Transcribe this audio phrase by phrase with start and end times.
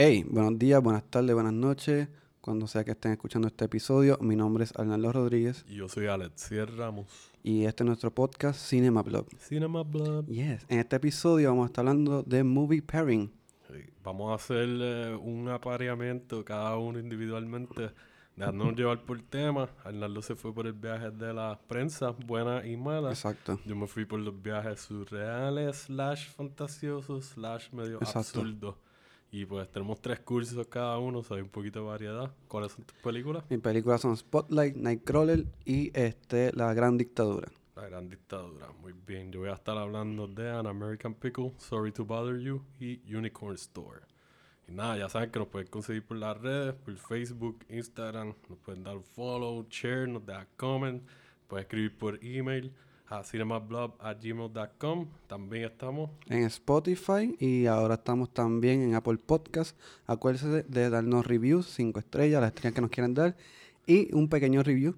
[0.00, 2.08] Hey, buenos días, buenas tardes, buenas noches.
[2.40, 6.06] Cuando sea que estén escuchando este episodio, mi nombre es Arnaldo Rodríguez Y yo soy
[6.06, 7.08] Alexier Ramos.
[7.42, 9.26] y este es nuestro podcast Cinema Blog.
[9.40, 10.26] Cinema Blog.
[10.26, 13.32] Yes, en este episodio vamos a estar hablando de movie pairing.
[13.66, 17.90] Sí, Vamos a hacer eh, un apareamiento cada uno individualmente,
[18.36, 19.68] dejándonos llevar por tema.
[19.82, 23.10] Arnaldo se fue por el viaje de la prensa, buena y mala.
[23.10, 23.58] Exacto.
[23.66, 28.18] Yo me fui por los viajes surreales, slash fantasiosos, slash medio Exacto.
[28.40, 28.76] absurdos.
[29.30, 32.34] Y pues tenemos tres cursos cada uno, o sea, hay un poquito de variedad.
[32.48, 33.44] ¿Cuáles son tus películas?
[33.50, 37.48] Mis películas son Spotlight, Nightcrawler y este La Gran Dictadura.
[37.76, 39.30] La Gran Dictadura, muy bien.
[39.30, 43.54] Yo voy a estar hablando de An American Pickle, Sorry to Bother You y Unicorn
[43.54, 44.00] Store.
[44.66, 48.34] Y nada, ya saben que nos pueden conseguir por las redes, por Facebook, Instagram.
[48.48, 51.02] Nos pueden dar follow, share, nos dejan comment.
[51.46, 52.72] Pueden escribir por email
[53.10, 55.08] a cinemablog.gmail.com.
[55.26, 56.10] También estamos.
[56.26, 59.78] En Spotify y ahora estamos también en Apple Podcast.
[60.06, 63.36] Acuérdense de, darnos reviews, 5 estrellas, las estrellas que nos quieran dar
[63.86, 64.96] y un pequeño review.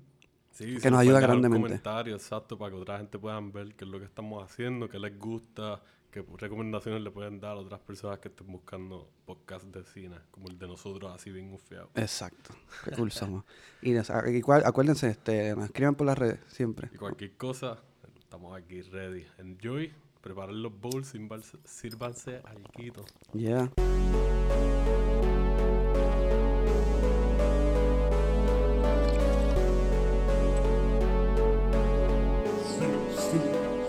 [0.52, 1.68] Sí, Que nos ayuda grandemente.
[1.68, 4.98] comentario exacto para que otra gente puedan ver qué es lo que estamos haciendo, qué
[4.98, 9.84] les gusta, qué recomendaciones le pueden dar a otras personas que estén buscando podcasts de
[9.84, 11.88] cine, como el de nosotros, así bien ufiado.
[11.94, 12.52] Exacto.
[12.84, 13.44] Qué cool somos.
[13.80, 16.90] Y nos- a- igual, acuérdense, este, nos escriban por las redes siempre.
[16.92, 17.78] Y cualquier cosa,
[18.30, 19.26] estamos aquí ready.
[19.38, 23.04] Enjoy, preparen los bowls, sírvanse- sírvanse alquito.
[23.34, 23.68] Yeah.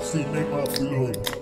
[0.02, 1.41] Cinema Blog.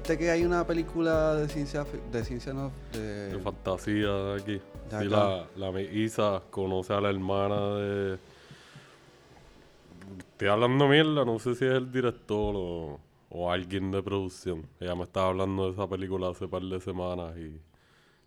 [0.00, 4.52] ¿Viste que hay una película de ciencia de ciencia no De de fantasía de aquí.
[4.90, 8.18] De Sí, la, la Isa conoce a la hermana de...
[10.30, 12.98] Estoy hablando mierda, no sé si es el director o,
[13.28, 14.66] o alguien de producción.
[14.80, 17.60] Ella me estaba hablando de esa película hace par de semanas y,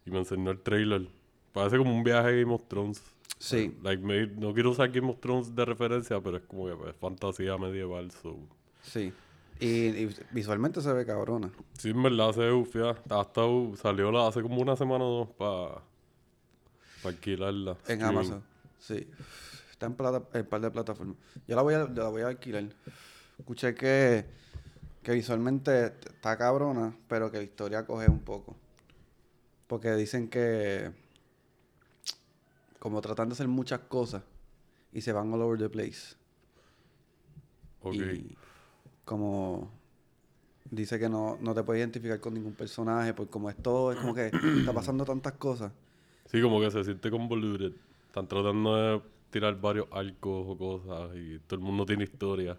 [0.05, 1.07] y me enseñó el trailer.
[1.53, 3.01] Parece como un viaje a Game of Thrones.
[3.39, 3.75] Sí.
[3.81, 6.95] Like, me- no quiero usar Game of Thrones de referencia, pero es como que pues,
[6.97, 8.11] fantasía medieval.
[8.11, 8.37] So.
[8.83, 9.11] Sí.
[9.63, 11.51] Y, y visualmente se ve cabrona.
[11.77, 12.89] Sí, en verdad se ve ufia.
[13.09, 13.41] Hasta
[13.81, 15.81] salió la- hace como una semana o dos para
[17.09, 17.71] alquilarla.
[17.71, 18.05] En Streaming.
[18.05, 18.43] Amazon.
[18.79, 19.07] Sí.
[19.71, 21.15] Está en plata, en par de plataformas.
[21.47, 22.65] Yo la voy a, la voy a alquilar.
[23.39, 24.25] Escuché que,
[25.01, 28.55] que visualmente está cabrona, pero que la historia coge un poco.
[29.67, 30.91] Porque dicen que
[32.79, 34.23] como tratan de hacer muchas cosas
[34.91, 36.15] y se van all over the place.
[37.81, 37.95] Ok.
[37.95, 38.37] Y
[39.05, 39.69] como
[40.69, 44.13] dice que no, no te puedes identificar con ningún personaje, porque como esto es como
[44.13, 45.71] que está pasando tantas cosas.
[46.25, 47.73] Sí, como que se siente convoluted.
[48.07, 52.57] Están tratando de tirar varios arcos o cosas y todo el mundo tiene historias.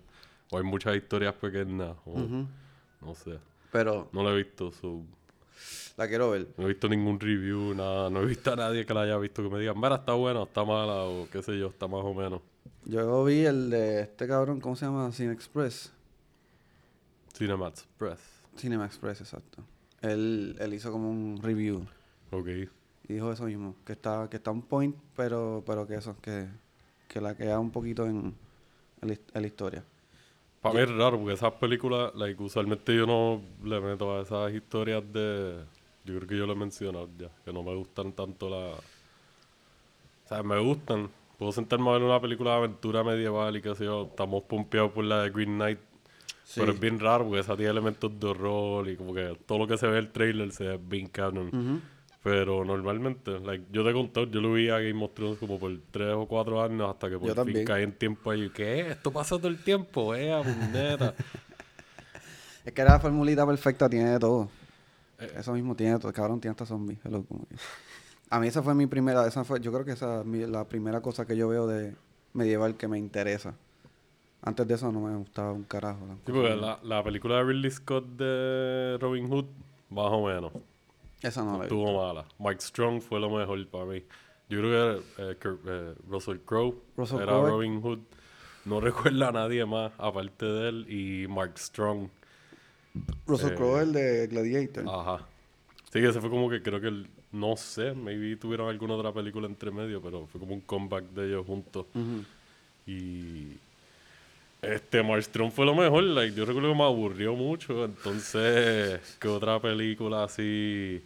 [0.51, 1.97] O hay muchas historias pequeñas.
[2.05, 2.19] O.
[3.01, 3.39] No sé.
[3.73, 4.71] Pero No la he visto.
[4.71, 5.03] so,
[5.97, 6.49] la quiero ver.
[6.57, 8.11] no he visto ningún review, nada.
[8.11, 10.43] No he visto a nadie que la haya visto que me diga, mira, está buena,
[10.43, 12.41] está mala o qué sé yo, está más o menos.
[12.85, 15.11] Yo vi el de este cabrón, ¿cómo se llama?
[15.13, 15.93] Cine Express.
[17.35, 18.21] Cinema Express.
[18.57, 19.63] Cinema Express, exacto.
[20.01, 21.87] Él, él hizo como un review
[22.31, 22.49] Ok.
[23.09, 26.47] y dijo eso mismo, que está, que está un point, pero, pero que eso, que,
[27.09, 28.35] que la queda un poquito en,
[29.03, 29.85] en, la, la historia.
[30.61, 34.53] Para mí es raro porque esas películas, like, usualmente yo no le meto a esas
[34.53, 35.63] historias de.
[36.05, 38.79] Yo creo que yo lo he mencionado ya, que no me gustan tanto las.
[38.79, 41.11] O sea, me gustan.
[41.39, 44.05] Puedo sentarme a ver una película de aventura medieval y qué sé yo.
[44.05, 45.79] Estamos pompeados por la de Green Knight.
[46.45, 46.61] Sí.
[46.61, 49.67] Pero es bien raro porque esa tiene elementos de horror y como que todo lo
[49.67, 51.83] que se ve en el trailer se ve bien canon.
[52.23, 55.73] Pero normalmente, like, yo te contado, yo lo vi a Game of Thrones como por
[55.91, 57.65] tres o cuatro años hasta que por Yo fin también.
[57.67, 58.49] caí en tiempo ahí.
[58.51, 58.91] ¿Qué?
[58.93, 61.15] Esto pasa todo el tiempo, eh, puñeta.
[62.65, 64.49] Es que la formulita perfecta tiene de todo.
[65.19, 65.33] Eh.
[65.37, 66.13] Eso mismo tiene todo.
[66.15, 66.99] Cabrón, tiene hasta zombies.
[67.05, 67.57] hello, como que-
[68.31, 71.01] A mí esa fue mi primera, esa fue, yo creo que esa es la primera
[71.03, 71.95] cosa que yo veo de
[72.33, 73.55] medieval que me interesa.
[74.47, 76.07] Antes de eso no me gustaba un carajo.
[76.27, 79.47] Sí, porque la, la película de Ridley Scott de Robin Hood,
[79.89, 80.53] más o menos,
[81.23, 82.27] Esa no la estuvo mala.
[82.39, 84.03] Mike Strong fue lo mejor para mí.
[84.51, 84.71] Yo creo
[85.17, 87.49] que eh, Kurt- eh, Russell Crowe Russell era Crowe.
[87.49, 87.99] Robin Hood.
[88.67, 92.09] No recuerda a nadie más aparte de él y Mark Strong.
[93.27, 94.85] Russell eh, Crowe, el de Gladiator.
[94.87, 95.27] Ajá.
[95.91, 99.13] Sí, que ese fue como que creo que el, no sé, maybe tuvieron alguna otra
[99.13, 101.87] película entre medio, pero fue como un comeback de ellos juntos.
[102.87, 103.57] Y
[104.73, 109.61] este Marstrom fue lo mejor, like, yo recuerdo que me aburrió mucho, entonces que otra
[109.61, 111.03] película así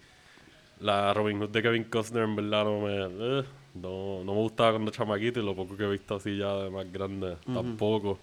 [0.81, 3.45] la Robin Hood de Kevin Costner en verdad no me eh,
[3.75, 6.71] no, no me gustaba cuando chamaquito y lo poco que he visto así ya de
[6.71, 8.19] más grande tampoco.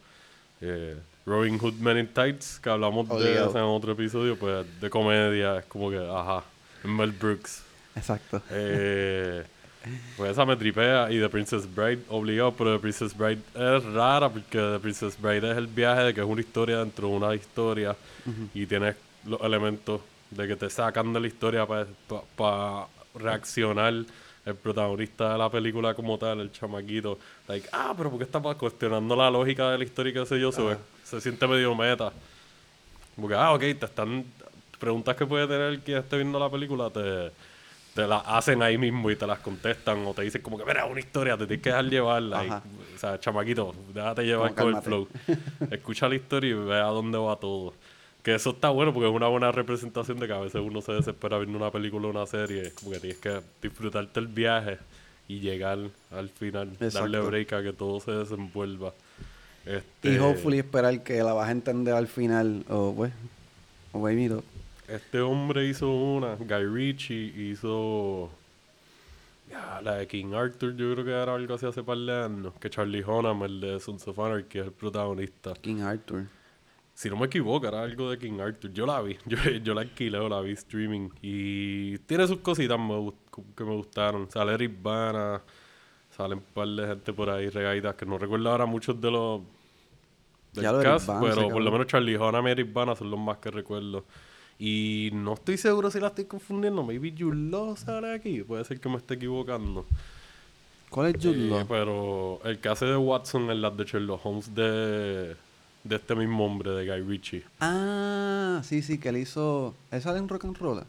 [0.61, 5.59] Eh, Robin Hood Men in Tights, que hablamos de en otro episodio, pues de comedia,
[5.59, 6.43] es como que, ajá,
[6.83, 7.63] Mel Brooks.
[7.95, 8.41] Exacto.
[8.51, 9.43] Eh,
[10.17, 14.29] pues esa me tripea y The Princess Bride obligado, pero The Princess Bride es rara
[14.29, 17.35] porque The Princess Bride es el viaje de que es una historia dentro de una
[17.35, 17.95] historia
[18.53, 18.95] y tienes
[19.25, 20.01] los elementos
[20.31, 21.65] de que te sacan de la historia
[22.35, 27.17] para reaccionar el protagonista de la película como tal, el chamaquito,
[27.47, 30.25] like, ah, pero ¿por qué está pa- cuestionando la lógica de la historia y qué
[30.25, 30.51] sé yo?
[30.51, 30.61] Se,
[31.03, 32.11] se siente medio meta.
[33.19, 34.23] Porque, ah, ok, te están.
[34.79, 37.31] Preguntas que puede tener quien esté viendo la película, te,
[37.95, 40.85] te las hacen ahí mismo y te las contestan o te dicen como que, mira,
[40.85, 42.45] una historia, te tienes que dejar llevarla.
[42.45, 45.07] y- o sea, chamaquito, déjate llevar Como con el flow.
[45.71, 47.73] Escucha la historia y ve a dónde va todo.
[48.21, 50.91] Que eso está bueno porque es una buena representación de que a veces uno se
[50.91, 52.63] desespera viendo una película o una serie.
[52.63, 54.77] Es como que tienes que disfrutarte el viaje
[55.29, 55.77] y llegar
[56.11, 58.93] al final, darle break a que todo se desenvuelva.
[59.65, 62.65] Este, Y hopefully esperar que la vas a entender al final.
[62.67, 63.13] O pues.
[63.93, 64.35] O mira.
[64.87, 68.29] Este hombre hizo una, Guy Ritchie hizo
[69.49, 72.53] ya, la de King Arthur, yo creo que era algo así hace par de años,
[72.59, 75.53] que Charlie Hunnam, el de Sons of Anarchy, es el protagonista.
[75.61, 76.25] King Arthur.
[76.93, 78.71] Si no me equivoco, era algo de King Arthur.
[78.71, 81.09] Yo la vi, yo, yo la alquilé o la vi streaming.
[81.21, 83.11] Y tiene sus cositas me
[83.55, 84.31] que me gustaron.
[84.31, 85.41] Sale Eric Bana,
[86.09, 89.41] salen un par de gente por ahí regaditas, que no recuerdo ahora muchos de los
[90.53, 92.73] del Ya lo de cast, Bana, ese pero por lo menos Charlie Hunnam y Eric
[92.73, 94.05] Bana son los más que recuerdo.
[94.57, 96.81] Y no estoy seguro si la estoy confundiendo.
[96.83, 98.41] Maybe Jude Law sale aquí.
[98.43, 99.85] Puede ser que me esté equivocando.
[100.89, 101.65] ¿Cuál es Jude Eh, Law?
[101.67, 105.35] pero el que hace de Watson en las de Sherlock Holmes de,
[105.83, 107.43] de este mismo hombre, de Guy Ritchie.
[107.59, 109.75] Ah, sí, sí, que él hizo.
[109.91, 110.83] ¿Él sale en Rock and Roll?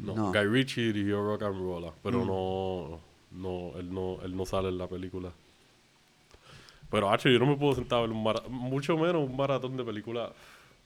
[0.00, 0.32] No, No.
[0.32, 2.26] Guy Ritchie dirigió Rock and Roll, pero Mm.
[2.26, 2.98] no,
[3.30, 5.30] no, él no, él no sale en la película.
[6.90, 9.76] Pero, hacho, yo no me puedo sentar a ver un maratón, mucho menos un maratón
[9.76, 10.30] de películas.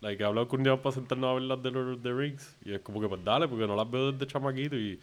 [0.00, 2.56] Like, he hablado con Jan para sentarnos a ver las de Lord of the Rings.
[2.64, 4.99] Y es como que, pues dale, porque no las veo desde chamaquito y,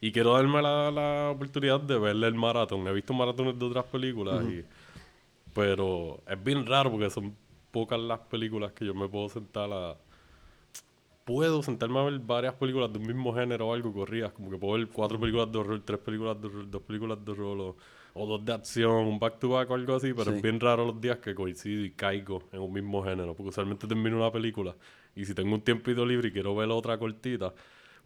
[0.00, 2.86] y quiero darme la, la oportunidad de verle el maratón.
[2.86, 4.64] He visto maratones de otras películas, y,
[5.54, 7.36] pero es bien raro porque son
[7.70, 9.96] pocas las películas que yo me puedo sentar a,
[11.24, 14.58] puedo sentarme a ver varias películas de un mismo género o algo corridas, como que
[14.58, 17.76] puedo ver cuatro películas de horror, tres películas de horror, dos películas de horror o,
[18.14, 20.36] o dos de acción, un back to back o algo así, pero Sí.
[20.38, 23.86] es bien raro los días que coincido y caigo en un mismo género, porque usualmente
[23.86, 24.74] termino una película
[25.14, 27.52] y si tengo un tiempito libre y quiero ver otra cortita,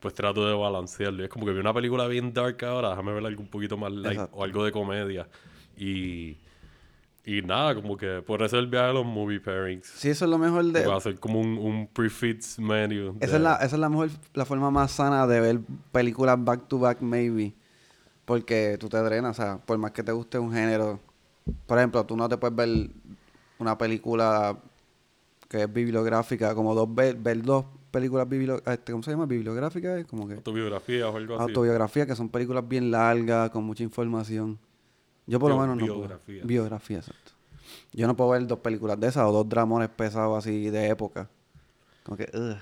[0.00, 1.22] pues trato de balancearlo.
[1.22, 3.76] Y es como que vi una película bien dark ahora, déjame ver algo un poquito
[3.78, 4.36] más light Exacto.
[4.36, 5.28] o algo de comedia.
[5.76, 6.36] Y,
[7.26, 9.86] y nada, como que por eso el viaje de los movie pairings.
[9.86, 10.86] Sí, eso es lo mejor de.
[10.86, 13.16] Va a ser como un, un prefix menu.
[13.20, 15.60] Esa es, la, esa es la mejor, la forma más sana de ver
[15.90, 17.54] películas back to back, maybe.
[18.24, 21.00] Porque tú te drenas, o sea, por más que te guste un género.
[21.66, 22.90] Por ejemplo, tú no te puedes ver
[23.58, 24.58] una película
[25.48, 29.26] que es bibliográfica, como dos, ver, ver dos películas bibliográficas, ¿cómo se llama?
[29.26, 31.42] Bibliográficas, como que autobiografía o algo así.
[31.42, 34.58] autobiografía, que son películas bien largas, con mucha información.
[35.26, 35.98] Yo por lo menos no puedo.
[36.00, 36.46] biografías.
[36.46, 37.32] Biografía, exacto.
[37.92, 41.28] Yo no puedo ver dos películas de esas o dos dramones pesados así de época.
[42.02, 42.56] Como que, ugh.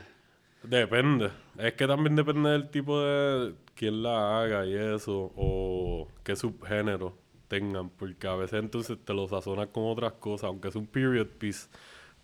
[0.63, 1.31] Depende.
[1.59, 7.15] Es que también depende del tipo de quién la haga y eso, o qué subgénero
[7.49, 11.27] tengan, porque a veces entonces te lo sazonas con otras cosas, aunque es un period
[11.27, 11.69] piece,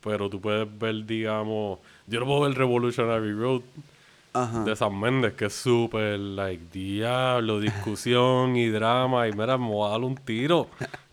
[0.01, 3.63] pero tú puedes ver, digamos, yo no puedo ver Revolutionary Road
[4.33, 4.65] Ajá.
[4.65, 9.89] de San Méndez, que es súper, like, diablo, discusión y drama, y mira, me voy
[9.89, 10.69] a dar un tiro.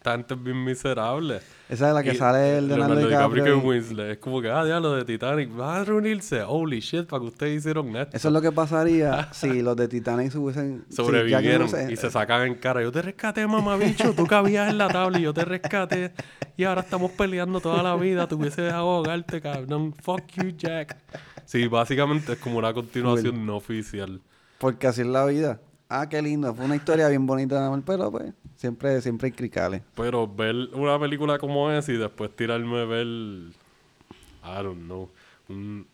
[0.06, 1.40] Esta gente es bien miserable.
[1.68, 3.56] Esa es la que Y sale el Leonardo DiCaprio DiCaprio.
[3.56, 4.12] y y- Winslet.
[4.12, 5.52] Es como que, ah, diablo, de Titanic.
[5.56, 6.44] Van a reunirse.
[6.44, 8.16] Holy shit, para que ustedes hicieron esto.
[8.16, 10.86] Eso es lo que pasaría si los de Titanic se hubiesen...
[10.92, 12.84] Sobrevivieron y se sacan en cara.
[12.84, 14.14] Yo te rescaté, mamabicho.
[14.14, 16.14] Tú cabías en la tabla y yo te rescaté.
[16.56, 18.28] Y ahora estamos peleando toda la vida.
[18.28, 19.92] Te hubiese dejado ahogarte, cabrón.
[20.04, 20.98] Fuck you, Jack.
[21.46, 24.22] Sí, básicamente es como una continuación no oficial.
[24.60, 25.60] Porque así es la vida.
[25.88, 26.54] Ah, qué lindo.
[26.54, 29.82] Fue una historia bien bonita pero pues siempre, siempre hay cricales.
[29.96, 35.10] Pero ver una película como esa y después tirarme a ver, I don't know,
[35.50, 35.88] un-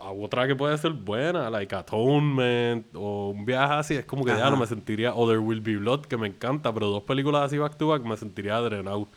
[0.00, 4.30] a otra que puede ser buena, like Atonement o un viaje así, es como que
[4.30, 4.50] ya Ajá.
[4.50, 7.58] no me sentiría, o There Will Be Blood, que me encanta, pero dos películas así
[7.58, 9.08] back to back me sentiría drenado.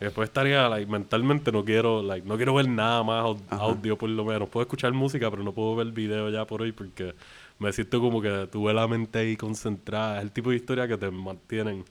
[0.00, 3.62] Y después estaría, like, mentalmente no quiero, like, no quiero ver nada más au- Ajá.
[3.62, 4.48] audio por lo menos.
[4.50, 7.14] Puedo escuchar música, pero no puedo ver video ya por hoy porque
[7.58, 10.18] me siento como que tuve la mente ahí concentrada.
[10.18, 11.84] Es el tipo de historia que te mantienen.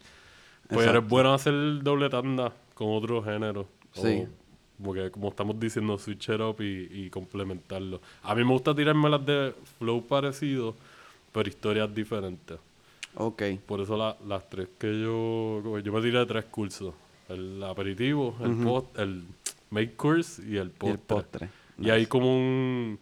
[0.68, 0.98] Pues Exacto.
[0.98, 1.54] eres bueno hacer
[1.84, 3.68] doble tanda con otro género.
[3.94, 4.24] Sí.
[4.80, 8.02] O, porque como estamos diciendo, switch it up y, y complementarlo.
[8.24, 10.76] A mí me gusta tirarme las de flow parecido,
[11.32, 12.58] pero historias diferentes.
[13.16, 13.44] Ok.
[13.66, 15.80] Por eso la- las tres que yo...
[15.80, 16.94] Yo me tiré tres cursos.
[17.30, 19.24] El aperitivo, el post, el
[19.72, 21.00] Make course y el Y el postre.
[21.08, 21.50] postre.
[21.80, 23.00] Y hay como un,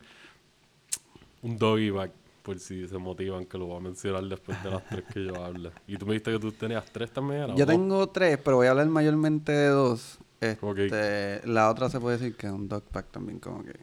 [1.41, 2.11] un doggy bag,
[2.43, 5.43] por si se motivan, que lo voy a mencionar después de las tres que yo
[5.43, 5.71] hable.
[5.87, 7.55] Y tú me dijiste que tú tenías tres también.
[7.55, 10.19] Yo tengo tres, pero voy a hablar mayormente de dos.
[10.41, 13.79] Este, La otra se puede decir que es un dog pack también, como que.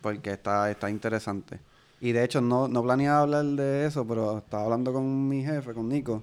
[0.00, 1.60] Porque está, está interesante.
[2.00, 5.74] Y de hecho, no, no planeaba hablar de eso, pero estaba hablando con mi jefe,
[5.74, 6.22] con Nico,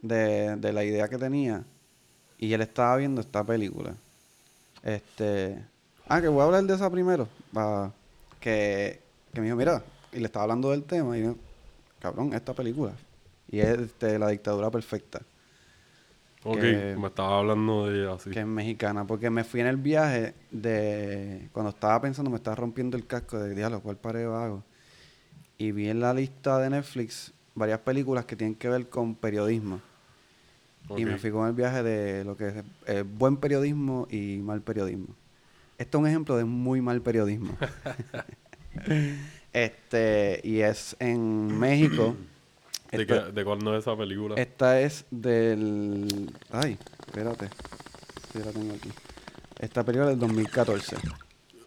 [0.00, 1.64] de, de la idea que tenía.
[2.38, 3.94] Y él estaba viendo esta película.
[4.82, 5.64] Este.
[6.08, 7.28] Ah, que voy a hablar de esa primero.
[8.40, 9.00] que,
[9.32, 9.82] que me dijo, mira,
[10.12, 11.16] y le estaba hablando del tema.
[11.18, 11.36] Y yo,
[12.00, 12.92] cabrón, esta película.
[13.50, 15.20] Y es este, La dictadura perfecta.
[16.44, 18.30] Ok, que- me estaba hablando de ella así.
[18.30, 21.48] Que es mexicana, porque me fui en el viaje de...
[21.52, 24.64] Cuando estaba pensando, me estaba rompiendo el casco de diálogo, ¿cuál pareo hago?
[25.58, 29.80] Y vi en la lista de Netflix varias películas que tienen que ver con periodismo.
[30.96, 32.54] Y me fui con el viaje de lo que es
[32.86, 35.14] eh, buen periodismo y mal periodismo.
[35.78, 37.56] Esto es un ejemplo de muy mal periodismo.
[39.52, 42.16] este, y es en México.
[42.90, 44.34] ¿De, Esta- qué- ¿De cuándo es esa película?
[44.36, 46.30] esta es del.
[46.50, 47.48] Ay, espérate.
[48.32, 48.90] Sí, la tengo aquí.
[49.58, 50.96] Esta película es del 2014.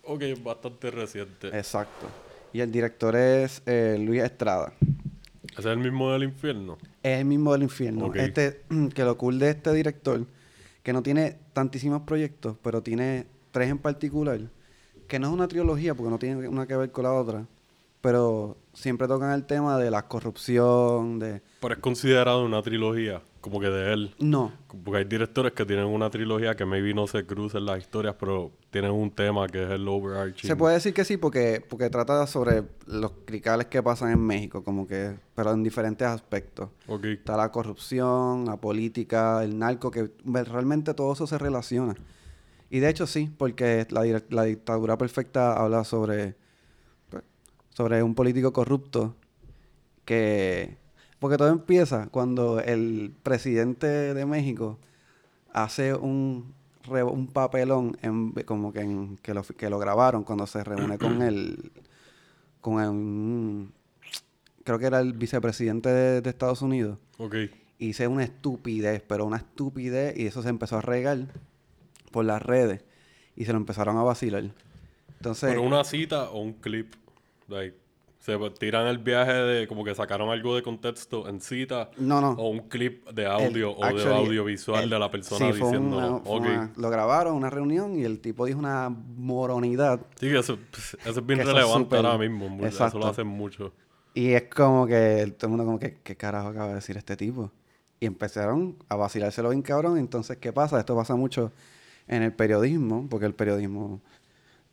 [0.04, 1.48] Ok, es bastante reciente.
[1.48, 2.08] Exacto.
[2.54, 4.74] Y el director es eh, Luis Estrada.
[5.51, 6.77] ¿Ese es el mismo del infierno?
[7.01, 8.06] Es el mismo del infierno.
[8.08, 8.15] Ok.
[8.18, 8.62] Este,
[8.94, 10.25] que lo cool de este director,
[10.84, 14.39] que no tiene tantísimos proyectos, pero tiene tres en particular,
[15.08, 17.46] que no es una trilogía porque no tiene una que ver con la otra,
[18.06, 21.42] pero siempre tocan el tema de la corrupción, de...
[21.60, 24.14] Pero es considerado una trilogía, como que de él.
[24.20, 28.14] No, Porque hay directores que tienen una trilogía que maybe no se cruzan las historias,
[28.20, 30.48] pero tienen un tema que es el overarching.
[30.48, 34.64] Se puede decir que sí porque, porque trata sobre los cricales que pasan en México,
[34.64, 36.70] como que, pero en diferentes aspectos.
[36.86, 41.96] Ok, Está la corrupción, la política, el narco, que realmente todo eso se relaciona.
[42.70, 46.36] Y de hecho sí, porque la, la dictadura perfecta habla sobre,
[47.75, 49.15] sobre un político corrupto
[50.05, 50.77] que...
[51.20, 54.77] Porque todo empieza cuando el presidente de México
[55.51, 56.53] hace un,
[56.88, 61.22] un papelón en, como que, en- que, lo, que lo grabaron cuando se reúne con
[61.22, 61.72] el...
[62.62, 63.67] con el,
[64.63, 67.36] creo que era el vicepresidente de, de Estados Unidos ok.
[67.79, 71.27] hice una estupidez, pero una estupidez, y eso se empezó a regar
[72.12, 72.84] por las redes
[73.36, 74.51] y se lo empezaron a vacilar.
[75.17, 76.94] Entonces, Pero una cita o un clip.
[77.48, 77.78] Like,
[78.20, 81.92] se tiran el viaje de como que sacaron algo de contexto en cita.
[81.98, 82.32] no, no.
[82.32, 86.08] O un clip de audio El- o de audiovisual el- de la persona sí, diciéndolo.
[86.16, 86.42] una- fue ok.
[86.46, 90.00] una- lo grabaron, una reunión, y el tipo dijo una moronidad.
[90.20, 92.66] Sí, eso, pues, eso es bien relevante ahora mismo.
[92.66, 93.74] Eso lo hacen mucho.
[94.14, 97.16] Y es como que todo el mundo como que, ¿qué carajo acaba de decir este
[97.18, 97.52] tipo?
[98.00, 99.98] Y empezaron a vacilárselo bien cabrón.
[99.98, 100.80] Entonces, ¿qué pasa?
[100.80, 101.52] Esto pasa mucho
[102.08, 104.02] en el periodismo, porque el periodismo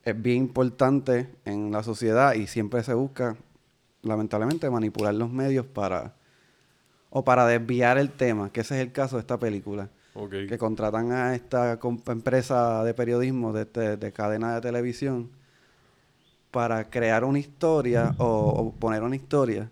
[0.05, 3.37] es bien importante en la sociedad y siempre se busca,
[4.03, 6.15] lamentablemente, manipular los medios para...
[7.11, 9.89] o para desviar el tema, que ese es el caso de esta película.
[10.49, 11.79] Que contratan a esta
[12.09, 15.31] empresa de periodismo, de, este- de cadena de televisión,
[16.51, 19.71] para crear una historia o, o poner una historia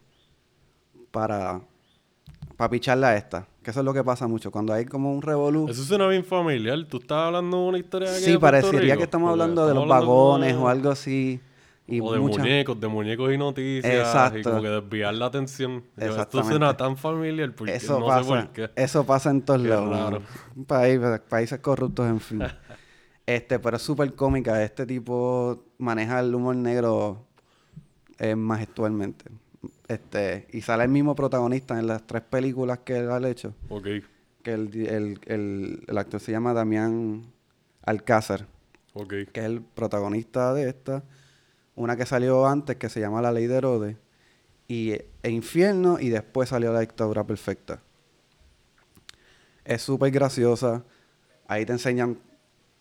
[1.10, 1.60] para,
[2.56, 3.46] para picharla a esta.
[3.62, 4.50] Que eso es lo que pasa mucho.
[4.50, 5.68] Cuando hay como un revolú.
[5.68, 6.82] Eso suena bien familiar.
[6.88, 8.96] ¿Tú estás hablando de una historia de Sí, de parecería Rico?
[8.98, 11.40] que estamos hablando de los hablando vagones o algo así.
[11.86, 13.92] Y o de muchas- muñecos, de muñecos y noticias.
[13.92, 14.48] Y Exacto.
[14.50, 15.82] como que desviar la atención.
[15.96, 18.70] Esto suena tan familiar porque Eso no pasa, sé por qué.
[18.76, 20.22] eso pasa en todos lados.
[20.66, 22.40] país, países corruptos, en fin.
[23.26, 24.62] este, pero es súper cómica.
[24.62, 27.26] Este tipo maneja el humor negro
[28.20, 29.24] eh, majestualmente.
[29.88, 33.54] Este, y sale el mismo protagonista en las tres películas que él ha hecho.
[33.68, 33.86] Ok.
[34.42, 37.24] Que el, el, el actor se llama Damián
[37.82, 38.46] Alcázar,
[38.94, 39.08] Ok.
[39.32, 41.02] que es el protagonista de esta.
[41.74, 43.96] Una que salió antes que se llama La Ley de Herodes.
[44.68, 47.80] Y e Infierno y después salió La Dictadura Perfecta.
[49.64, 50.84] Es súper graciosa.
[51.48, 52.18] Ahí te enseñan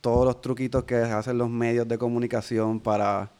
[0.01, 3.31] todos los truquitos que hacen los medios de comunicación para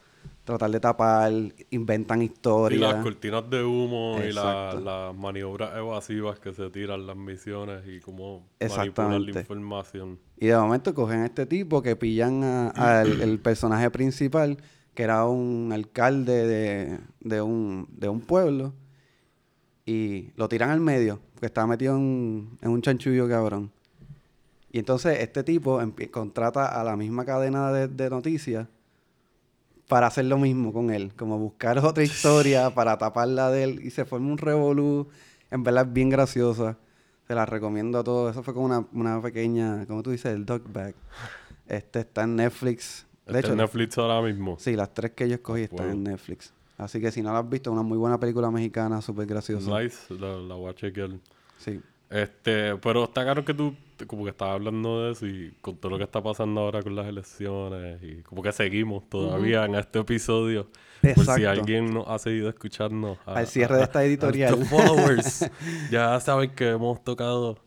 [0.49, 1.31] tratar de tapar,
[1.69, 2.81] inventan Y historias.
[2.93, 7.99] las cortinas de humo y la- las maniobras evasivas que se tiran las misiones y
[8.01, 10.19] cómo manipular la información.
[10.37, 12.43] Y de momento cogen a este tipo que pillan
[12.75, 14.57] al el personaje principal,
[14.93, 18.73] que era un alcalde de, de un, de un pueblo,
[19.85, 23.71] y lo tiran al medio, porque estaba metido en, en un chanchullo cabrón.
[24.71, 25.79] Y entonces este tipo
[26.11, 28.67] contrata a la misma cadena de, de noticias
[29.89, 33.89] para hacer lo mismo con él, como buscar otra historia para taparla de él, y
[33.89, 35.09] se forma un revolú,
[35.51, 36.77] en verdad es bien graciosa.
[37.27, 38.31] Se la recomiendo a todos.
[38.31, 40.95] Eso fue como una, una pequeña, como tú dices, el dog bag.
[41.67, 43.05] Este está en Netflix.
[43.25, 44.55] De Está hecho, en Netflix ahora mismo.
[44.57, 46.53] sí, las tres que yo escogí están en Netflix.
[46.77, 49.79] Así que si no la has visto, una muy buena película mexicana, súper graciosa.
[49.79, 51.11] Nice, la, la voy a chequear.
[51.57, 51.81] Sí.
[52.09, 53.75] Este, pero está claro que tú
[54.07, 56.95] como que estabas hablando de eso y con todo lo que está pasando ahora con
[56.95, 60.67] las elecciones y como que seguimos todavía en este episodio.
[61.15, 63.17] Por si alguien nos ha seguido escuchando.
[63.25, 64.55] a- Al cierre de esta editorial.
[64.65, 65.49] followers,
[65.91, 67.57] ya saben que hemos tocado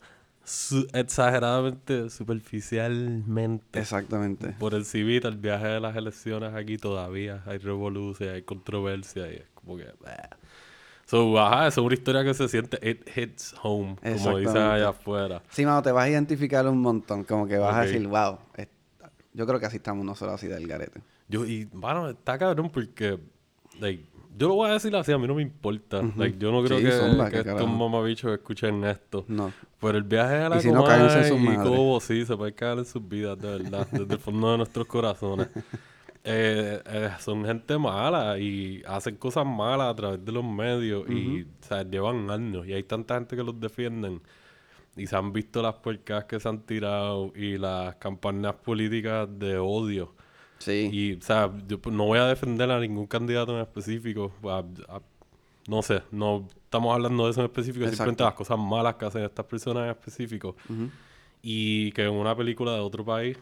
[0.43, 3.79] su- exageradamente, superficialmente.
[3.79, 4.49] Exactamente.
[4.59, 9.35] Por el civita, el viaje de las elecciones aquí todavía hay revolución, hay controversia y
[9.37, 9.85] es como que...
[10.01, 10.29] bah.
[11.13, 14.59] So, ajá, eso es una historia que se siente, it hits home, como dicen Exactamente.
[14.59, 15.43] allá afuera.
[15.51, 17.23] Sí, mano, te vas a identificar un montón.
[17.23, 17.85] Como que vas a Ok.
[17.85, 18.39] decir, wow.
[18.57, 18.67] es-
[19.31, 21.01] Yo creo que así estamos nosotros así del garete.
[21.27, 23.19] Yo, y, bueno, está cabrón porque,
[23.79, 24.03] like,
[24.35, 26.01] yo lo voy a decir así, a mí no me importa.
[26.17, 29.23] like, yo no creo Sí, que, zumba, que estos mamabichos escuchen esto.
[29.27, 29.53] No.
[29.79, 31.55] Pero el viaje a la Y si no, en sus y.
[31.57, 34.87] Cobo, sí, se puede caer en sus vidas, de verdad, desde el fondo de nuestros
[34.87, 35.47] corazones.
[36.25, 41.41] Eh, eh, son gente mala y hacen cosas malas a través de los medios y
[41.41, 44.21] o sea, llevan años y hay tanta gente que los defienden
[44.95, 49.57] y se han visto las puercas que se han tirado y las campañas políticas de
[49.57, 50.13] odio.
[50.59, 50.89] Sí.
[50.93, 54.31] Y, o sea, yo pues, no voy a defender a ningún candidato en específico.
[54.45, 54.59] a-
[54.95, 55.01] a-
[55.67, 57.97] no sé, no estamos hablando de eso en específico, Exacto.
[57.97, 60.55] simplemente las cosas malas que hacen estas personas en específico.
[61.41, 63.37] Y que en una película de otro país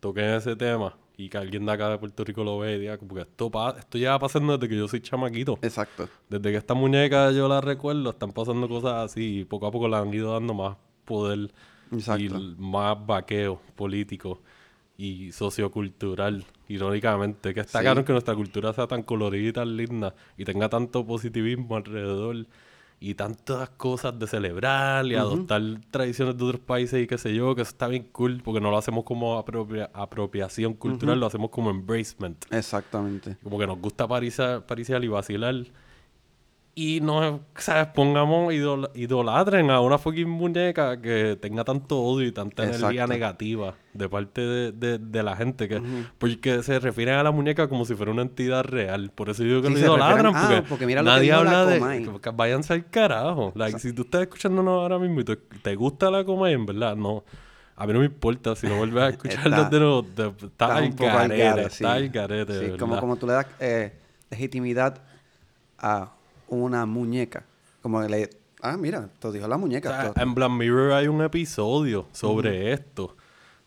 [0.00, 2.98] toquen ese tema y que alguien de acá de Puerto Rico lo ve y diga,
[2.98, 5.58] porque esto, pa- esto lleva pasando desde que yo soy chamaquito.
[5.62, 6.08] Exacto.
[6.28, 9.86] Desde que esta muñeca yo la recuerdo, están pasando cosas así y poco a poco
[9.88, 11.52] le han ido dando más poder
[11.92, 12.22] Exacto.
[12.24, 14.40] y más vaqueo político
[14.96, 17.54] y sociocultural, irónicamente.
[17.54, 17.84] Que está Sí.
[17.84, 22.46] claro que nuestra cultura sea tan colorida y tan linda y tenga tanto positivismo alrededor
[23.10, 27.54] y tantas cosas de celebrar y adoptar tradiciones de otros países y qué sé yo,
[27.54, 31.50] que eso está bien cool porque no lo hacemos como apropia- apropiación cultural, lo hacemos
[31.50, 32.44] como embracement.
[32.50, 33.36] Exactamente.
[33.42, 35.54] Como que nos gusta parisa- pariciar y vacilar.
[36.76, 37.86] Y no, ¿sabes?
[37.94, 43.74] Pongamos, idol- idolatren a una fucking muñeca que tenga tanto odio y tanta energía negativa
[43.92, 45.68] de parte de, de- de la gente.
[45.68, 45.80] que
[46.18, 49.12] Porque se refieren a la muñeca como si fuera una entidad real.
[49.14, 50.24] Por eso digo que Sí, lo idolatran.
[50.24, 51.78] refieren- ah, porque, porque mira lo que nadie habla de...
[51.78, 52.06] Comay.
[52.20, 53.52] que váyanse al carajo.
[53.54, 56.96] Like, si tú estás escuchándonos ahora mismo y te, te gusta la Comay, en verdad,
[56.96, 57.22] no...
[57.76, 60.06] A mí no me importa si no vuelves a escucharlo Está- de nuevo.
[60.44, 61.70] Está al garete.
[61.70, 61.84] sí.
[61.84, 63.92] al garete, de Sí, como, como tú le das eh,
[64.30, 65.00] legitimidad
[65.78, 66.12] a
[66.54, 67.44] una muñeca.
[67.82, 68.30] Como le...
[68.62, 69.88] Ah, mira, te dijo la O muñeca.
[69.90, 73.16] sea, esto- en Black Mirror hay un episodio sobre esto.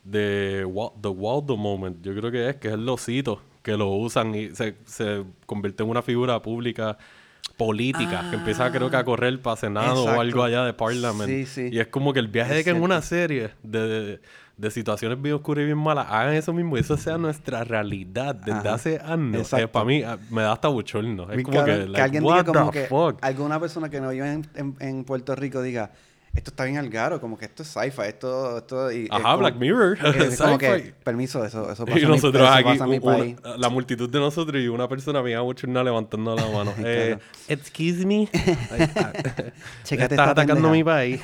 [0.04, 1.98] De Wa- The Waldo Moment.
[2.02, 3.42] Yo creo que es, que es el osito.
[3.62, 6.98] Que lo usan y se, se convierte en una figura pública
[7.58, 8.26] política.
[8.30, 11.30] que empieza creo que a correr para Senado o algo allá de Parliament.
[11.30, 11.70] Sí, sí.
[11.72, 14.20] Y es como que el viaje de que en una serie de, de,
[14.58, 18.34] de situaciones bien oscuras y bien malas hagan eso mismo y eso sea nuestra realidad
[18.36, 18.74] desde Ajá.
[18.74, 19.42] hace años.
[19.42, 19.72] Exacto.
[19.72, 21.32] para mí ah, me da hasta bochorno.
[21.32, 23.18] Es como que, que alguien diga como que fuck?
[23.22, 25.92] alguna persona que no vive en, en- en Puerto Rico diga
[26.34, 29.24] esto está bien al garo, como que esto es sci-fi, esto, esto y es Ajá,
[29.24, 29.98] como- Black Mirror.
[30.18, 33.36] es como que, permiso, eso, eso pasa, Y mi- nosotros eso aquí, mi una- país.
[33.58, 36.74] la multitud de nosotros y una persona bien abochornada levantando la mano.
[36.80, 37.18] eh,
[37.48, 38.28] excuse me.
[38.32, 39.34] Chécate
[39.84, 40.72] Estás esta atacando pendeja.
[40.72, 41.22] mi país.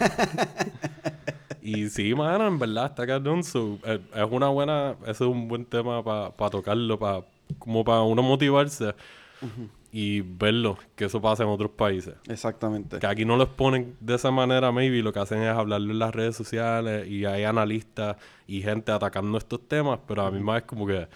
[1.63, 3.43] Y sí, mano, en verdad, está cabrón.
[3.43, 7.23] So, eh, es una buena, ese es un buen tema para tocarlo, para
[7.57, 8.93] como para uno motivarse
[9.91, 12.15] y verlo, que eso pasa en otros países.
[12.27, 12.99] Exactamente.
[12.99, 15.01] Que aquí no lo exponen de esa manera, maybe.
[15.01, 19.37] Lo que hacen es hablarlo en las redes sociales y hay analistas y gente atacando
[19.37, 21.07] estos temas, pero a la misma vez como que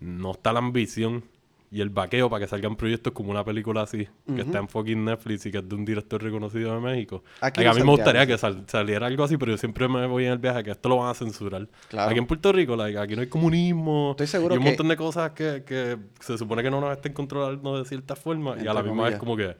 [0.00, 1.24] no está la ambición
[1.70, 5.04] y el vaqueo para que salgan proyectos como una película así, que está en fucking
[5.04, 7.22] Netflix y que es de un director reconocido de México.
[7.42, 10.24] Aquí a mí me gustaría que sal- saliera algo así, pero yo siempre me voy
[10.24, 11.68] en el viaje que esto lo van a censurar.
[11.88, 12.10] Claro.
[12.10, 14.88] Aquí en Puerto Rico, like, aquí no hay comunismo Estoy seguro y un que- montón
[14.88, 18.66] de cosas que, que se supone que no nos estén controlando de cierta forma y
[18.66, 19.56] a la misma vez como que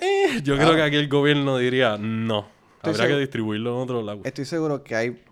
[0.00, 0.58] eh, yo Ah.
[0.58, 2.46] creo que aquí el gobierno diría no.
[2.76, 4.20] Estoy seguro- que distribuirlo en otro lado.
[4.24, 5.22] Estoy seguro que hay,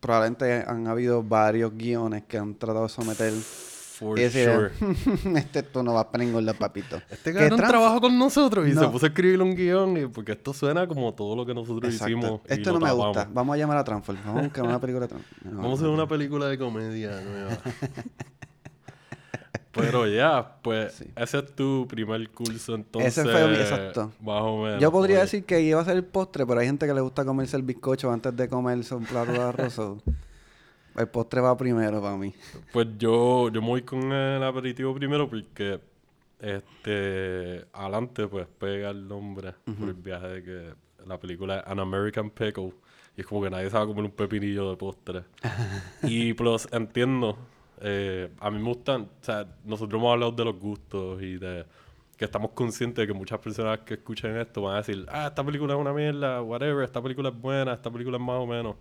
[0.00, 3.32] probablemente han habido varios guiones que han tratado de someter
[3.98, 7.00] For este tú no vas para ningún lado, papito.
[7.10, 10.52] Este cabrón trabajó con nosotros y se puso a escribir un guion y- porque esto
[10.52, 12.18] suena como todo lo que nosotros Exacto.
[12.18, 12.40] hicimos.
[12.46, 13.06] Esto no me tapamos.
[13.06, 13.28] gusta.
[13.32, 14.18] Vamos a llamar a Transform.
[14.24, 15.44] Vamos a buscar una película de Transform.
[15.56, 17.58] No, Vamos a hacer una película de comedia nueva.
[19.72, 21.04] Pero ya, pues Sí.
[21.16, 23.18] ese es tu primer curso entonces.
[23.18, 24.10] Ese fue mi- exacto.
[24.20, 24.80] Más o menos.
[24.80, 27.02] Yo podría Oye, decir que iba a ser el postre, pero hay gente que le
[27.02, 29.78] gusta comerse el bizcocho antes de comerse un plato de arroz.
[30.96, 32.32] El postre va primero para mí.
[32.72, 35.80] Pues yo, yo me voy con el aperitivo primero porque
[36.40, 40.74] este adelante pues pega el nombre por el viaje de que
[41.06, 42.72] la película es An American Pickle
[43.16, 45.24] Y es como que nadie sabe comer un pepinillo de postre.
[46.02, 47.38] y plus, entiendo,
[47.80, 51.64] eh, a mí me gustan, o sea, nosotros hemos hablado de los gustos y de
[52.16, 55.44] que estamos conscientes de que muchas personas que escuchen esto van a decir, ah, esta
[55.44, 58.76] película es una mierda, whatever, esta película es buena, esta película es más o menos.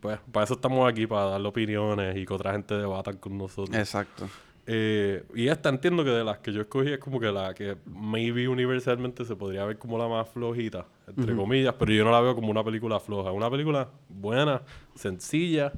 [0.00, 3.76] Pues para eso estamos aquí, para darle opiniones y que otra gente debata con nosotros.
[3.76, 4.28] Exacto.
[4.66, 7.76] Eh, y esta entiendo que de las que yo escogí es como que la que
[7.86, 12.20] maybe universalmente se podría ver como la más flojita, entre comillas, pero yo no la
[12.20, 13.30] veo como una película floja.
[13.30, 14.62] Una película buena,
[14.94, 15.72] sencilla,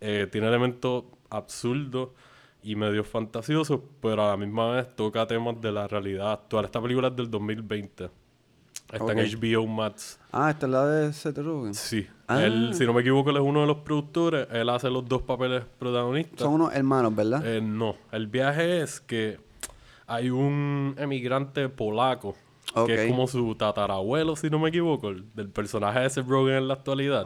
[0.00, 2.10] eh, tiene elementos absurdos
[2.62, 6.64] y medio fantasiosos, pero a la misma vez toca temas de la realidad actual.
[6.64, 8.10] Esta película es del 2020.
[8.92, 10.18] Está en HBO Max.
[10.32, 11.74] Ah, esta es la de Seth Rogen.
[11.74, 12.06] Sí.
[12.26, 12.42] Ah.
[12.42, 14.48] Él, si no me equivoco, él es uno de los productores.
[14.50, 16.40] Él hace los dos papeles protagonistas.
[16.40, 17.46] Son unos hermanos, ¿verdad?
[17.46, 17.96] Eh, no.
[18.12, 19.38] El viaje es que
[20.06, 22.34] hay un emigrante polaco
[22.86, 26.54] que es como su tatarabuelo, si no me equivoco, el- del personaje de Seth Rogen
[26.56, 27.24] en la actualidad.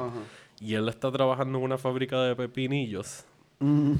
[0.60, 3.24] Y él está trabajando en una fábrica de pepinillos
[3.60, 3.92] Mm,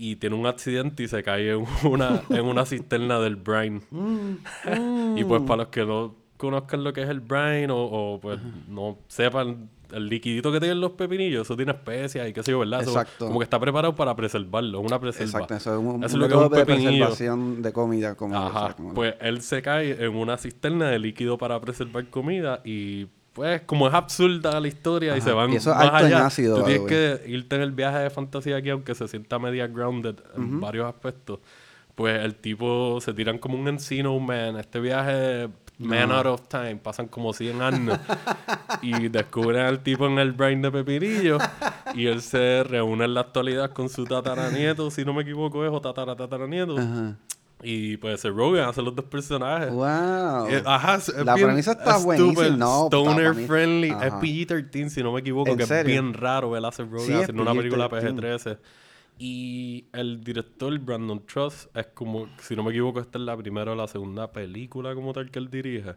[0.00, 3.82] y tiene un accidente y se cae en una, en una cisterna del brain.
[5.16, 8.40] y pues para los que no conozcan lo que es el brain o, o, pues
[8.66, 12.60] no sepan el liquidito que tienen los pepinillos, eso tiene especias y qué sé yo,
[12.60, 12.80] ¿verdad?
[12.80, 13.26] Eso Exacto.
[13.26, 15.40] como que está preparado para preservarlo, es una preserva.
[15.40, 16.90] Exacto, eso es un, Eso un es lo que es un método de pepinillo.
[16.90, 18.14] preservación de comida.
[18.14, 23.08] Como Ajá, pues él se cae en una cisterna de líquido para preservar comida y
[23.32, 26.58] pues como es absurda la historia y se van y eso es más allá, ácido,
[26.58, 30.16] tú tienes que irte en el viaje de fantasía aquí aunque se sienta media grounded
[30.36, 31.38] en varios aspectos.
[31.94, 36.76] Pues el tipo se tiran como un encino man, este viaje man out of time,
[36.76, 37.98] pasan como 100 años
[38.82, 41.38] y descubren al tipo en el brain de Pepinillo
[41.94, 45.70] y él se reúne en la actualidad con su tataranieto, si no me equivoco es
[45.72, 46.78] o tatara tataranieto.
[46.78, 47.16] Ajá.
[47.62, 49.70] Y pues se Rogan hace los dos personajes.
[49.70, 50.48] Wow.
[50.48, 52.48] Eh, ajá, es- es La bien premisa está buenísima.
[52.56, 53.46] No, está Stoner buenísima.
[53.46, 53.88] friendly.
[53.90, 54.20] Es Ajá.
[54.20, 55.80] PG-13, si no me equivoco, ¿En que serio?
[55.80, 58.58] es bien raro ver a Seth Rogen Sí, es haciendo una película PG-13.
[59.20, 59.22] PG-13.
[59.22, 63.72] Y el director, Brandon Trust, es como, si no me equivoco, esta es la primera
[63.72, 65.94] o la segunda película como tal que él dirige.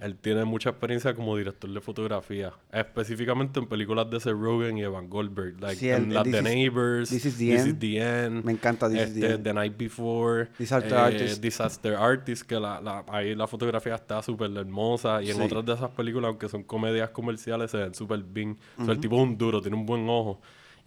[0.00, 4.82] Él tiene mucha experiencia como director de fotografía, específicamente en películas de Seth Rogen y
[4.82, 7.84] Evan Goldberg, like Sí, en las This de is- Neighbors, This is the End.
[7.84, 9.44] End, Me encanta This is the este, End.
[9.44, 11.42] The Night Before, Disaster eh, Artist.
[11.42, 15.22] Disaster Artist, que la, la- ahí la fotografía está súper hermosa.
[15.22, 15.42] Y en Sí.
[15.42, 18.56] otras de esas películas, aunque son comedias comerciales, se ven súper bien.
[18.78, 20.40] O sea, el tipo es un duro, tiene un buen ojo.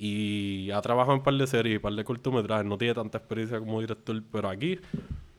[0.04, 2.66] Y ha trabajado en un par de series y un par de cortometrajes.
[2.66, 4.80] No tiene tanta experiencia como director, pero aquí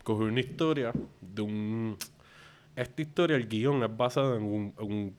[0.04, 1.96] cogió una historia de un...
[2.76, 5.16] Esta historia, el guion, es basada en un, en un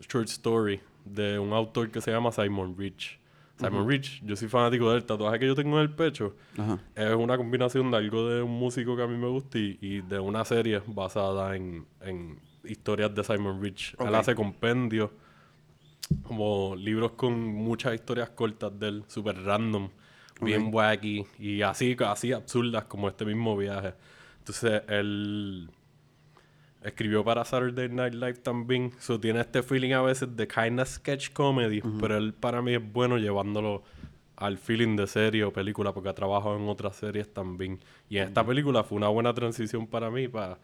[0.00, 3.20] short story de un autor que se llama Simon Rich.
[3.58, 6.34] Simon Rich, yo soy fanático del tatuaje que yo tengo en el pecho.
[6.94, 10.00] Es una combinación de algo de un músico que a mí me gusta y, y
[10.00, 13.94] de una serie basada en, en historias de Simon Rich.
[13.98, 14.08] Ok.
[14.08, 15.10] Él hace compendios,
[16.22, 19.90] como libros con muchas historias cortas de él, súper random,
[20.40, 23.94] bien wacky y así, así absurdas como este mismo viaje.
[24.38, 25.70] Entonces, él
[26.82, 28.92] escribió para Saturday Night Live también.
[28.98, 32.74] So, tiene este feeling a veces de kind of sketch comedy, pero él para mí
[32.74, 33.82] es bueno llevándolo
[34.36, 37.78] al feeling de serie o película porque ha trabajado en otras series también.
[38.08, 40.28] Y en esta película fue una buena transición para mí.
[40.28, 40.58] Para,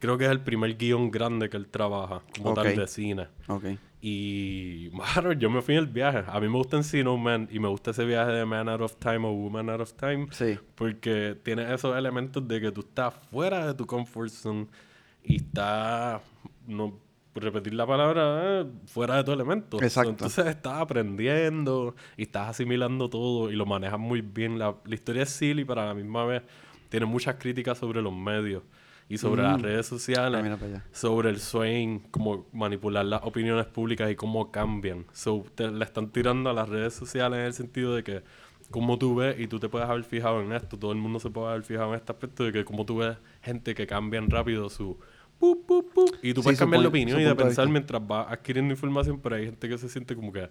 [0.00, 3.28] creo que es el primer guion grande que él trabaja como tal de cine.
[3.46, 3.64] Ok.
[4.02, 6.24] Y, mano, yo me fui en el viaje.
[6.26, 8.96] A mí me gusta Encino Man y me gusta ese viaje de Man Out of
[8.96, 10.28] Time o Woman Out of Time.
[10.30, 10.58] Sí.
[10.74, 14.66] Porque tiene esos elementos de que tú estás fuera de tu comfort zone
[15.22, 16.22] y estás,
[16.66, 16.98] no
[17.34, 19.82] repetir la palabra, eh, fuera de tu elemento.
[19.82, 20.10] Exacto.
[20.10, 24.58] Entonces estás aprendiendo y estás asimilando todo y lo manejas muy bien.
[24.58, 26.42] La, la historia es silly, pero a la misma vez
[26.88, 28.62] tiene muchas críticas sobre los medios
[29.10, 34.16] y sobre las redes sociales Ah, sobre el swing, como manipular las opiniones públicas y
[34.16, 35.04] cómo cambian.
[35.12, 38.22] So, te, le están tirando a las redes sociales en el sentido de que
[38.70, 41.28] como tú ves, y tú te puedes haber fijado en esto, todo el mundo se
[41.28, 44.70] puede haber fijado en este aspecto de que como tú ves gente que cambian rápido
[44.70, 44.96] su...
[45.38, 48.06] pup, pup, pup, y tú Sí, puedes cambiar de pun- opinión y de pensar mientras
[48.06, 50.48] vas adquiriendo información, pero hay gente que se siente como que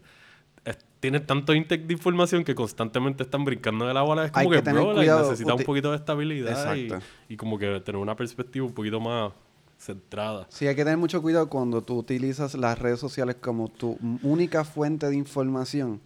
[0.70, 4.26] es- tiene tanto intake de información que constantemente están brincando de la bola.
[4.26, 7.06] Es Hay como que que, bro, like, necesita un poquito de estabilidad y, Exacto.
[7.30, 9.32] y como que tener una perspectiva un poquito más
[9.78, 10.46] centrada.
[10.50, 14.64] Sí, hay que tener mucho cuidado cuando tú utilizas las redes sociales como tu única
[14.66, 16.02] fuente de información.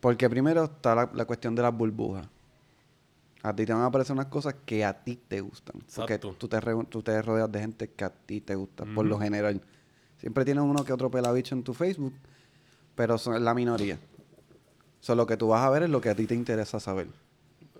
[0.00, 2.26] Porque primero está la, la cuestión de las burbujas.
[3.42, 5.80] A ti te van a aparecer unas cosas que a ti te gustan.
[5.96, 9.04] Porque tú te, re- tú te rodeas de gente que a ti te gusta, por
[9.06, 9.60] lo general.
[10.18, 12.12] Siempre tienes uno que otro pelabicho en tu Facebook,
[13.00, 13.98] pero son la minoría.
[14.98, 17.06] Solo lo que tú vas a ver es lo que a ti te interesa saber.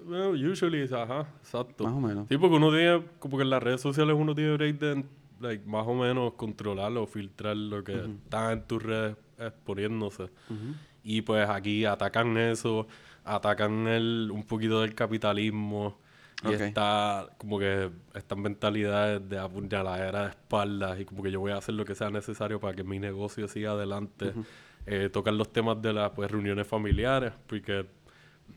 [0.07, 1.85] Well, usually, ajá, exacto.
[1.85, 2.27] Más o menos.
[2.27, 5.05] Sí, porque uno tiene, como que en las redes sociales uno tiene break de,
[5.41, 10.31] like, más o menos controlar o filtrar lo que está en tus redes exponiéndose.
[11.05, 12.87] Y pues aquí atacan eso,
[13.23, 15.99] atacan el, un poquito del capitalismo.
[16.49, 21.53] Y está como que estas mentalidades de apuñaladera de espaldas y como que yo voy
[21.53, 24.33] a hacer lo que sea necesario para que mi negocio siga adelante.
[24.87, 27.87] Eh, tocan los temas de las pues, reuniones familiares, porque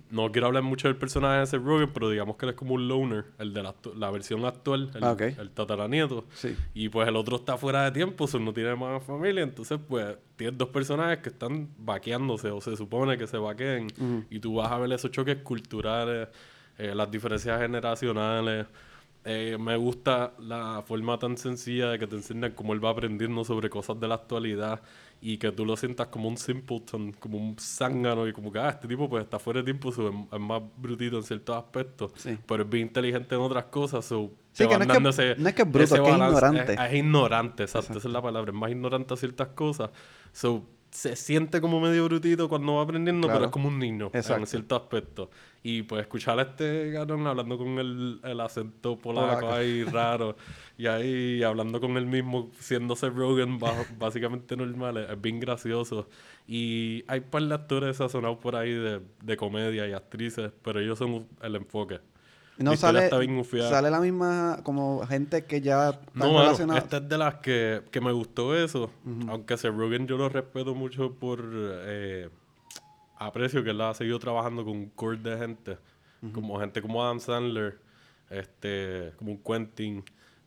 [0.09, 2.75] no quiero hablar mucho del personaje de Seth Rogen, pero digamos que él es como
[2.75, 6.25] un loner, el de la, versión actual, el, ah, el tataranieto.
[6.73, 10.57] Y pues el otro está fuera de tiempo, no tiene más familia, entonces pues tienes
[10.57, 13.87] dos personajes que están vaqueándose, o se supone que se vaqueen,
[14.29, 16.27] y tú vas a ver esos choques culturales,
[16.77, 18.67] eh, las diferencias generacionales.
[19.25, 23.45] Eh, me gusta la forma tan sencilla de que te enseñan cómo él va aprendiendo
[23.45, 24.81] sobre cosas de la actualidad
[25.25, 28.67] y que tú lo sientas como un simpleton, como un zángano y como que, ah,
[28.67, 32.11] este tipo pues está fuera de tiempo, es más brutito en ciertos aspectos,
[32.45, 35.55] pero es bien inteligente en otras cosas, so, sí, que no, es que, no es
[35.55, 36.73] que es bruto, es que es ignorante.
[36.73, 39.91] Es, ignorante, exacto, esa es la palabra, es más ignorante a ciertas cosas,
[40.33, 44.47] so, se siente como medio brutito cuando va aprendiendo, pero es como un niño en
[44.47, 45.31] cierto aspecto.
[45.63, 50.35] Y pues escuchar a este garón hablando con el, el acento polaco, ahí raro,
[50.77, 53.59] y ahí hablando con él mismo, siéndose Rogan
[53.97, 56.07] básicamente normal, es, bien gracioso.
[56.47, 60.99] Y hay par de actores sazonados por ahí de, de comedia y actrices, pero ellos
[60.99, 62.01] son el enfoque.
[62.57, 66.79] No sale, sale la misma como gente que ya no, relacionada.
[66.79, 68.91] esta es de las que, que me gustó eso.
[69.27, 72.29] Aunque ese Rogan yo lo respeto mucho por eh,
[73.17, 75.77] aprecio que él ha seguido trabajando con un core de gente.
[76.31, 77.79] Como gente como Adam Sandler,
[78.29, 80.03] este, como un Quentin,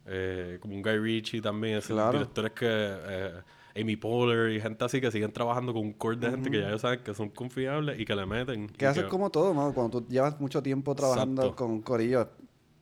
[0.07, 1.79] eh, como un Guy Ritchie también.
[1.79, 3.33] Esos directores que eh,
[3.81, 6.69] Amy Poehler y gente así que siguen trabajando con un core de gente que ya
[6.69, 8.69] ellos saben que son confiables y que le meten.
[8.69, 9.73] Que haces como todo, ¿no?
[9.75, 12.29] Cuando tú llevas mucho tiempo trabajando con corillos,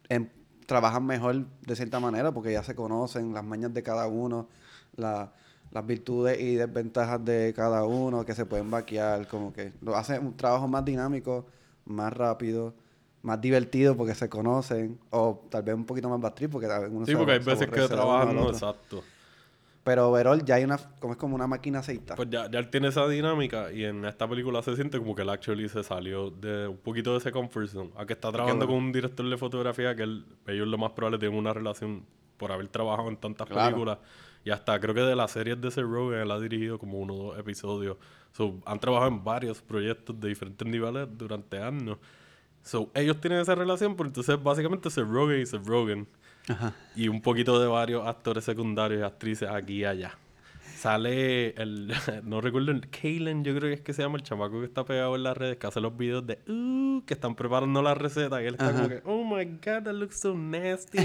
[0.09, 0.29] em,
[0.67, 4.49] trabajan mejor de cierta manera porque ya se conocen las mañas de cada uno,
[4.97, 5.31] las
[5.87, 10.37] virtudes y desventajas de cada uno que se pueden vaquear, como que lo hace un
[10.37, 11.47] trabajo más dinámico,
[11.85, 12.75] más rápido
[13.25, 17.17] más divertido porque se conocen, o tal vez un poquito más bastriz porque uno Sí,
[17.17, 19.03] porque hay veces que trabajan, no, exacto.
[19.85, 22.17] Pero overall ya hay una, como es como una máquina aceitada.
[22.17, 25.23] Pues ya, ya él tiene esa dinámica y en esta película se siente como que
[25.23, 27.91] el actually se salió de un poquito de ese comfort zone.
[27.97, 31.19] A que está trabajando con un director de fotografía que él, ellos lo más probable
[31.19, 32.07] tienen una relación
[32.39, 33.99] por haber trabajado en tantas películas.
[34.43, 37.15] Y hasta creo que de las series de ese Rogan él ha dirigido como uno
[37.15, 37.99] o dos episodios.
[38.33, 41.99] So, han trabajado en varios proyectos de diferentes niveles durante años.
[42.63, 45.59] So, ellos tienen esa relación, pero entonces básicamente se Rogan y se
[46.49, 46.75] Rogan.
[46.97, 50.17] Y un poquito de varios actores secundarios y actrices aquí y allá.
[50.85, 54.61] Sale el, no recuerdo, el Kalen, yo creo que es que se llama el chamaco
[54.61, 57.81] que está pegado en las redes, que hace los videos de, uh, que están preparando
[57.81, 58.43] la receta.
[58.43, 60.99] Y él está como que, oh my god, that looks so nasty.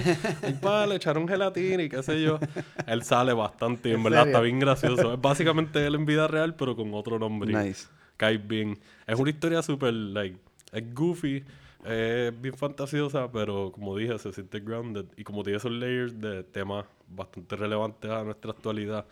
[0.47, 2.39] y para, le echaron gelatina y qué sé yo.
[2.87, 5.13] Él sale bastante, en, verdad está bien gracioso.
[5.13, 7.53] Es básicamente él en vida real, pero con otro nombre.
[7.53, 7.87] Nice.
[8.17, 8.77] Cae bien.
[9.07, 10.37] Es una historia súper, like,
[10.73, 11.43] es goofy
[11.85, 15.05] es bien fantasiosa, pero como dije, se siente grounded.
[15.15, 19.05] Y como tiene esos layers de temas bastante relevantes a nuestra actualidad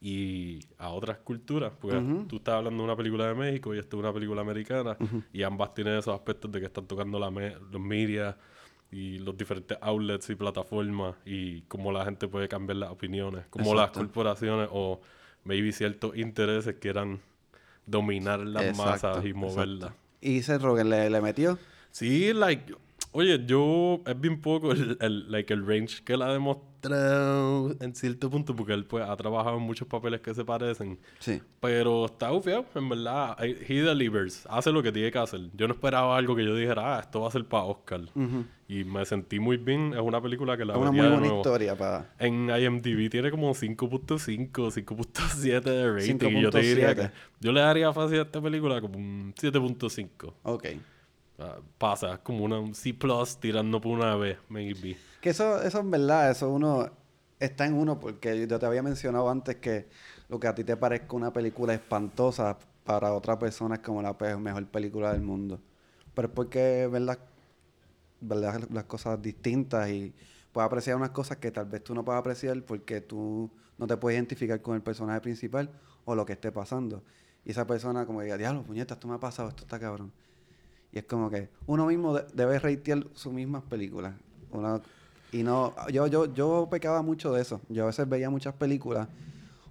[0.00, 1.72] y a otras culturas.
[1.80, 4.96] Porque tú estás hablando de una película de México y esta es una película americana.
[5.32, 8.36] Y ambas tienen esos aspectos de que están tocando la los media
[8.92, 13.44] y los diferentes outlets y plataformas y cómo la gente puede cambiar las opiniones.
[13.50, 15.00] Cómo las corporaciones o
[15.44, 17.20] maybe ciertos intereses quieran
[17.86, 19.92] dominar las masas y moverlas.
[20.20, 21.58] ¿Y ese Rogen le, le metió?
[21.90, 22.74] Sí, like,
[23.12, 26.70] oye, yo es bien poco el, el, like, el range que él ha demostrado
[27.80, 30.98] en cierto punto, porque él pues ha trabajado en muchos papeles que se parecen.
[31.18, 31.40] Sí.
[31.60, 33.36] Pero está ufiado, en verdad.
[33.40, 35.40] He delivers, hace lo que tiene que hacer.
[35.54, 38.02] Yo no esperaba algo que yo dijera, ah, esto va a ser para Oscar.
[38.68, 39.92] Y me sentí muy bien.
[39.94, 42.14] Es una película que la Es una muy buena historia para...
[42.18, 46.38] En IMDb tiene como 5.5, 5.7 de rating.
[46.38, 47.10] y yo te diría que...
[47.40, 50.34] Yo le daría fácil a esta película como un 7.5.
[50.44, 50.66] Ok
[51.78, 52.96] pasa, como una, un C
[53.40, 54.96] tirando por una B, maybe.
[55.20, 56.90] Que eso, eso en verdad, eso uno
[57.38, 59.88] está en uno, porque yo te había mencionado antes que
[60.28, 64.16] lo que a ti te parezca una película espantosa, para otra persona es como la
[64.38, 65.60] mejor película del mundo.
[66.14, 67.18] Pero es porque ver las,
[68.20, 70.12] las cosas distintas y
[70.52, 73.96] puedes apreciar unas cosas que tal vez tú no puedas apreciar porque tú no te
[73.96, 75.70] puedes identificar con el personaje principal
[76.04, 77.02] o lo que esté pasando.
[77.44, 80.12] Y esa persona como diga, diablo, puñetas, esto me ha pasado, esto está cabrón.
[80.92, 84.14] Y es como que uno mismo debe reitear sus mismas películas.
[85.32, 87.60] y no, yo, yo, yo pecaba mucho de eso.
[87.68, 89.08] Yo a veces veía muchas películas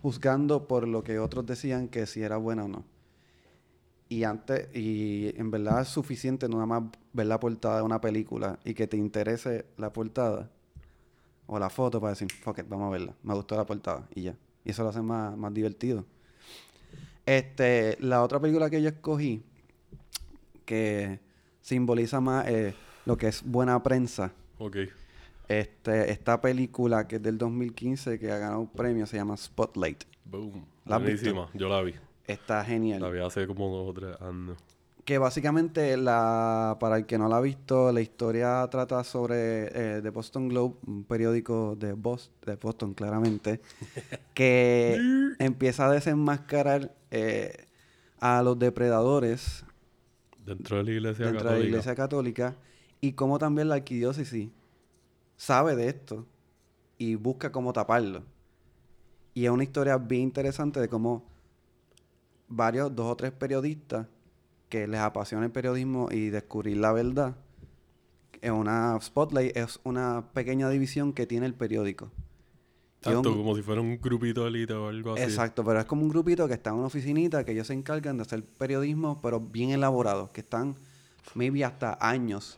[0.01, 2.85] juzgando por lo que otros decían que si era buena o no.
[4.07, 8.57] Y antes, y en verdad es suficiente nada más ver la portada de una película
[8.63, 10.49] y que te interese la portada
[11.45, 13.13] o la foto para decir, fuck it, vamos a verla.
[13.21, 14.35] Me gustó la portada y ya.
[14.63, 16.05] Y eso lo hace más, más divertido.
[17.25, 19.43] Este, la otra película que yo escogí,
[20.69, 21.19] que
[21.61, 22.75] simboliza más eh,
[23.07, 24.31] lo que es buena prensa.
[24.59, 24.77] Ok.
[25.47, 30.03] Este, esta película que es del 2015, que ha ganado un premio, se llama Spotlight.
[30.25, 30.63] Boom.
[30.85, 30.99] ¿La?
[30.99, 31.49] Buenísima.
[31.55, 31.95] Yo la vi.
[32.27, 33.01] Está genial.
[33.01, 34.57] La vi hace como dos o tres años.
[35.05, 40.01] Que básicamente, la, para el que no la ha visto, la historia trata sobre eh,
[40.03, 43.59] The Boston Globe, un periódico de, Bos- de Boston, claramente,
[44.35, 44.99] que
[45.39, 47.65] empieza a desenmascarar eh,
[48.19, 49.65] a los depredadores
[50.45, 51.55] Dentro de la iglesia dentro católica.
[51.55, 52.55] de la iglesia católica
[53.01, 54.49] y cómo también la arquidiócesis
[55.37, 56.25] sabe de esto
[56.97, 58.23] y busca cómo taparlo.
[59.33, 61.25] Y es una historia bien interesante de cómo
[62.47, 64.07] varios, dos o tres periodistas
[64.69, 67.35] que les apasiona el periodismo y descubrir la verdad,
[68.41, 72.11] es una Spotlight es una pequeña división que tiene el periódico.
[73.01, 75.23] Exacto, como si fuera un grupito de élite o algo así.
[75.23, 78.17] Exacto, pero es como un grupito que está en una oficinita que ellos se encargan
[78.17, 80.75] de hacer periodismo, pero bien elaborado, que están
[81.33, 82.57] maybe hasta años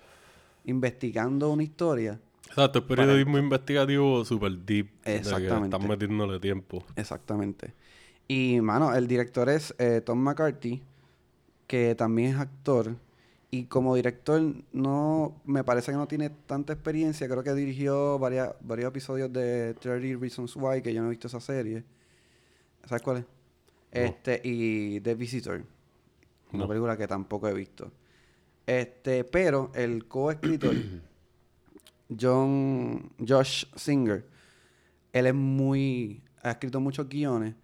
[0.66, 2.20] investigando una historia.
[2.48, 4.88] Exacto, es periodismo investigativo super deep.
[4.88, 5.76] de que Exactamente.
[5.76, 6.84] están metiéndole tiempo.
[6.96, 7.74] Exactamente.
[8.28, 10.82] Y, mano, el director es eh, Tom McCarthy,
[11.68, 12.96] que también es actor.
[13.54, 17.28] Y como director, no me parece que no tiene tanta experiencia.
[17.28, 21.28] Creo que dirigió varias, varios episodios de 30 Reasons Why, que yo no he visto
[21.28, 21.84] esa serie.
[22.86, 23.26] ¿Sabes cuál es?
[23.92, 25.66] Este, y The Visitor.
[26.54, 27.92] Una película que tampoco he visto.
[28.66, 30.76] Este, pero el coescritor,
[32.20, 34.26] John, Josh Singer,
[35.12, 37.56] él es muy, ha escrito muchos guiones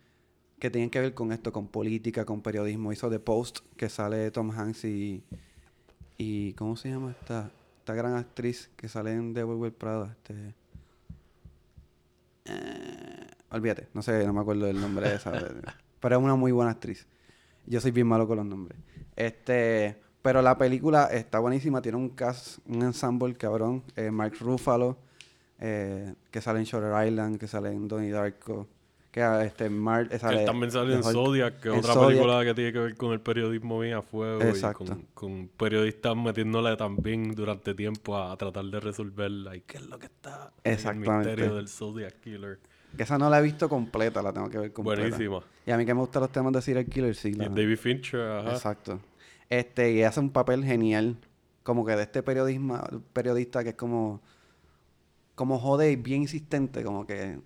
[0.60, 2.92] que tienen que ver con esto, con política, con periodismo.
[2.92, 5.24] Hizo The Post, que sale Tom Hanks y,
[6.18, 10.16] y ¿cómo se llama esta, esta gran actriz que sale en The Will Prada?
[10.18, 10.56] Este,
[12.46, 15.32] eh, olvídate, no sé, no me acuerdo del nombre de esa,
[16.00, 17.08] pero es una muy buena actriz.
[17.66, 18.80] Yo soy bien malo con los nombres.
[19.16, 23.84] Este, pero la película está buenísima, tiene un cast, un ensemble cabrón.
[23.96, 24.98] Eh, Mark Ruffalo,
[25.60, 28.68] eh, que sale en Shutter Island, que sale en Donnie Darko,
[29.18, 31.04] que este Mark él también sale en.
[31.04, 32.10] Zodiac, que es otra Zodiac.
[32.10, 34.84] película que tiene que ver con el periodismo bien a fuego Exacto.
[34.84, 39.78] y con, con periodistas metiéndole también durante tiempo a, a tratar de resolver like, qué
[39.78, 41.30] es lo que está en el Exactamente.
[41.30, 42.60] misterio del Zodiac Killer.
[42.96, 45.02] Que esa no la he visto completa, la tengo que ver completa.
[45.02, 45.42] Buenísima.
[45.66, 47.30] Y a mí que me gustan los temas de serial killer, sí.
[47.30, 48.52] Y David Fincher, ajá.
[48.54, 49.00] Exacto.
[49.50, 51.18] Este, y hace un papel genial,
[51.64, 52.82] como que de este periodismo,
[53.14, 54.22] periodista que es como,
[55.36, 57.40] como jode y bien insistente, como que,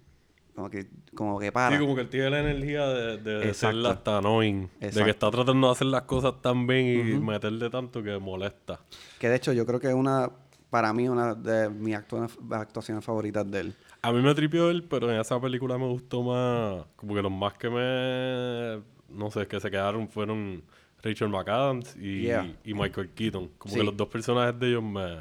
[0.56, 1.76] como que, como que para.
[1.76, 3.90] Sí, como que él tiene la energía de, de, de ser Exacto.
[3.90, 4.70] hasta annoying.
[4.80, 8.80] De que está tratando de hacer las cosas tan bien y meterle tanto que molesta.
[9.20, 10.30] Que de hecho yo creo que es una,
[10.70, 13.76] para mí, una de mis actua- actuaciones favoritas de él.
[14.02, 16.86] A mí me tripió él, pero en esa película me gustó más.
[16.96, 18.84] Como que los más que me.
[19.16, 20.64] No sé, que se quedaron fueron
[21.04, 22.56] Rachel McAdams y, Yeah.
[22.64, 23.50] y Michael Keaton.
[23.58, 23.80] Como Sí.
[23.80, 25.18] que los dos personajes de ellos me.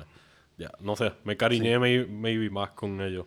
[0.59, 3.25] Ya, no sé, me cariñé may- maybe más con ellos.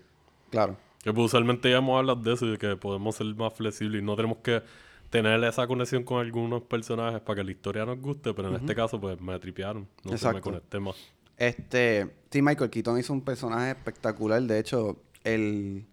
[0.52, 0.78] Claro.
[1.04, 4.02] Que pues, usualmente ya hemos hablado de eso y de que podemos ser más flexibles
[4.02, 4.64] y no tenemos que
[5.10, 8.74] tener esa conexión con algunos personajes para que la historia nos guste, pero en este
[8.74, 9.88] caso pues me tripearon.
[10.04, 10.96] No sé, me conecté más.
[11.38, 14.42] Este, sí, Michael Keaton hizo un personaje espectacular.
[14.42, 15.86] De hecho, el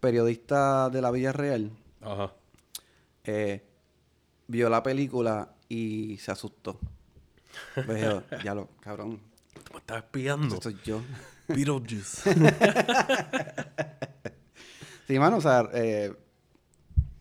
[0.00, 2.32] periodista de la vida real Ajá.
[3.24, 3.62] eh,
[4.48, 6.80] vio la película y se asustó.
[7.74, 9.20] Pues dijo, ya lo, cabrón,
[9.64, 10.56] Tú me estás espiando.
[10.56, 11.00] esto soy yo.
[11.48, 12.34] Beetlejuice.
[15.06, 16.12] Sí, mano, o sea, eh,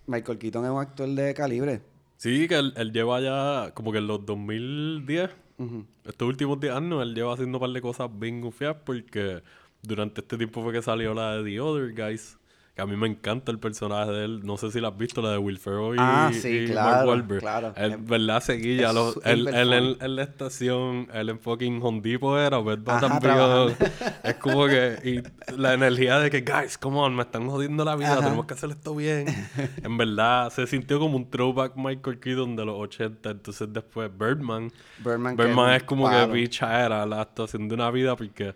[0.08, 1.82] Michael Keaton es un actor de calibre.
[2.18, 5.86] sí, que él, él lleva ya como que en los 2010, Ujú.
[6.06, 9.42] estos últimos 10 años, él lleva haciendo un par de cosas bien gufiadas porque
[9.82, 12.38] durante este tiempo fue que salió la de The Other Guys.
[12.82, 14.42] A mí me encanta el personaje de él.
[14.44, 16.90] No sé si la has visto, la de Will Ferrell y, Ah, sí, y claro,
[16.98, 17.40] Mark Wahlberg.
[17.42, 17.74] claro.
[17.76, 18.42] Él, Es- ¿verdad?
[18.44, 18.88] Seguilla.
[18.90, 22.62] es Lo, su- él, es él en, la estación, él en fucking Home Depot era,
[22.62, 23.76] pues va Ajá, también.
[24.24, 24.98] Es como que...
[25.04, 28.22] Y la energía de que, guys, come on, me están jodiendo la vida, Ajá.
[28.24, 29.26] tenemos que hacer esto bien.
[29.84, 33.30] en verdad, se sintió como un throwback Michael Keaton de los 80.
[33.30, 34.72] Entonces después Birdman...
[35.04, 36.28] Birdman, Birdman es como palo.
[36.34, 38.56] que bicha era la actuación de una vida porque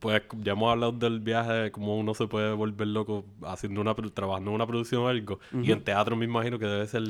[0.00, 3.94] pues ya hemos hablado del viaje de cómo uno se puede volver loco haciendo una
[3.94, 7.02] trabajando en una producción o algo y en teatro me imagino que debe ser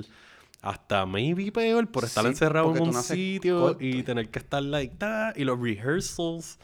[0.62, 3.85] hasta maybe peor por estar Sí, encerrado en un sitio corto.
[3.85, 6.59] y tener que estar like ta, y los rehearsals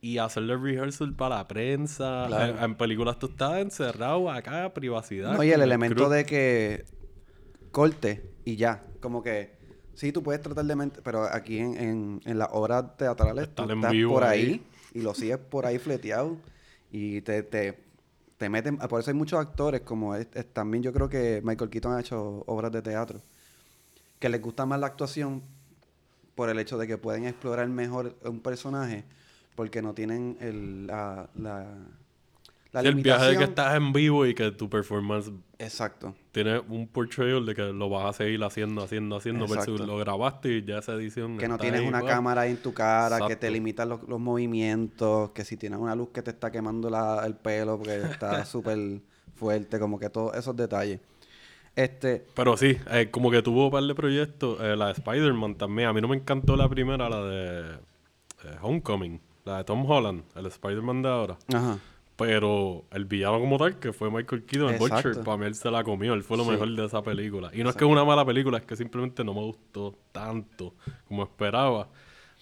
[0.00, 2.58] y hacer los rehearsals para la prensa Claro.
[2.58, 6.84] en, en películas tú estás encerrado acá privacidad No, y el elemento de que
[7.70, 8.84] corte y ya.
[9.00, 9.52] Como que
[9.94, 13.64] sí, tú puedes tratar de mente, pero aquí en, en, en las obras teatrales tú
[13.70, 14.40] estás por ahí.
[14.40, 14.62] ahí.
[14.94, 16.36] Y lo sigues por ahí fleteado
[16.90, 17.78] y te, te,
[18.38, 18.76] te meten.
[18.78, 22.44] Por eso hay muchos actores, como es- también yo creo que Michael Keaton ha hecho
[22.46, 23.20] obras de teatro.
[24.18, 25.42] que les gusta más la actuación
[26.34, 29.04] por el hecho de que pueden explorar mejor un personaje
[29.54, 31.28] porque no tienen el, la,
[32.72, 36.14] la Sí, el viaje de que estás en vivo y que tu performance Exacto.
[36.32, 39.46] tiene un portrayal de que lo vas a seguir haciendo, haciendo, haciendo.
[39.46, 39.86] versus Exacto.
[39.86, 41.36] lo grabaste y ya esa edición.
[41.38, 44.18] Que no tienes ahí, una cámara ahí en tu cara, que te limitan los, los
[44.18, 48.44] movimientos, que si tienes una luz que te está quemando la- el pelo porque está
[48.46, 49.00] súper
[49.34, 51.00] fuerte, como que todos esos detalles.
[51.74, 54.58] Este, Pero sí, eh, como que tuvo un par de proyectos.
[54.60, 55.88] eh, la de Spider-Man también.
[55.88, 57.60] A mí no me encantó la primera, la de
[58.44, 59.20] eh, Homecoming.
[59.44, 61.36] La de Tom Holland, el Spider-Man de ahora.
[61.52, 61.78] ajá.
[62.26, 64.78] Pero el villano como tal, que fue Michael Keaton, el.
[64.78, 66.14] Butcher, para mí él se la comió.
[66.14, 66.50] Él fue lo Sí.
[66.50, 67.50] mejor de esa película.
[67.54, 70.74] Y no es que es una mala película, es que simplemente no me gustó tanto
[71.08, 71.88] como esperaba.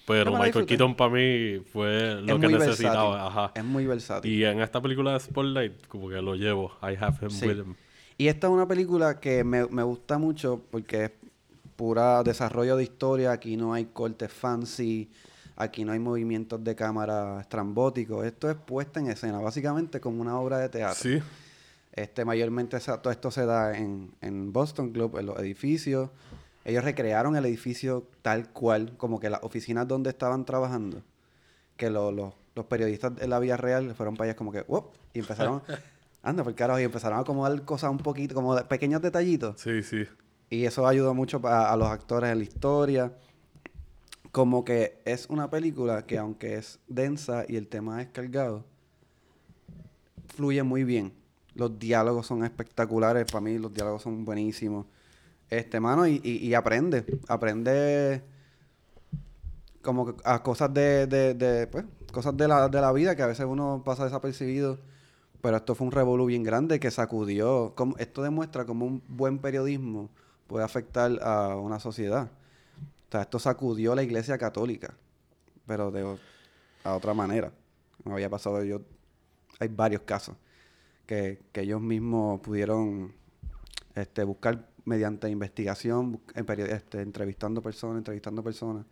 [0.07, 0.67] Pero Michael.
[0.67, 3.11] Keaton para mí fue lo es que necesitaba.
[3.15, 3.39] versátil.
[3.39, 3.53] Ajá.
[3.55, 4.33] Es muy versátil.
[4.33, 6.73] Y en esta película de Spotlight, como que lo llevo.
[6.83, 7.47] I have him Sí.
[7.47, 7.75] with him.
[8.19, 11.13] Y esta es una película que me, me gusta mucho porque es
[11.77, 13.31] pura desarrollo de historia.
[13.33, 15.11] Aquí no hay cortes fancy.
[15.63, 18.25] Aquí no hay movimientos de cámara estrambóticos.
[18.25, 20.95] Esto es puesta en escena, básicamente como una obra de teatro.
[21.03, 21.21] Sí,
[21.93, 26.09] Este, mayormente todo esto se da en, en Boston Globe, en los edificios.
[26.65, 31.03] Ellos recrearon el edificio tal cual, como que las oficinas donde estaban trabajando.
[31.77, 34.95] Que lo- lo- los periodistas de la vía real fueron para allá como que, ¡wop!
[35.15, 35.63] Y empezaron,
[36.23, 39.61] anda por carajo, y empezaron a acomodar cosas un poquito, como pequeños detallitos.
[39.61, 40.05] sí, sí.
[40.53, 43.13] Y eso ayudó mucho pa- a los actores en la historia.
[44.33, 48.65] Como que es una película que aunque es densa y el tema es cargado,
[50.29, 51.13] fluye muy bien.
[51.55, 54.87] Los diálogos son espectaculares, para mí los diálogos son buenísimos.
[55.49, 58.23] Este, mano, y, y, aprende, aprende
[59.83, 63.23] como que a cosas de, de, de, pues, cosas de la, de la vida que
[63.23, 64.79] a veces uno pasa desapercibido.
[65.43, 67.73] Pero esto fue un revolú bien grande que sacudió.
[67.75, 70.11] Como, esto demuestra cómo un buen periodismo
[70.47, 72.31] puede afectar a una sociedad.
[73.11, 74.95] O sea, esto sacudió la iglesia católica,
[75.67, 76.17] pero de
[76.85, 77.53] a otra manera.
[78.05, 78.83] Me había pasado yo.
[79.59, 80.37] Hay varios casos
[81.07, 83.13] que, que ellos mismos pudieron
[83.97, 88.87] este, buscar mediante investigación, este, entrevistando personas, entrevistando personas.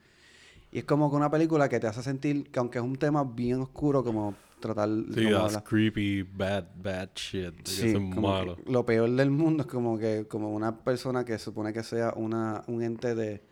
[0.72, 3.22] Y es como que una película que te hace sentir que aunque es un tema
[3.22, 4.88] bien oscuro, como tratar...
[5.14, 7.54] Sí, como that's creepy, bad, bad shit.
[7.64, 8.56] Sí, como malo.
[8.56, 12.14] que lo peor del mundo es como que como una persona que supone que sea
[12.16, 13.47] una un ente de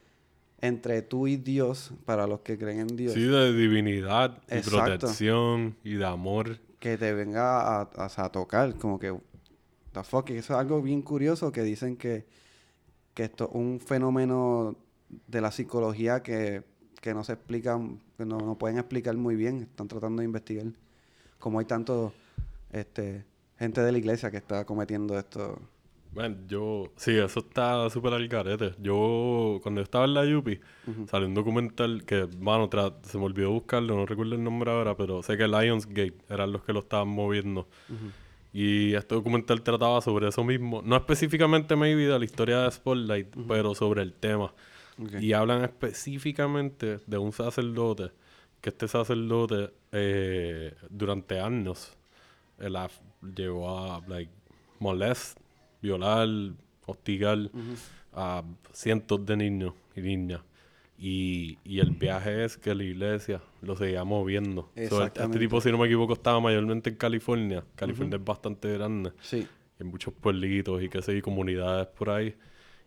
[0.60, 3.12] entre tú y Dios para los que creen en Dios.
[3.14, 6.58] Sí, de divinidad, y protección y de amor.
[6.78, 9.14] que te venga a, a- a tocar como que
[9.92, 12.26] the fuck eso es algo bien curioso que dicen que
[13.14, 14.76] que esto es un fenómeno
[15.26, 16.62] de la psicología que,
[17.00, 17.80] que no se explica
[18.18, 20.66] que no, no pueden explicar muy bien están tratando de investigar
[21.38, 22.12] como hay tanto
[22.72, 23.24] este
[23.58, 25.58] gente de la iglesia que está cometiendo esto
[26.16, 26.90] Man, yo...
[26.96, 28.72] Sí, eso está súper al garete.
[28.78, 30.58] Yo, cuando yo estaba en la Yupi,
[31.10, 32.70] salió un documental que, mano,
[33.02, 36.62] se me olvidó buscarlo, no recuerdo el nombre ahora, pero sé que Lionsgate eran los
[36.62, 37.68] que lo estaban moviendo.
[38.50, 40.80] Y este documental trataba sobre eso mismo.
[40.82, 44.54] No específicamente, maybe, de la historia de Spotlight, pero sobre el tema.
[44.98, 45.20] Ok.
[45.20, 48.12] Y hablan específicamente de un sacerdote,
[48.62, 51.92] que este sacerdote, eh, durante años,
[52.58, 52.74] él
[53.36, 54.32] llegó a, like,
[54.78, 55.38] molest,
[55.82, 56.28] violar,
[56.86, 57.38] hostigar
[58.12, 60.40] a cientos de niños y niñas.
[60.98, 64.70] Y, y el viaje es que la iglesia lo seguía moviendo.
[64.88, 67.62] So, este- tipo, si no me equivoco, estaba mayormente en California.
[67.74, 69.12] California es bastante grande.
[69.20, 69.46] sí
[69.78, 72.34] en muchos pueblitos y que sé, y comunidades por ahí.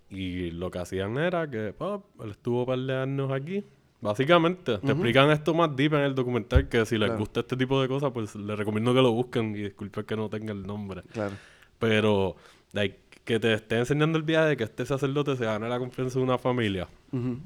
[0.10, 3.64] Y lo que hacían era que, pop, él estuvo par de años aquí.
[4.02, 7.20] Básicamente, te explican esto más deep en el documental, que si les Claro.
[7.20, 10.30] gusta este tipo de cosas, pues les recomiendo que lo busquen y disculpen que no
[10.32, 11.04] tenga el nombre.
[11.14, 11.36] claro
[11.78, 12.36] Pero,
[12.74, 16.18] like, que te esté enseñando el viaje de que este sacerdote se gane la confianza
[16.20, 17.38] de una familia Ujú.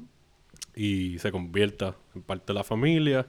[0.74, 3.26] y se convierta en parte de la familia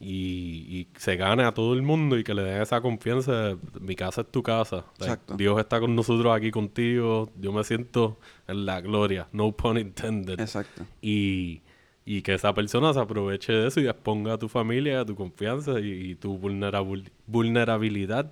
[0.00, 3.56] y, y se gane a todo el mundo y que le den esa confianza de
[3.80, 4.84] mi casa es tu casa.
[4.98, 5.34] Like.
[5.36, 8.18] Dios está con nosotros aquí contigo, yo me siento
[8.48, 10.40] en la gloria, no pun intended.
[10.40, 10.82] Exacto.
[11.00, 11.62] Y,
[12.04, 15.14] y que esa persona se aproveche de eso y exponga a tu familia, a tu
[15.14, 18.30] confianza y, y tu vulnerabul- vulnerabilidad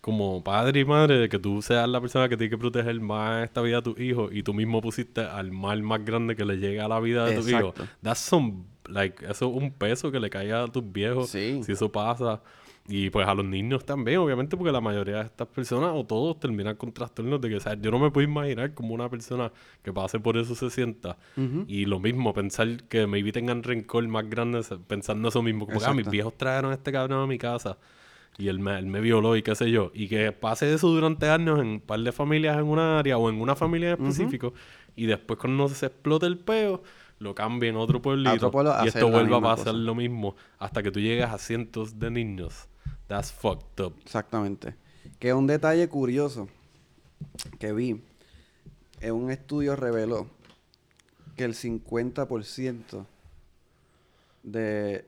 [0.00, 3.44] como padre y madre, de que tú seas la persona que tiene que proteger más
[3.44, 6.56] esta vida a tus hijos y tú mismo pusiste al mal más grande que le
[6.56, 7.74] llega a la vida de tus hijos.
[8.02, 11.60] That's some, like, eso es un peso que le cae a tus viejos Sí.
[11.62, 12.42] si eso pasa.
[12.88, 16.40] Y pues a los niños también, obviamente, porque la mayoría de estas personas o todos
[16.40, 19.52] terminan con trastornos de que, o sea, yo no me puedo imaginar como una persona
[19.82, 21.16] que pase por eso se sienta.
[21.68, 25.84] Y lo mismo, pensar que maybe tengan rencor más grande pensando eso mismo, como que
[25.86, 27.76] ah, mis viejos trajeron a este cabrón a mi casa
[28.38, 29.90] y él me, él me violó y qué sé yo.
[29.94, 33.28] Y que pase eso durante años en un par de familias en una área o
[33.28, 34.54] en una familia en específico
[34.96, 36.82] y después cuando se explota el peo,
[37.18, 39.72] lo cambia en otro pueblito otro pueblo a y esto la vuelve a pasar cosa.
[39.76, 42.66] lo mismo hasta que tú llegas a cientos de niños.
[43.06, 43.94] That's fucked up.
[44.02, 44.74] Exactamente.
[45.18, 46.48] Que un detalle curioso
[47.58, 48.00] que vi,
[49.00, 50.28] en un estudio reveló
[51.36, 53.06] que el 50%
[54.42, 55.04] de,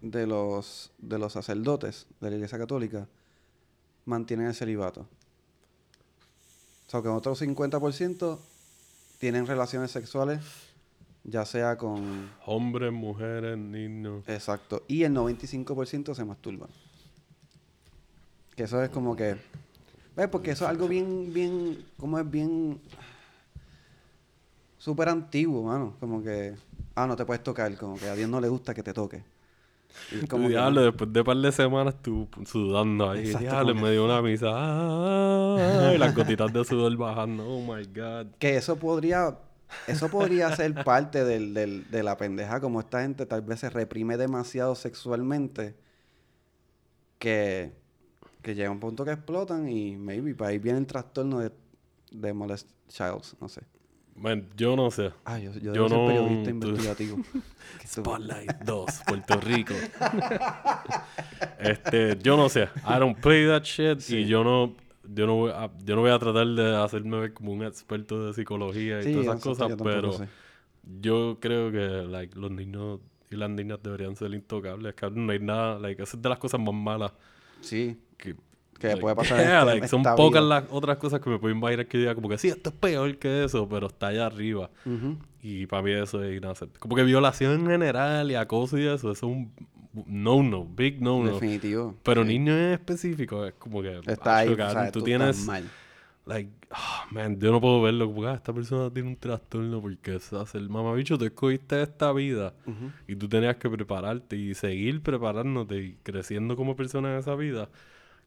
[0.00, 3.08] de, los, de los sacerdotes de la Iglesia Católica
[4.04, 5.06] mantienen el celibato.
[6.86, 8.38] O sea, que otro 50%
[9.18, 10.40] tienen relaciones sexuales,
[11.24, 12.30] ya sea con...
[12.46, 14.24] Hombres, mujeres, niños.
[14.26, 14.82] Exacto.
[14.88, 16.70] Y el 95% se masturban.
[18.56, 19.36] Que eso es como que...
[20.16, 20.28] ¿Ves?
[20.28, 21.84] Porque eso es algo bien, bien...
[21.96, 22.80] Como es bien...
[24.78, 25.94] Súper antiguo, mano.
[26.00, 26.56] Como que...
[26.94, 27.76] Ah, no te puedes tocar.
[27.76, 29.22] Como que a Dios no le gusta que te toque.
[30.12, 33.20] Y como que- Diablo, después de un par de semanas tú sudando ahí.
[33.26, 34.48] Exacto, Diablo, como me dio una misa.
[34.52, 37.46] Ah, y las gotitas de sudor bajando.
[37.46, 38.26] Oh my God.
[38.38, 39.38] Que eso podría...
[39.86, 43.70] Eso podría ser parte del, del- de la pendeja, como esta gente tal vez se
[43.70, 45.76] reprime demasiado sexualmente,
[47.20, 47.72] que,
[48.42, 51.52] que llega un punto que explotan y maybe para ahí viene el trastorno de,
[52.10, 53.62] de molest childs, no sé.
[54.16, 55.12] Man, yo no sé.
[55.24, 57.18] Ah, yo, yo, Yo debo ser no- periodista investigativo.
[57.86, 59.74] Spotlight 2, Puerto Rico.
[61.58, 62.68] este, yo no sé.
[62.86, 63.98] I don't play that shit.
[64.00, 64.18] Sí.
[64.18, 64.74] Y yo no,
[65.08, 68.26] yo no voy a, yo no voy a tratar de hacerme ver como un experto
[68.26, 70.28] de psicología y Sí, todas esas cosas, pero sé.
[71.00, 73.00] yo creo que like, los niños
[73.30, 74.94] y las niñas deberían ser intocables.
[74.94, 77.12] Cabrón, no hay nada, like, es de las cosas más malas
[77.60, 78.34] Sí, que
[78.80, 80.60] que like, puede pasar yeah, esta- like, son pocas vida.
[80.60, 83.16] las otras cosas que me pueden imaginar que diga como que sí, esto es peor
[83.18, 84.70] que eso, pero está allá arriba.
[85.42, 86.80] Y para mí eso es inaceptable.
[86.80, 89.52] Como que violación en general y acoso y eso, eso es un
[90.06, 91.32] no-no, big no-no.
[91.34, 91.94] Definitivo.
[92.02, 92.28] Pero sí.
[92.28, 94.00] niños en específico es como que...
[94.06, 95.46] Está ahí, "Acho, o cabrón, sea, tú, tú tienes...
[95.46, 95.64] mal.
[96.26, 99.80] Like, ah, man, yo no puedo verlo como que ah, esta persona tiene un trastorno
[99.80, 102.52] porque es hacer mamabicho, tú escogiste esta vida
[103.08, 107.68] y tú tenías que prepararte y seguir preparándote y creciendo como persona en esa vida.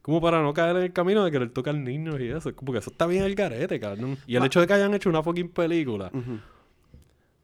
[0.04, 2.50] Como para no caer en el camino de querer tocar niños y eso.
[2.50, 4.18] Es como que eso está bien el garete, cabrón.
[4.26, 6.10] Y el hecho de que hayan hecho una fucking película.
[6.12, 6.40] Ujú.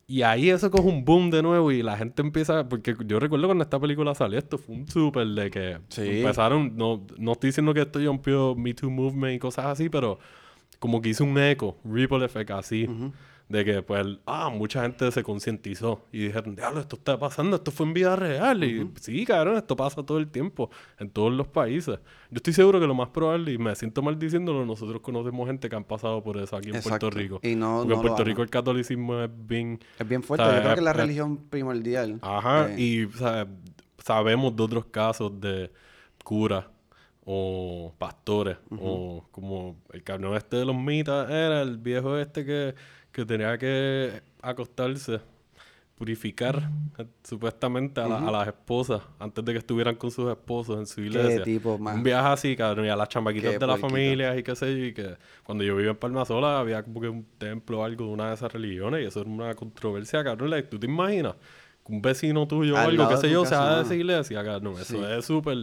[0.06, 2.68] Y ahí eso coge un boom de nuevo y la gente empieza...
[2.68, 5.78] Porque yo recuerdo cuando esta película salió, esto fue un súper de que...
[5.88, 6.18] Sí.
[6.18, 6.76] Empezaron...
[6.76, 10.18] No, no estoy diciendo que esto rompió Me Too Movement y cosas así, pero...
[10.78, 12.86] Como que hizo un eco, ripple effect así.
[13.50, 17.72] De que, pues, ah, mucha gente se concientizó y dijeron, diablo, esto está pasando, esto
[17.72, 18.62] fue en vida real.
[18.62, 20.70] Y sí, cabrón, esto pasa todo el tiempo,
[21.00, 21.98] en todos los países.
[22.30, 25.68] Yo estoy seguro que lo más probable, y me siento mal diciéndolo, nosotros conocemos gente
[25.68, 27.10] que han pasado por eso aquí en Exacto.
[27.10, 27.40] Puerto Rico.
[27.42, 28.24] Y no, Porque no en Puerto.
[28.24, 29.80] Rico el catolicismo es bien...
[29.98, 30.46] Es bien fuerte.
[30.46, 32.20] Yo creo que es la religión primordial.
[32.22, 33.08] Ajá, Eh, y
[33.98, 35.72] sabemos de otros casos de
[36.22, 36.66] curas
[37.24, 42.74] o pastores o como el cabrón este de los mitas era el viejo este que,
[43.12, 45.20] que tenía que acostarse
[45.96, 50.78] purificar eh, supuestamente a, la- a las esposas antes de que estuvieran con sus esposos
[50.78, 51.42] en su iglesia.
[51.44, 53.88] tipo más- Un viaje así, cabrón, y a las chamaquitas Qué de la puerquito.
[53.90, 57.02] familia y qué sé yo, y que cuando yo vivía en Palma Sola había como
[57.02, 60.24] que un templo o algo de una de esas religiones y eso era una controversia,
[60.24, 60.50] cabrón.
[60.70, 61.34] ¿Tú te imaginas?
[61.84, 64.74] Un vecino tuyo o Al algo, qué sé yo, casa, sea de esa iglesia, cabrón.
[64.80, 65.04] Eso Sí.
[65.18, 65.58] es súper...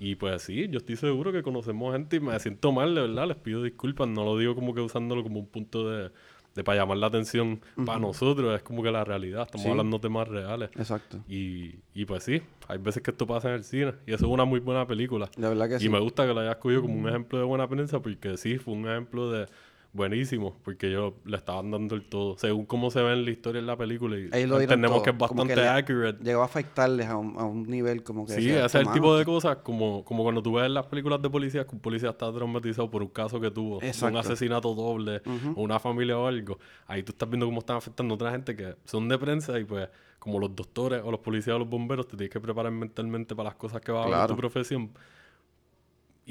[0.00, 3.28] Y pues sí, yo estoy seguro que conocemos gente y me siento mal, de verdad.
[3.28, 4.08] Les pido disculpas.
[4.08, 6.10] No lo digo como que usándolo como un punto de,
[6.54, 8.54] de para llamar la atención para nosotros.
[8.56, 9.42] Es como que la realidad.
[9.46, 9.70] Estamos Sí.
[9.70, 10.70] hablando de temas reales.
[10.76, 11.18] Exacto.
[11.28, 13.94] Y, y pues sí, hay veces que esto pasa en el cine.
[14.06, 15.30] Y eso es una muy buena película.
[15.36, 15.88] De verdad que Y sí.
[15.88, 18.74] me gusta que lo hayas cogido como un ejemplo de buena prensa porque sí, fue
[18.74, 19.46] un ejemplo de
[19.92, 20.56] buenísimo.
[20.62, 22.36] Porque ellos le estaban dando el todo.
[22.38, 24.16] Según cómo se ve en la historia en la película.
[24.18, 26.22] Y entendemos que es que bastante accurate.
[26.24, 28.34] Llegó a afectarles a un, a un nivel como que...
[28.34, 30.86] Sí, ese es el "Mano, tipo de cosas como, como cuando tú ves en las
[30.86, 34.74] películas de policías que un policía está traumatizado por un caso que tuvo, un asesinato
[34.74, 35.22] doble,
[35.54, 36.58] o una familia o algo.
[36.86, 39.64] Ahí tú estás viendo cómo están afectando a otra gente que son de prensa y
[39.64, 39.88] pues
[40.18, 43.48] como los doctores o los policías o los bomberos te tienes que preparar mentalmente para
[43.50, 44.90] las cosas que va a haber en tu profesión.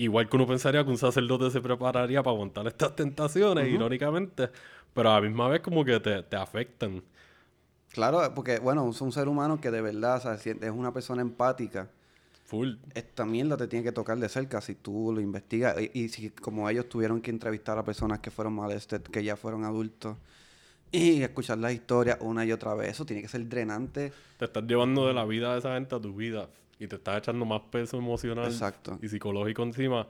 [0.01, 4.49] Igual que uno pensaría que un sacerdote se prepararía para aguantar estas tentaciones, irónicamente,
[4.95, 7.03] pero a la misma vez como que te, te afectan.
[7.89, 11.21] Claro, porque, bueno, es un ser humano que de verdad, o sea, es una persona
[11.21, 11.87] empática.
[12.45, 12.77] Full.
[12.95, 15.79] Esta mierda te tiene que tocar de cerca si tú lo investigas.
[15.79, 19.35] Y, y si como ellos tuvieron que entrevistar a personas que fueron molested, que ya
[19.35, 20.17] fueron adultos,
[20.91, 24.11] y escuchar las historias una y otra vez, eso tiene que ser drenante.
[24.39, 26.49] Te estás llevando de la vida de esa gente a tu vida
[26.81, 28.97] y te estás echando más peso emocional Exacto.
[29.01, 30.07] y psicológico encima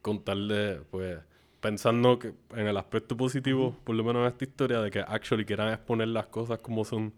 [0.00, 1.18] con tal de, pues,
[1.60, 5.44] pensando que en el aspecto positivo, por lo menos en esta historia, de que actually
[5.44, 7.12] quieran exponer las cosas como son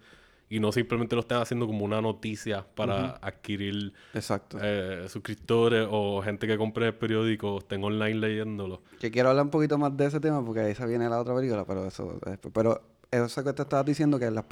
[0.49, 4.57] y no simplemente lo estén haciendo como una noticia para adquirir Exacto.
[4.63, 8.81] eh, suscriptores o gente que compre el periódico, estén online leyéndolo.
[8.99, 11.35] Que quiero hablar un poquito más de ese tema porque ahí se viene la otra
[11.35, 12.51] película, pero eso después.
[12.55, 12.81] Pero
[13.11, 14.45] eso que te estabas diciendo que a los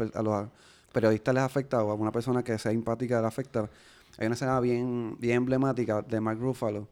[0.92, 3.70] periodistas les afecta o a una persona que sea empática le afecta.
[4.18, 6.88] Hay una escena bien, bien emblemática de Mark Ruffalo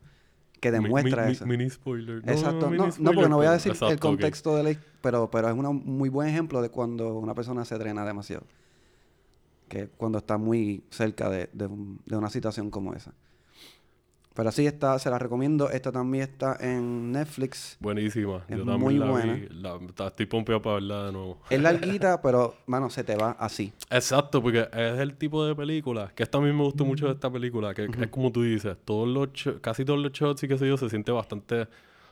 [0.60, 1.46] que demuestra mi- mi- eso.
[1.46, 2.24] Mini spoiler.
[2.24, 2.66] No, Exacto.
[2.70, 5.30] mini No, no, porque no voy a decir exacto, el contexto de la his- pero,
[5.30, 8.44] pero es un muy buen ejemplo de cuando una persona se drena demasiado.
[9.68, 13.12] Que cuando está muy cerca de, de un- de una situación como esa.
[14.34, 15.70] Pero sí está, se la recomiendo.
[15.70, 17.76] Esta también está en Netflix.
[17.78, 18.38] Buenísima.
[18.48, 19.34] Es Yo también muy la buena.
[19.34, 19.48] vi.
[19.50, 21.38] La, ta- estoy pompeado para verla de nuevo.
[21.50, 23.72] Es larguita, pero, mano, se te va así.
[23.90, 27.12] Exacto, porque es el tipo de película que esta a mí me gustó mucho de
[27.12, 29.28] esta película, que es como tú dices, todos los
[29.60, 31.68] casi todos los shots y qué sé yo se siente bastante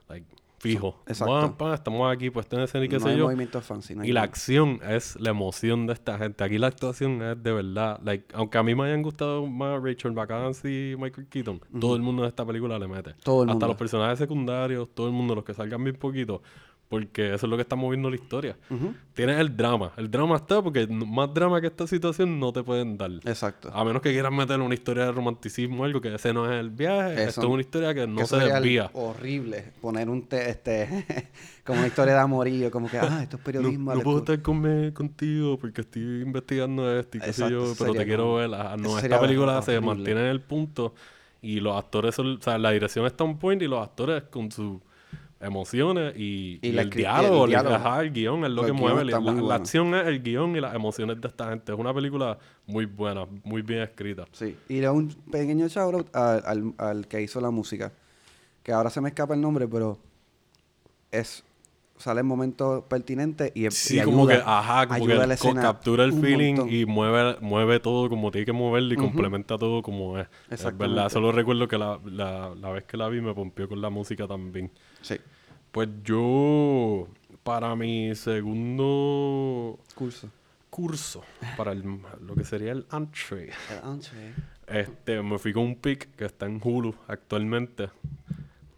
[0.08, 0.26] like,
[0.62, 1.02] fijo.
[1.08, 1.40] Exacto.
[1.40, 3.24] Pam, pam, estamos aquí, pues en escena y qué no sé hay yo.
[3.24, 3.96] movimiento fancy.
[3.96, 6.44] no hay Y la acción es la emoción de esta gente.
[6.44, 7.98] Aquí la actuación es de verdad.
[8.04, 12.02] Like, aunque a mí me hayan gustado más Rachel McAdams y Michael Keaton, todo el
[12.02, 13.14] mundo de esta película le mete.
[13.24, 13.66] Todo el Hasta mundo.
[13.66, 16.42] los personajes secundarios, todo el mundo, los que salgan bien poquito.
[16.92, 18.56] Porque eso es lo que está moviendo la historia.
[18.68, 18.92] Ujú.
[19.14, 19.92] Tienes el drama.
[19.96, 23.10] El drama está porque más drama que esta situación no te pueden dar.
[23.24, 23.70] Exacto.
[23.72, 26.60] A menos que quieras meter una historia de romanticismo o algo, que ese no es
[26.60, 27.14] el viaje.
[27.14, 28.90] Eso- Esto es una historia que no que se desvía.
[28.92, 31.30] horrible poner un te- este
[31.64, 34.90] como una historia de amorillo como que ah esto es periodismo no puedo estar con-
[34.92, 38.50] contigo porque estoy investigando esto y qué sé yo, pero te quiero ver.
[38.54, 40.94] Ah, No, esta película se mantiene en el punto
[41.40, 44.50] y los actores son, o sea, la dirección está on point y los actores con
[44.52, 44.78] sus
[45.42, 48.72] emociones y, Y y la el diálogo, el el, ajá, el guion es lo que
[48.72, 49.04] mueve.
[49.04, 51.72] La, acción es el guion y las emociones de esta gente.
[51.72, 54.26] Es una película muy buena, muy bien escrita.
[54.32, 57.92] sí y le un pequeño shout out al, al, al que hizo la música
[58.62, 59.98] que ahora se me escapa el nombre pero
[61.10, 61.44] es
[62.02, 65.26] sale en momentos pertinentes y, Sí, y como que, ayuda- ajá, como ayuda que a
[65.26, 66.74] la escena captura el feeling montón.
[66.74, 70.26] y mueve, mueve todo como tiene que moverlo y complementa todo como es.
[70.50, 73.80] Es verdad, solo recuerdo que la, la, la vez que la vi me pompió con
[73.80, 74.70] la música también.
[75.00, 75.16] sí
[75.70, 77.08] Pues yo,
[77.42, 80.28] para mi segundo curso
[80.70, 81.22] curso,
[81.56, 81.82] para el,
[82.22, 84.32] lo que sería el entree, El entree.
[84.66, 87.90] este, me fui con un pick que está en Hulu actualmente.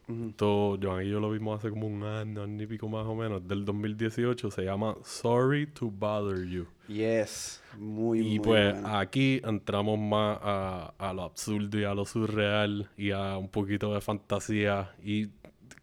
[0.09, 3.15] Esto, Joan y yo lo vimos hace como un año, año y pico más o
[3.15, 4.51] menos, del 2018.
[4.51, 6.67] Se llama Sorry to Bother You.
[6.89, 12.05] yes muy y muy pues aquí entramos más a, a lo absurdo y a lo
[12.05, 15.29] surreal y a un poquito de fantasía y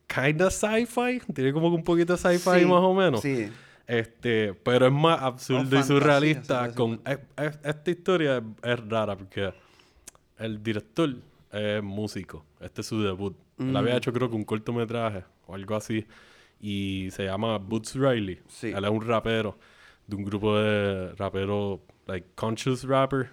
[0.08, 1.22] kinda sci-fi.
[1.34, 3.22] Tiene como que un poquito de sci-fi Sí, más o menos.
[3.22, 3.50] sí
[3.88, 6.72] Este, pero es más absurdo y surrealista.
[6.74, 9.52] Con, es- es- esta historia es, es rara porque
[10.38, 11.16] el director
[11.52, 12.46] es músico.
[12.60, 13.36] Este es su debut.
[13.60, 13.98] Él había Mm.
[13.98, 16.06] hecho creo que un cortometraje o algo así.
[16.60, 18.40] Y se llama Boots Riley.
[18.48, 18.68] Sí.
[18.68, 19.58] Él es un rapero
[20.08, 23.30] de un grupo de raperos, like conscious rapper.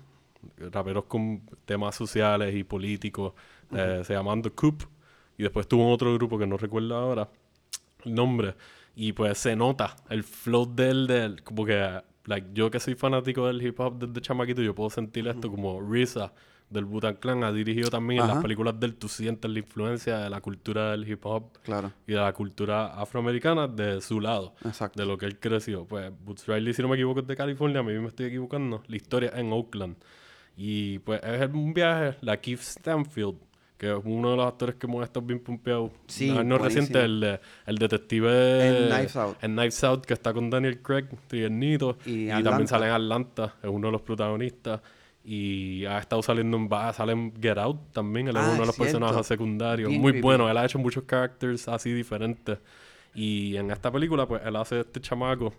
[0.72, 3.34] Raperos con temas sociales y políticos.
[3.72, 4.82] Eh, se llaman The Coop.
[5.36, 7.28] Y después tuvo otro grupo que no recuerdo ahora
[8.04, 8.54] el nombre.
[8.96, 12.80] Y pues se nota el flow de él, de él, como que, like, yo que
[12.80, 16.32] soy fanático del hip hop desde chamaquito, yo puedo sentir esto como RZA
[16.70, 18.34] del Wu-Tang Clan ha dirigido también en Ajá.
[18.34, 22.12] las películas del tú sientes la influencia de la cultura del hip hop claro y
[22.12, 25.84] de la cultura afroamericana de su lado, exacto de lo que él creció.
[25.86, 28.82] Pues Boots Riley, si no me equivoco, es de California, a mí me estoy equivocando.
[28.86, 29.96] La historia en Oakland.
[30.56, 33.36] Y pues es un viaje, la Keith Stanfield,
[33.78, 35.92] que es uno de los actores que hemos estado bien pompeados.
[36.08, 39.36] Sí, no reciente, el, el detective En Knives Out.
[39.40, 41.96] en Knives Out, que está con Daniel Craig, tiernito.
[42.04, 44.80] Y Y, también sale en Atlanta, es uno de los protagonistas.
[45.30, 48.60] Y ha estado saliendo en, va- sale en Get Out también, él es Ah, uno
[48.60, 48.92] de los cierto.
[48.98, 49.90] personajes secundarios.
[49.90, 50.22] Bien Muy creepy.
[50.22, 52.58] bueno, él ha hecho muchos characters así diferentes.
[53.14, 55.52] Y en esta película, pues él hace este chamaco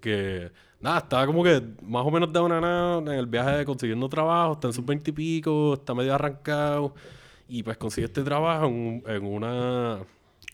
[0.00, 3.64] que, nada, está como que más o menos de una nada en el viaje de
[3.66, 6.94] consiguiendo trabajo, está en sus veintipico, está medio arrancado.
[7.48, 9.98] Y pues consigue este trabajo en, en una,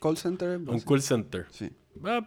[0.01, 1.47] call center un call center.
[1.51, 1.71] sí
[2.05, 2.27] Ah,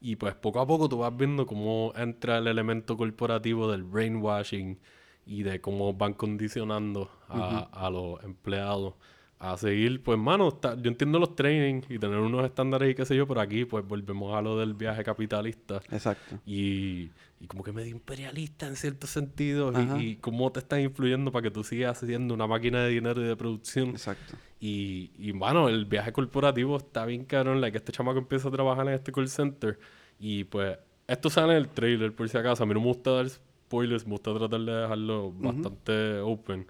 [0.00, 4.78] Y pues poco a poco tú vas viendo cómo entra el elemento corporativo del brainwashing
[5.26, 8.94] y de cómo van condicionando a, a los empleados
[9.38, 10.02] a seguir.
[10.02, 13.26] Pues, mano, está- yo entiendo los trainings y tener unos estándares y qué sé yo,
[13.26, 17.90] pero aquí pues volvemos a lo del viaje capitalista exacto y, y como que medio
[17.90, 19.98] imperialista en ciertos sentidos Ajá.
[20.00, 23.20] y, y cómo te están influyendo para que tú sigas siendo una máquina de dinero
[23.20, 23.90] y de producción.
[23.90, 27.60] exacto Y, y bueno, el viaje corporativo está bien cabrón.
[27.60, 29.78] Like, este chamaco empieza a trabajar en este call center.
[30.18, 32.62] Y pues, esto sale en el trailer, por si acaso.
[32.62, 33.26] A mí no me gusta dar
[33.66, 36.66] spoilers, me gusta tratar de dejarlo bastante open.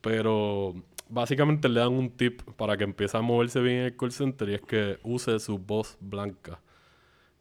[0.00, 0.74] Pero
[1.08, 4.48] básicamente le dan un tip para que empiece a moverse bien en el call center
[4.50, 6.60] y es que use su voz blanca.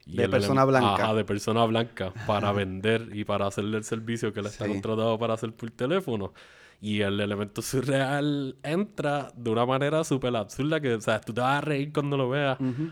[0.06, 0.95] Y De el persona blanca.
[1.06, 4.72] Ajá, de persona blanca, para vender y para hacerle el servicio que él está Sí.
[4.72, 6.34] contratado para hacer por teléfono.
[6.82, 11.39] Y el elemento surreal entra de una manera súper absurda que, o sea, tú te
[11.41, 12.60] vas a reír cuando lo veas.
[12.60, 12.89] Ujú.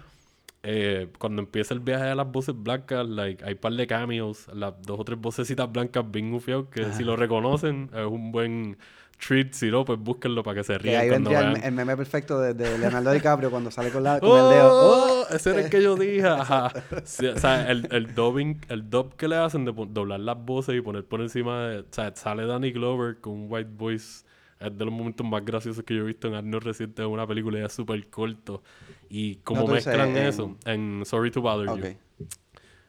[0.64, 4.48] Eh, cuando empieza el viaje de las voces blancas, like, hay un par de cameos,
[4.54, 8.78] las dos o tres vocecitas blancas bien gufiados que si lo reconocen es un buen
[9.18, 11.66] treat, si no, pues búsquenlo para que se Que rían ahí cuando vendría el, vean.
[11.66, 14.70] el meme perfecto de, de Leonardo DiCaprio cuando sale con, la, con el dedo.
[14.72, 15.28] ¡Oh!
[15.32, 16.28] Ese era el que yo dije.
[16.28, 16.72] Ajá.
[17.06, 20.76] Sí, o sea, el, el dubbing, el dub que le hacen de doblar las voces
[20.76, 21.80] y poner por encima de.
[21.80, 24.26] O sea, sale Danny Glover con un white voice.
[24.62, 27.26] Es de los momentos más graciosos que yo he visto en años recientes en una
[27.26, 28.62] película ya súper corto.
[29.10, 31.80] Y como No, mezclan en- eso en Sorry to Bother Ok.
[31.80, 32.26] You.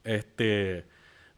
[0.04, 0.84] Este,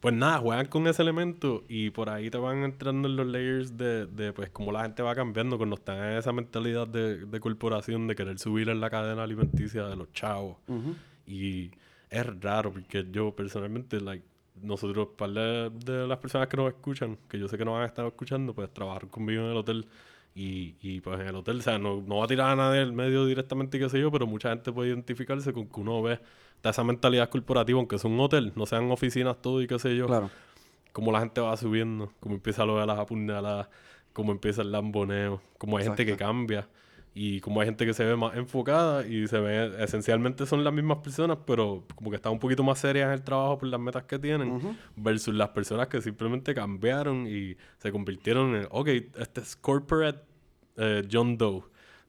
[0.00, 3.76] pues nada, juegan con ese elemento y por ahí te van entrando en los layers
[3.76, 7.40] de, de pues cómo la gente va cambiando cuando están en esa mentalidad de, de
[7.40, 10.56] corporación de querer subir en la cadena alimenticia de los chavos.
[10.68, 10.94] Ujú.
[11.26, 11.70] Y
[12.10, 14.24] es raro porque yo personalmente, like,
[14.62, 17.84] nosotros, par de, de las personas que nos escuchan, que yo sé que nos han
[17.86, 19.86] estado escuchando, pues trabajaron conmigo en el hotel.
[20.34, 22.80] Y, y pues en el hotel, o sea, no, no va a tirar a nadie
[22.80, 26.18] del medio directamente, qué sé yo, pero mucha gente puede identificarse con que uno ve
[26.62, 30.06] esa mentalidad corporativa, aunque es un hotel, no sean oficinas todo y qué sé yo,
[30.06, 30.30] Claro.
[30.92, 33.68] cómo la gente va subiendo, cómo empieza lo de las apuñaladas,
[34.12, 36.32] cómo empieza el lamboneo, cómo hay gente que Exacto.
[36.32, 36.68] cambia
[37.16, 40.72] y cómo hay gente que se ve más enfocada y se ve, esencialmente son las
[40.72, 43.78] mismas personas, pero como que están un poquito más serias en el trabajo por las
[43.78, 49.40] metas que tienen, versus las personas que simplemente cambiaron y se convirtieron en, ok, este
[49.40, 50.24] es corporate
[50.76, 51.62] eh, John Doe,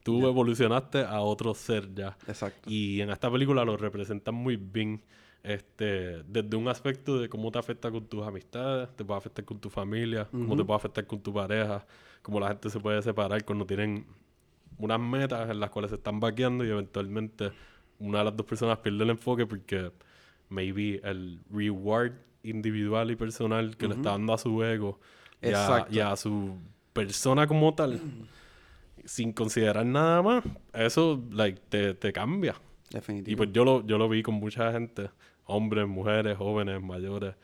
[0.04, 2.18] tú evolucionaste a otro ser ya.
[2.28, 2.68] Exacto.
[2.68, 5.04] Y en esta película lo representan muy bien.
[5.44, 9.60] Este, desde un aspecto de cómo te afecta con tus amistades, te puede afectar con
[9.60, 11.86] tu familia, cómo te puede afectar con tu pareja,
[12.24, 14.08] cómo la gente se puede separar cuando tienen
[14.78, 17.52] unas metas en las cuales se están vaqueando y eventualmente
[18.00, 19.92] una de las dos personas pierde el enfoque porque
[20.50, 22.14] maybe el reward
[22.44, 25.00] individual y personal que le está dando a su ego
[25.42, 26.58] y a, y a su
[26.94, 28.00] persona como tal,
[29.04, 32.56] sin considerar nada más, eso like, te, te cambia.
[33.32, 35.10] Y pues yo lo, yo lo vi con mucha gente,
[35.46, 37.36] hombres, mujeres, jóvenes, mayores.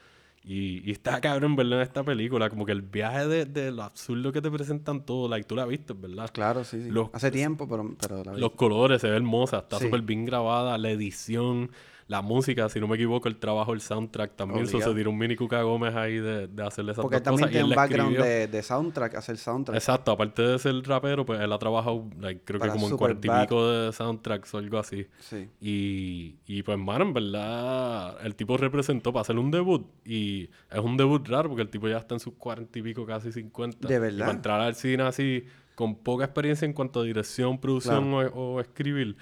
[0.44, 3.84] Y, y está cabrón verlo en esta película, como que el viaje de, de lo
[3.84, 6.32] absurdo que te presentan todo, like, tú la viste, ¿verdad?
[6.34, 6.89] Claro, sí, sí.
[6.89, 8.34] Los- Hace tiempo, pero, pero la.
[8.34, 9.86] Los colores, se ve hermosa, está Sí.
[9.86, 11.70] súper bien grabada, la edición,
[12.12, 14.66] la música, si no me equivoco, el trabajo, el soundtrack también.
[14.66, 14.95] So, se Obligado.
[14.95, 17.51] tiró un mini Cuca Gómez ahí de, de hacerle esas Porque dos también cosas.
[17.51, 19.78] tiene un background de, de soundtrack, hacer soundtrack.
[19.78, 23.28] Exacto, aparte de ser rapero, pues él ha trabajado, like, creo que como en cuarenta
[23.28, 25.07] y pico de soundtracks o algo así.
[25.20, 25.49] Sí.
[25.62, 29.88] Y, y pues, mano, en verdad, el tipo representó para hacer un debut.
[30.03, 33.05] Y es un debut raro porque el tipo ya está en sus cuarenta y pico,
[33.05, 33.88] casi cincuenta.
[33.88, 34.20] ¿De Y verdad?
[34.20, 35.45] para entrar al cine así,
[35.76, 39.16] con poca experiencia en cuanto a dirección, producción o, o escribir,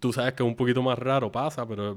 [0.00, 1.96] tú sabes que es un poquito más raro, pasa, pero,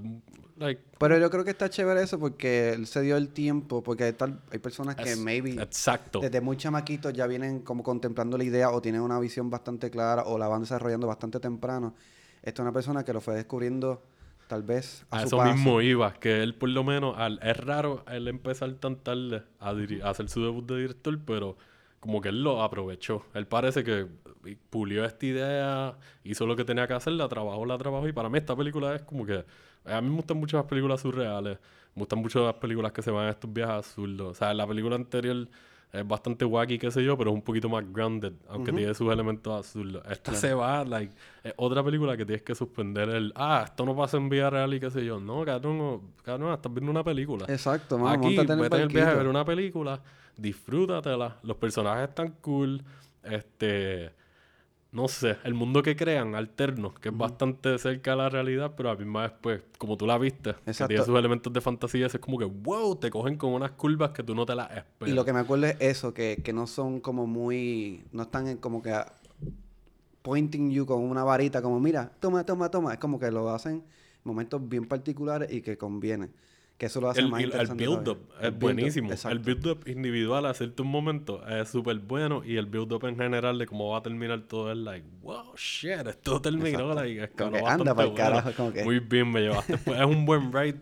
[0.58, 4.04] like, Pero yo creo que está chévere eso porque él se dio el tiempo, porque
[4.06, 6.20] hay, tal, hay personas que es- maybe exacto.
[6.20, 10.24] desde muy chamaquitos ya vienen como contemplando la idea o tienen una visión bastante clara
[10.24, 11.96] o la van desarrollando bastante temprano.
[12.44, 14.02] Esta es una persona que lo fue descubriendo
[14.48, 15.54] tal vez a, A su eso paso.
[15.54, 19.70] mismo iba, que él por lo menos, al, es raro él empezar tan tarde a,
[19.70, 21.58] a hacer su debut de director, pero
[22.02, 23.24] como que él lo aprovechó.
[23.34, 24.08] Él parece que
[24.70, 28.28] pulió esta idea, hizo lo que tenía que hacer, la trabajó, la trabajó, y para
[28.28, 29.46] mí esta película es como que...
[29.86, 31.58] A mí me gustan mucho las películas surreales,
[31.96, 34.28] me gustan mucho las películas que se van a estos viajes absurdos.
[34.28, 35.48] O sea, la película anterior
[35.92, 39.12] es bastante wacky, qué sé yo, pero es un poquito más grounded, aunque tiene sus
[39.12, 40.04] elementos absurdos.
[40.10, 43.96] Esta se va, like, es otra película que tienes que suspender el, ah, esto no
[43.96, 45.20] pasa en vida real y qué sé yo.
[45.20, 47.46] No, cabrón, no, cabrón, estás viendo una película.
[47.50, 50.02] Exacto, mano, Aquí, vete en el viaje a ver una película,
[50.38, 52.84] disfrútatela, los personajes están cool,
[53.24, 54.12] este,
[54.92, 58.90] no sé, el mundo que crean, alterno, que es bastante cerca a la realidad, pero
[58.90, 60.90] a la misma vez, pues, como tú la viste, que Exacto.
[60.90, 64.24] tiene sus elementos de fantasía, es como que, wow, te cogen con unas curvas que
[64.24, 65.12] tú no te las esperas.
[65.12, 68.48] Y lo que me acuerdo es eso, que, que no son como muy, no están
[68.48, 68.94] en como que
[70.22, 72.94] pointing you con una varita, como mira, toma, toma, toma.
[72.94, 73.84] Es como que lo hacen en
[74.24, 76.30] momentos bien particulares y que conviene.
[76.82, 77.86] Que eso lo hace el, más el- el interesante.
[77.88, 79.08] build-up es El build-up, buenísimo.
[79.10, 79.40] El exacto.
[79.46, 83.90] build-up individual a ciertos momentos es súper bueno y el build-up en general de cómo
[83.92, 86.94] va a terminar todo es like, wow, shit, esto terminó.
[86.96, 88.16] Like, escaló Como que anda pa'l bueno.
[88.16, 89.78] carajo, como que- Muy bien me llevaste.
[89.78, 90.80] Pues, es un buen ride.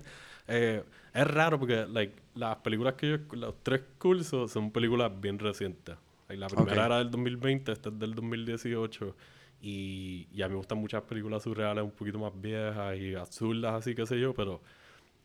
[0.48, 0.84] Eh,
[1.14, 5.98] es raro porque like, las películas que yo, los tres cursos son películas bien recientes.
[6.30, 6.86] Like, la primera Ok.
[6.86, 9.16] era del 2020, esta es del 2018.
[9.62, 13.74] Y, y a mí me gustan muchas películas surreales un poquito más viejas y absurdas,
[13.74, 14.62] así que sé yo, pero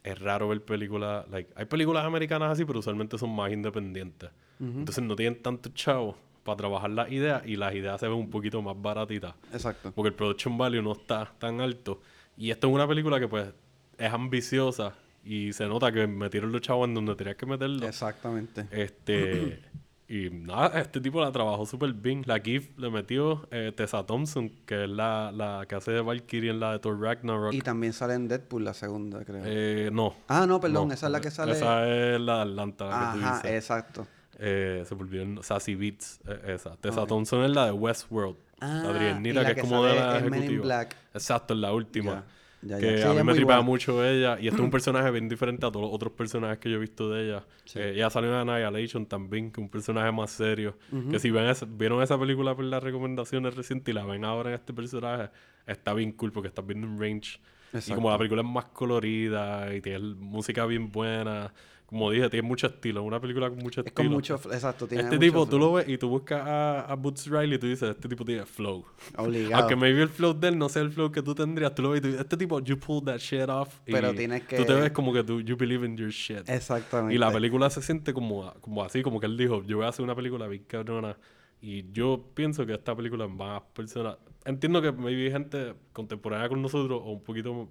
[0.05, 4.31] es raro ver películas, like, hay películas americanas así, pero usualmente son más independientes.
[4.61, 8.31] Entonces no tienen tanto chavo para trabajar las ideas y las ideas se ven un
[8.31, 9.35] poquito más baratitas.
[9.53, 9.93] Exacto.
[9.95, 12.01] Porque el production value no está tan alto.
[12.37, 13.53] Y esto es una película que pues
[13.97, 14.95] es ambiciosa
[15.25, 17.87] Y se nota que metieron los chavos en donde tenías que meterlo.
[17.87, 18.67] Exactamente.
[18.71, 19.63] Este.
[20.09, 22.23] y nada, este tipo la trabajó súper bien.
[22.27, 26.51] La GIF le metió eh, Tessa Thompson, que es la, la que hace de Valkyrie
[26.51, 27.55] en la de Thor Ragnarok.
[27.55, 29.43] Y también sale en Deadpool la segunda, creo.
[29.45, 30.15] Eh, no.
[30.29, 30.95] ah, no, perdón, no.
[30.95, 31.53] esa es la que sale.
[31.53, 33.51] Esa es la de Atlanta, la que tú Ajá, dices.
[33.53, 34.07] exacto.
[34.39, 36.77] Eh, se volvió Sassy Beats, eh, esa.
[36.77, 37.07] Tessa.
[37.07, 38.37] Thompson es la de Westworld.
[38.61, 40.65] Ah, la que, que es como de la en Men in ejecutiva.
[40.65, 40.97] Black.
[41.13, 42.25] Exacto, es la última.
[42.65, 42.81] Ya, ya.
[42.81, 43.61] Que Sí, a mí me buena.
[43.63, 44.39] mucho ella.
[44.41, 46.81] Y este es un personaje bien diferente a todos los otros personajes que yo he
[46.81, 47.45] visto de ella.
[47.65, 47.79] Sí.
[47.79, 50.77] Eh, ella salió en Annihilation también, que es un personaje más serio.
[51.11, 54.51] Que si ven esa- vieron esa película por las recomendaciones recientes y la ven ahora
[54.51, 55.31] en este personaje,
[55.67, 57.39] está bien cool porque estás viendo un range.
[57.73, 57.97] Y Exacto.
[57.97, 61.53] como la película es más colorida y tiene música bien buena,
[61.87, 63.03] como dije, tiene mucho estilo.
[63.03, 64.09] Una película con mucho Es estilo.
[64.09, 66.95] con mucho, exacto, tiene Este mucho tipo, tú lo ves y tú buscas a, a
[66.97, 68.85] Boots Riley y tú dices, este tipo tiene flow.
[69.17, 69.63] Obligado.
[69.63, 71.91] Aunque maybe el flow de él no sea el flow que tú tendrías, tú lo
[71.91, 73.81] ves y tú dices, este tipo, you pulled that shit off.
[73.87, 76.49] y Pero tienes que- Tú te ves como que tú, you believe in your shit.
[76.49, 77.15] Exactamente.
[77.15, 79.91] Y la película se siente como, como así, como que él dijo, yo voy a
[79.91, 81.17] hacer una película bien cabrona.
[81.61, 84.19] Y yo pienso que esta película es más personal.
[84.45, 87.69] Entiendo que maybe gente contemporánea con nosotros o un poquito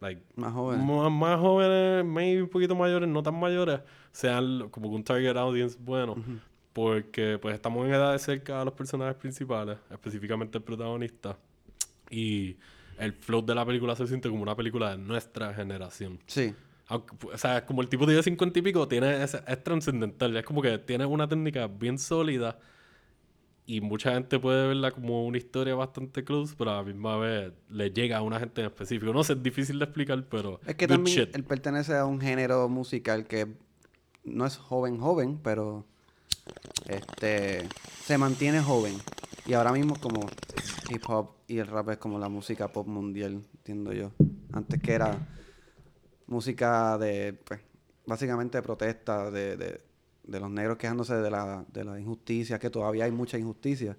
[0.00, 0.84] like, Más joven.
[0.86, 3.80] más, más jóvenes, maybe un poquito mayores, no tan mayores,
[4.12, 6.16] sean como un target audience bueno.
[6.72, 11.38] Porque pues estamos en edades cerca a los personajes principales, específicamente el protagonista.
[12.10, 12.56] Y
[12.98, 16.18] el flow de la película se siente como una película de nuestra generación.
[16.26, 16.54] Sí.
[16.88, 17.02] O
[17.36, 20.36] sea, como el tipo tiene 50 y pico, tiene ese- es trascendental.
[20.36, 22.58] Es como que tiene una técnica bien sólida
[23.66, 27.52] y mucha gente puede verla como una historia bastante close, pero a la misma vez
[27.68, 29.12] le llega a una gente en específico.
[29.12, 30.60] No sé, es difícil de explicar, pero.
[30.66, 31.34] Es que también shit.
[31.34, 33.48] él pertenece a un género musical que
[34.24, 35.84] no es joven joven, pero
[36.88, 37.68] este
[38.04, 38.94] se mantiene joven.
[39.46, 40.28] Y ahora mismo como
[40.88, 44.12] hip hop y el rap es como la música pop mundial, entiendo yo.
[44.52, 45.18] Antes que era
[46.26, 47.60] música de, pues,
[48.06, 49.80] básicamente de protesta, de, de,
[50.26, 53.96] de los negros quejándose de la, de la injusticia, que todavía hay mucha injusticia.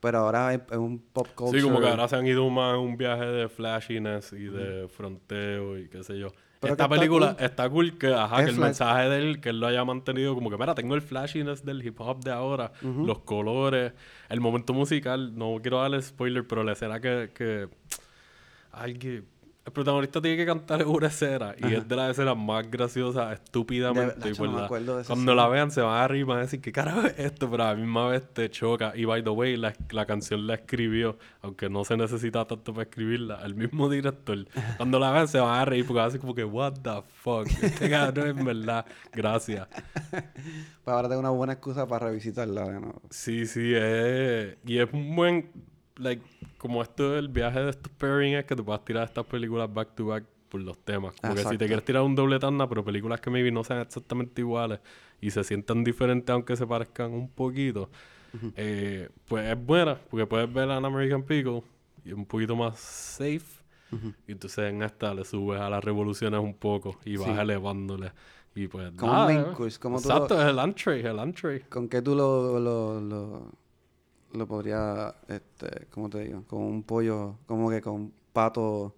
[0.00, 1.60] Pero ahora es, es un pop culture.
[1.60, 4.88] Sí, como que ahora se han ido más en un viaje de flashiness y de
[4.88, 6.28] fronteo y qué sé yo.
[6.58, 7.44] Pero Esta está película cool.
[7.44, 9.84] está cool que, ajá, Es que el flash- mensaje de él, que él lo haya
[9.84, 13.92] mantenido como que, mira, tengo el flashiness del hip hop de ahora, los colores,
[14.28, 17.68] el momento musical, no quiero darle spoiler, pero la escena que, que
[18.70, 19.26] alguien,
[19.64, 24.30] el protagonista tiene que cantar una escena y es de las escenas más graciosas, estúpidamente.
[24.30, 26.38] De- no me la- acuerdo de cuando la vean se van a reír y van
[26.38, 27.48] a decir, ¿qué carajo es esto?
[27.48, 28.92] Pero a la misma vez te choca.
[28.96, 32.84] Y by the way, la, la canción la escribió, aunque no se necesita tanto para
[32.84, 34.38] escribirla, el mismo director.
[34.78, 37.02] Cuando la vean se van a reír porque van a decir como que, what the
[37.20, 39.68] fuck, este cabrón es verdad, gracias.
[40.84, 43.00] Pues ahora tengo una buena excusa para revisitarla de nuevo.
[43.10, 44.56] Sí, sí, es...
[44.66, 45.48] Y es un buen...
[45.96, 46.22] Like,
[46.58, 49.94] como esto del viaje de estos pairing es que tú puedas tirar estas películas back
[49.94, 51.14] to back por los temas.
[51.20, 53.80] Como que si te quieres tirar un doble tanda, pero películas que maybe no sean
[53.80, 54.80] exactamente iguales
[55.20, 57.90] y se sientan diferentes aunque se parezcan un poquito,
[58.56, 61.62] eh, pues es buena, porque puedes ver An American Pickle
[62.04, 63.62] y es un poquito más safe.
[64.26, 67.40] Y entonces en esta le subes a las revoluciones un poco y vas Sí.
[67.40, 68.12] elevándole.
[68.54, 71.18] Y pues Como nada, un main course, como tú lo- Exacto, es el entree, el
[71.18, 71.60] entree.
[71.68, 73.52] ¿Con qué tú lo, lo, lo,
[74.32, 76.44] lo podrías, este, cómo te digo?
[76.46, 78.94] Con un pollo, como que con pato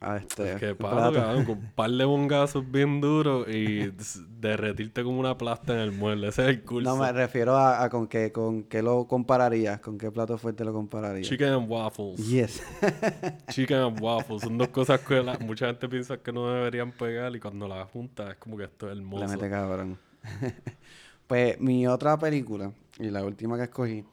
[0.00, 1.14] a este Que un palo, plato.
[1.14, 3.92] cabrón, con un par de bongazos bien duros y
[4.40, 6.28] derretirte como una plasta en el mueble.
[6.28, 6.90] Ese es el curso.
[6.90, 10.64] No, me refiero a, a con qué, con qué lo compararías, con qué plato fuerte
[10.64, 11.28] lo compararías.
[11.28, 12.16] Chicken and waffles.
[12.26, 12.62] Yes.
[13.50, 14.42] Chicken and waffles.
[14.42, 17.88] Son dos cosas que la- mucha gente piensa que no deberían pegar y cuando las
[17.90, 19.28] juntas es como que esto es Le hermoso.
[19.28, 19.98] mete cabrón.
[21.28, 24.04] pues mi otra película, y la última que escogí,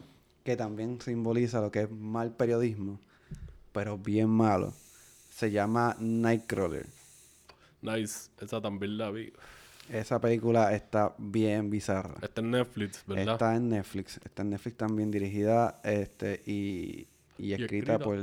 [0.43, 2.99] que también simboliza lo que es mal periodismo,
[3.71, 4.73] pero bien malo,
[5.29, 6.87] se llama Nightcrawler.
[7.81, 8.29] Nice.
[8.41, 9.31] Esa también la vi.
[9.89, 12.15] Esa película está bien bizarra.
[12.21, 13.33] Está en Netflix, ¿verdad?
[13.33, 14.19] Está en Netflix.
[14.23, 17.99] Está en Netflix también dirigida este, y, y escrita escrita.
[17.99, 18.19] por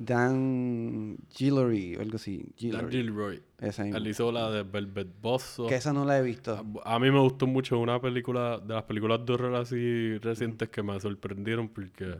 [0.00, 2.38] Dan Gillery o algo así.
[2.38, 2.90] Dan Gillery.
[2.90, 3.42] Gilroy.
[3.58, 3.98] Esa misma.
[3.98, 5.66] Él hizo la de Velvet Buzzsaw.
[5.66, 6.64] Que esa no la he visto.
[6.84, 10.68] A a mí me gustó mucho una película, de las películas de horror así recientes
[10.68, 12.16] que me sorprendieron porque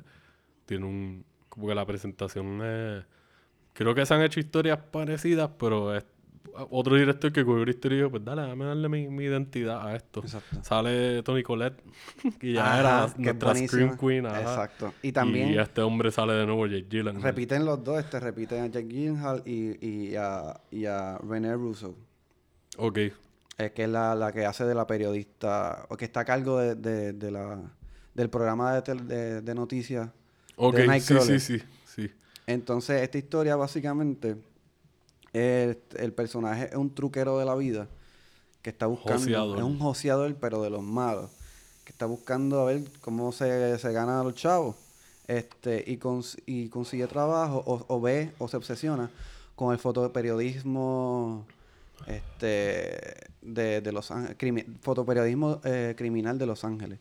[0.67, 3.05] tiene un, como que la presentación es,
[3.73, 6.05] creo que se han hecho historias parecidas, pero es
[6.71, 9.95] otro director que la historia y dijo, pues dale, dame darle mi, mi identidad a
[9.97, 10.21] esto.
[10.21, 10.59] Exacto.
[10.63, 11.81] Sale Tony Collette,
[12.41, 13.55] que ya Ajá, era que nuestra.
[13.69, 14.27] Scream Queen.
[14.27, 14.41] ajá.
[14.41, 14.95] Exacto.
[15.03, 17.23] Y también Y este hombre sale de nuevo, Jake Gyllenhaal.
[17.23, 17.99] repiten los dos.
[18.01, 21.95] Este, repiten a Jack Gyllenhaal y, y, a, y a René Russo.
[22.77, 22.99] Ok.
[23.59, 26.59] Es que es la, la que hace de la periodista, o que está a cargo
[26.61, 27.59] de, de, de la,
[28.15, 30.09] del programa de, tel- de, de noticias.
[30.57, 32.11] Ok, sí, sí, sí, sí.
[32.47, 34.37] Entonces, esta historia básicamente
[35.33, 37.87] el, el personaje es un truquero de la vida
[38.63, 39.19] que está buscando.
[39.21, 39.59] Joseador.
[39.59, 41.31] Es un joseador, pero de los malos.
[41.85, 44.77] Que está buscando a ver cómo se, se gana a los chavos.
[45.27, 49.11] Este, y, cons- y consigue trabajo, o, o ve, o se obsesiona
[49.55, 51.45] con el fotoperiodismo
[52.07, 54.39] este, de, de Los Ángeles.
[54.39, 56.99] crimi- fotoperiodismo eh, criminal de Los Ángeles.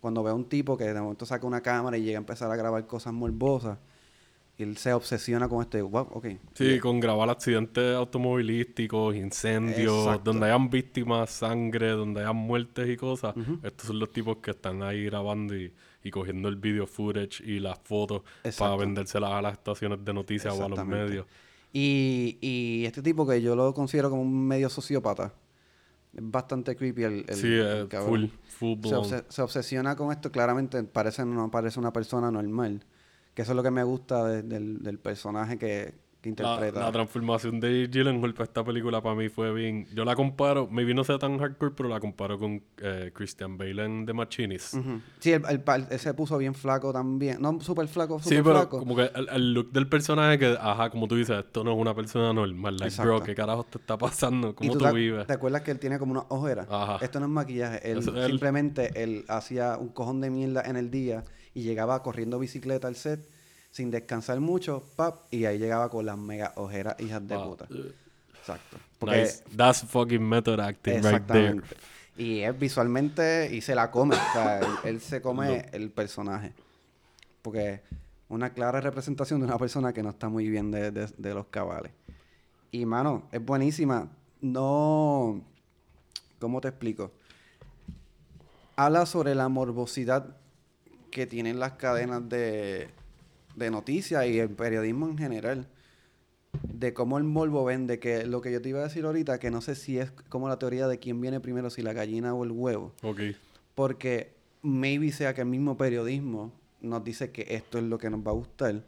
[0.00, 2.50] Cuando ve a un tipo que de momento saca una cámara y llega a empezar
[2.50, 3.78] a grabar cosas morbosas.
[4.62, 6.26] Él se obsesiona con este, wow, ok.
[6.54, 10.32] Sí, con grabar accidentes automovilísticos, incendios, Exacto.
[10.32, 13.34] donde hayan víctimas, sangre, donde hayan muertes y cosas.
[13.62, 17.58] Estos son los tipos que están ahí grabando y, y cogiendo el video footage y
[17.60, 18.76] las fotos para Exacto.
[18.78, 21.26] vendérselas a las estaciones de noticias o a los medios.
[21.72, 25.32] Y, y este tipo que yo lo considero como un medio sociópata.
[26.12, 28.28] Es bastante creepy el, el- sí, el cabrón.
[28.48, 30.32] full, full se, se obsesiona con esto.
[30.32, 32.82] Claramente parece, no parece una persona normal.
[33.40, 36.78] Que eso es lo que me gusta de- del, del personaje que, interpreta.
[36.80, 39.86] la transformación de Gyllenhaal para esta película para mí fue bien...
[39.94, 43.82] Yo la comparo, maybe no sea tan hardcore, pero la comparo con eh, Christian Bale
[43.82, 44.74] en The Machinist.
[45.20, 47.40] Sí, el, el él se puso bien flaco también.
[47.40, 48.78] No súper flaco, Sí, súper pero flaco.
[48.80, 51.78] como que el, el look del personaje que, ajá, como tú dices, esto no es
[51.78, 52.74] una persona normal.
[52.76, 53.10] Like, Exacto.
[53.14, 54.50] bro, ¿qué carajo te está pasando?
[54.50, 55.26] ¿Y ¿Cómo tú tú, te, vives?
[55.26, 56.66] te acuerdas que él tiene como una ojeras?
[56.70, 56.98] Ajá.
[57.02, 57.90] Esto no es maquillaje.
[57.90, 58.30] Él Eso es él.
[58.32, 61.24] simplemente él hacía un cojón de mierda en el día
[61.60, 63.28] y llegaba corriendo bicicleta al set
[63.70, 67.50] sin descansar mucho, pap, y ahí llegaba con las mega ojeras hijas de Wow.
[67.50, 67.68] puta.
[68.38, 68.78] Exacto.
[68.98, 69.44] Porque Nice.
[69.56, 71.60] That's fucking method acting right there.
[72.16, 76.52] Y es visualmente y se la come, o sea, él, él se come el personaje.
[77.42, 77.82] Porque
[78.28, 81.46] una clara representación de una persona que no está muy bien de, de- de los
[81.46, 81.92] cabales.
[82.72, 84.08] Y mano, es buenísima.
[84.40, 85.42] No.
[86.38, 87.12] ¿Cómo te explico?
[88.76, 90.36] Habla sobre la morbosidad
[91.10, 92.88] que tienen las cadenas de,
[93.56, 95.66] de noticias y el periodismo en general.
[96.64, 99.50] De cómo el morbo vende, que lo que yo te iba a decir ahorita, que
[99.50, 102.42] no sé si es como la teoría de quién viene primero, si la gallina o
[102.44, 102.92] el huevo.
[103.02, 103.20] Ok.
[103.74, 104.32] Porque
[104.62, 108.30] maybe sea que el mismo periodismo nos dice que esto es lo que nos va
[108.30, 108.82] a gustar.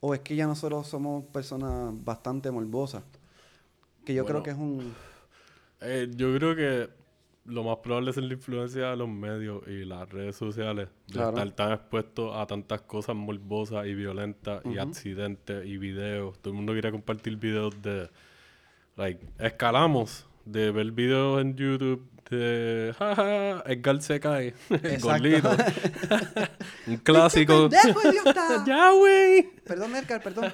[0.00, 3.02] O es que ya nosotros somos personas bastante morbosas.
[4.04, 4.94] Que yo creo que es un...
[5.80, 6.88] Eh, yo creo que
[7.46, 10.88] lo más probable es la influencia de los medios y las redes sociales.
[11.06, 11.30] De Claro.
[11.30, 16.38] estar tan expuestos a tantas cosas morbosas y violentas y accidentes y videos.
[16.40, 18.08] Todo el mundo quiere compartir videos de...
[18.96, 22.94] Like, escalamos de ver videos en YouTube de...
[22.98, 24.54] Jaja, Edgar se cae.
[25.00, 25.50] Gordito.
[26.86, 27.68] Un clásico.
[27.68, 28.64] ¡Pendejo, idiota!
[28.66, 29.50] ya, güey.
[29.64, 30.52] Perdón, Edgar, perdón.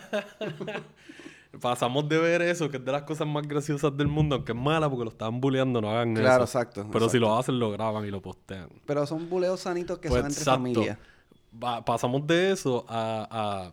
[1.60, 4.58] Pasamos de ver eso, que es de las cosas más graciosas del mundo, aunque es
[4.58, 6.58] mala porque lo estaban bulleando, no hagan Claro, eso.
[6.58, 6.88] exacto.
[6.90, 8.68] Pero si lo hacen, lo graban y lo postean.
[8.86, 10.60] Pero son buleos sanitos que Pues, son entre exacto.
[10.62, 10.98] familias.
[11.62, 13.72] Va- pasamos de eso a,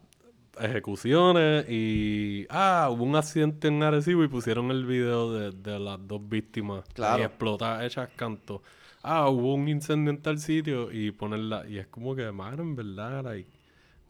[0.57, 2.45] a ejecuciones y...
[2.49, 6.83] Ah, hubo un accidente en Arecibo y pusieron el video de, de las dos víctimas.
[6.93, 7.21] Claro.
[7.21, 8.61] Y explota hechas canto.
[9.01, 11.65] Ah, hubo un incendio en tal sitio y ponerla...
[11.67, 13.49] Y es como que, mano, en verdad, like...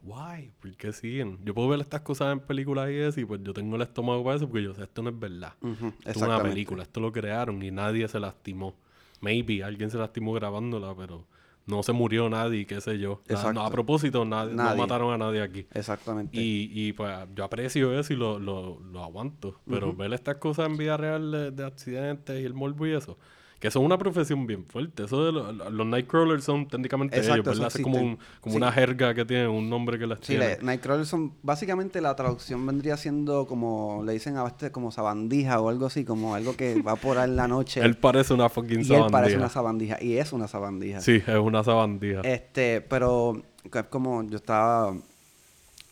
[0.02, 0.50] Why?
[0.60, 1.38] ¿Por qué siguen?
[1.44, 4.24] Yo puedo ver estas cosas en películas y eso y pues yo tengo el estómago
[4.24, 5.52] para eso porque yo sé, esto no es verdad.
[5.60, 8.74] Ujú, Esto es una película, esto lo crearon y nadie se lastimó.
[9.20, 11.26] Maybe alguien se lastimó grabándola, pero
[11.66, 13.20] no se murió nadie, qué sé yo.
[13.28, 13.52] Exacto.
[13.52, 14.78] no, a propósito, nadie, no Nadie.
[14.80, 15.66] mataron a nadie aquí.
[15.74, 16.40] Exactamente.
[16.40, 19.60] Y, y pues yo aprecio eso y lo, lo, lo aguanto.
[19.68, 23.18] Pero ver estas cosas en vida real de, de accidentes y el morbo y eso,
[23.60, 25.04] que son una profesión bien fuerte.
[25.04, 27.68] Eso de lo- los Nightcrawlers son técnicamente Exacto, ellos, ¿verdad?
[27.68, 28.40] eso Es como, un, existen.
[28.40, 28.56] como Sí.
[28.56, 30.56] una jerga que tienen, un nombre que les Sí, tiene.
[30.56, 31.34] le- Nightcrawler son...
[31.42, 34.02] Básicamente la traducción vendría siendo como...
[34.04, 36.04] Le dicen a este como sabandija o algo así.
[36.06, 37.80] Como algo que va por ahí en la noche.
[37.84, 39.10] Él parece una fucking y él sabandija.
[39.10, 40.02] parece una sabandija.
[40.02, 41.00] Y es una sabandija.
[41.02, 42.22] Sí, es una sabandija.
[42.22, 44.94] Este, pero es como yo estaba,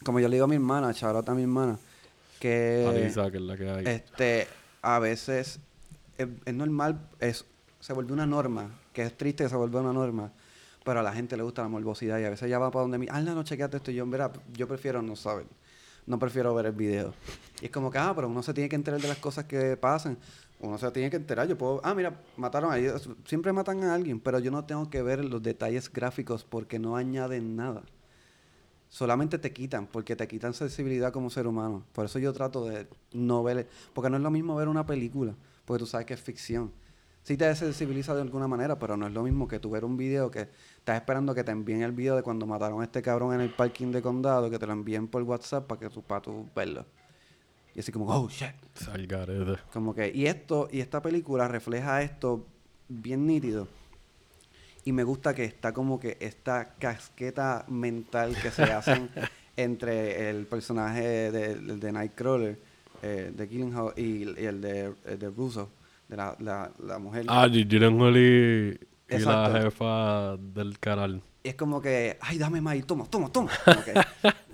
[0.04, 1.78] como yo le digo a mi hermana, chavrota a mi hermana,
[2.40, 3.84] que Marisa, que es la que hay.
[3.86, 4.46] este,
[4.80, 5.60] a veces
[6.16, 7.44] es, es normal, es,
[7.80, 10.32] se vuelve una norma, que es triste que se vuelve una norma,
[10.84, 12.98] pero a la gente le gusta la morbosidad y a veces ya va para donde
[12.98, 15.46] mí, ah, no, chequeate esto, y yo, verá, yo prefiero no saber,
[16.06, 17.14] no prefiero ver el video.
[17.60, 19.76] Y es como que, ah, pero uno se tiene que enterar de las cosas que
[19.76, 20.16] pasan.
[20.60, 21.46] Uno se tiene que enterar.
[21.46, 23.08] Yo puedo, ah, mira, mataron a ellos.
[23.24, 26.96] Siempre matan a alguien, pero yo no tengo que ver los detalles gráficos porque no
[26.96, 27.82] añaden nada.
[28.88, 31.84] Solamente te quitan, porque te quitan sensibilidad como ser humano.
[31.92, 35.34] Por eso yo trato de no ver, porque no es lo mismo ver una película,
[35.64, 36.72] porque tú sabes que es ficción.
[37.28, 39.98] Sí te desensibiliza de alguna manera, pero no es lo mismo que tú ver un
[39.98, 40.48] video que
[40.78, 43.50] estás esperando que te envíen el video de cuando mataron a este cabrón en el
[43.50, 46.86] parking de condado, que te lo envíen por WhatsApp para que tú, para tú verlo.
[47.74, 48.54] Y así como, oh, shit.
[48.72, 49.60] Salgarete.
[49.74, 52.46] Como que, y esto, y esta película refleja esto
[52.88, 53.68] bien nítido.
[54.86, 59.10] Y me gusta que está como que esta casqueta mental que se hacen
[59.58, 62.58] entre el personaje de, Nightcrawler
[63.02, 65.68] eh, de Gyllenhaal y, y el de, el de Russo,
[66.08, 67.26] de la, la, la mujer.
[67.28, 68.78] Ah, Gyllenhaal y,
[69.10, 71.22] y la jefa del canal.
[71.44, 73.50] Y es como que, ay, dame más, y toma, toma, toma.
[73.64, 73.94] Como que,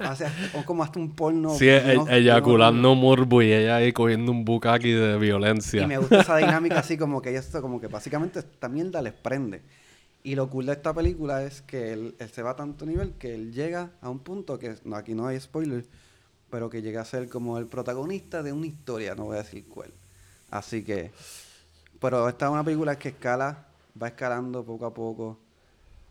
[0.00, 1.55] hace- o como hasta un porno.
[1.55, 5.86] Sí, e- no- eyaculando morbo y ella ahí cogiendo un bucaki de Y violencia.
[5.86, 9.62] me gusta esa dinámica así como que esto como que básicamente esta mierda les prende.
[10.22, 13.12] Y lo cool de esta película es que él, él se va a tanto nivel
[13.18, 15.84] que él llega a un punto que, no, aquí no hay spoiler,
[16.50, 19.64] pero que llega a ser como el protagonista de una historia, no voy a decir
[19.68, 19.90] cuál.
[20.50, 21.11] Así que,
[22.05, 23.66] pero esta es una película que escala,
[24.00, 25.38] va escalando poco a poco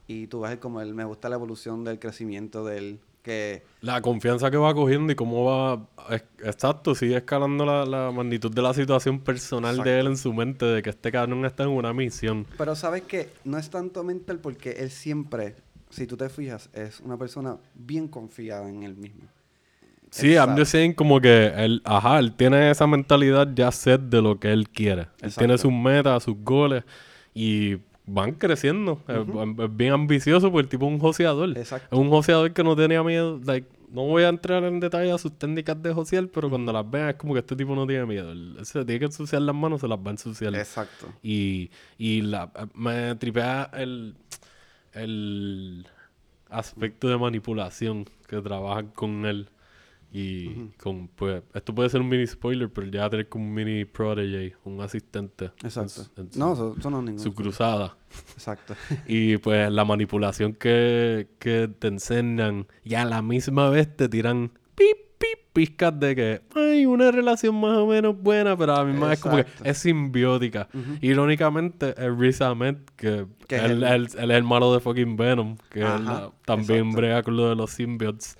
[0.07, 4.01] y tú vas como él, me gusta la evolución del crecimiento de él, que La
[4.01, 5.87] confianza que va cogiendo y cómo va...
[6.13, 10.33] es- Exacto, sigue escalando la, la magnitud de la situación personal de él en su
[10.33, 12.45] mente, de que este cabrón está en una misión.
[12.57, 15.55] Pero sabes que no es tanto mental porque él siempre,
[15.89, 19.23] si tú te fijas, es una persona bien confiada en él mismo.
[20.13, 24.21] Sí, I'm just saying como que él, ajá, él tiene esa mentalidad ya set de
[24.21, 25.07] lo que él quiere.
[25.21, 26.83] Él tiene sus metas, sus goles
[27.33, 29.01] y van creciendo.
[29.07, 31.57] Es- es, bien ambicioso porque el tipo es un joseador.
[31.57, 31.95] Exacto.
[31.95, 33.39] Es un joseador que no tenía miedo.
[33.43, 36.89] Like, no voy a entrar en detalle a sus técnicas de josear, pero cuando las
[36.89, 38.31] vean es como que este tipo no tiene miedo.
[38.31, 40.53] Él se tiene que ensuciar las manos, se las va a ensuciar.
[40.55, 41.07] Exacto.
[41.21, 44.15] Y, y la, me tripea el,
[44.93, 45.87] el
[46.49, 49.49] aspecto de manipulación que trabajan con él.
[50.15, 53.45] Y con, pues, esto puede ser un mini spoiler, pero ya va a tener como
[53.45, 55.45] un mini protege, un asistente.
[55.45, 55.89] en Exacto.
[55.89, 57.19] su- en su, No, eso, eso no es ningún.
[57.19, 57.97] su cruzada.
[58.35, 58.75] Exacto.
[59.07, 64.51] Y pues la manipulación que, que te enseñan y a la misma vez te tiran
[64.75, 68.85] pip, pip, pizcas de que hay una relación más o menos buena, pero a la
[68.85, 70.67] misma vez como que es simbiótica.
[71.13, 74.79] Irónicamente, es Riz Ahmed, que, Que es él, el- él- él es el malo de
[74.79, 76.05] fucking Venom, que él,
[76.45, 76.97] también exacto.
[76.97, 78.37] brega con lo de los symbiotes.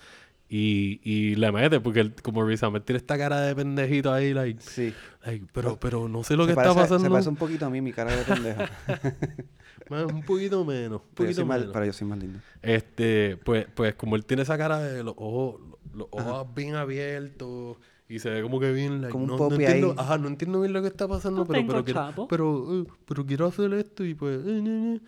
[0.56, 4.36] Y, y le mete, porque él, como Riz Ahmed tiene esta cara de pendejito ahí,
[4.36, 4.94] like, Sí.
[5.26, 7.04] like, pero, pero no sé lo se que parece, está pasando.
[7.06, 8.62] Se parece un poquito a mí, mi cara de pendejo.
[9.90, 11.74] Más, un poquito menos, un pero, poquito más, menos.
[11.74, 12.40] pero yo soy más lindo.
[12.62, 15.60] Este, pues, pues como él tiene esa cara de los ojos,
[15.94, 17.78] los ojos bien abiertos
[18.08, 19.96] y se ve como que bien, like, Como un no, no popi entiendo, ahí.
[19.98, 22.28] ajá, no entiendo bien lo que está pasando, No pero, tengo pero, quiero, chavo.
[22.28, 25.00] pero, eh, pero quiero hacer esto y pues, eh, eh, eh.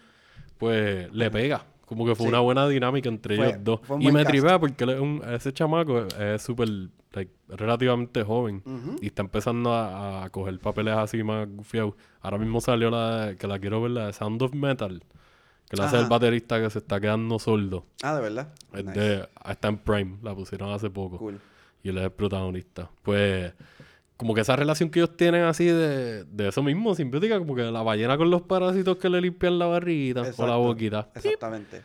[0.58, 1.66] pues le pega.
[1.86, 2.30] Como que fue Sí.
[2.30, 3.80] una buena dinámica entre Fue- ellos dos.
[4.00, 6.68] Y me tripea porque él es un- ese chamaco es- súper,
[7.14, 8.64] like, relativamente joven.
[9.02, 11.94] Y está empezando a, a coger papeles así más gufiados.
[12.22, 15.04] Ahora mismo salió la de- que la quiero ver, la de Sound of Metal.
[15.70, 17.86] Que la hace el baterista que se está quedando sordo.
[18.04, 18.54] Ah, de verdad.
[18.74, 19.00] Es Nice.
[19.00, 21.18] de- está en Prime, la pusieron hace poco.
[21.18, 21.40] Cool.
[21.82, 22.90] Y él es el protagonista.
[23.04, 23.52] Pues,
[24.18, 27.64] como que esa relación que ellos tienen así de, de eso mismo, simbiótica, como que
[27.64, 30.58] la ballena con los parásitos que le limpian la barriguita o la Exacto.
[30.60, 31.10] boquita.
[31.16, 31.78] Exactamente.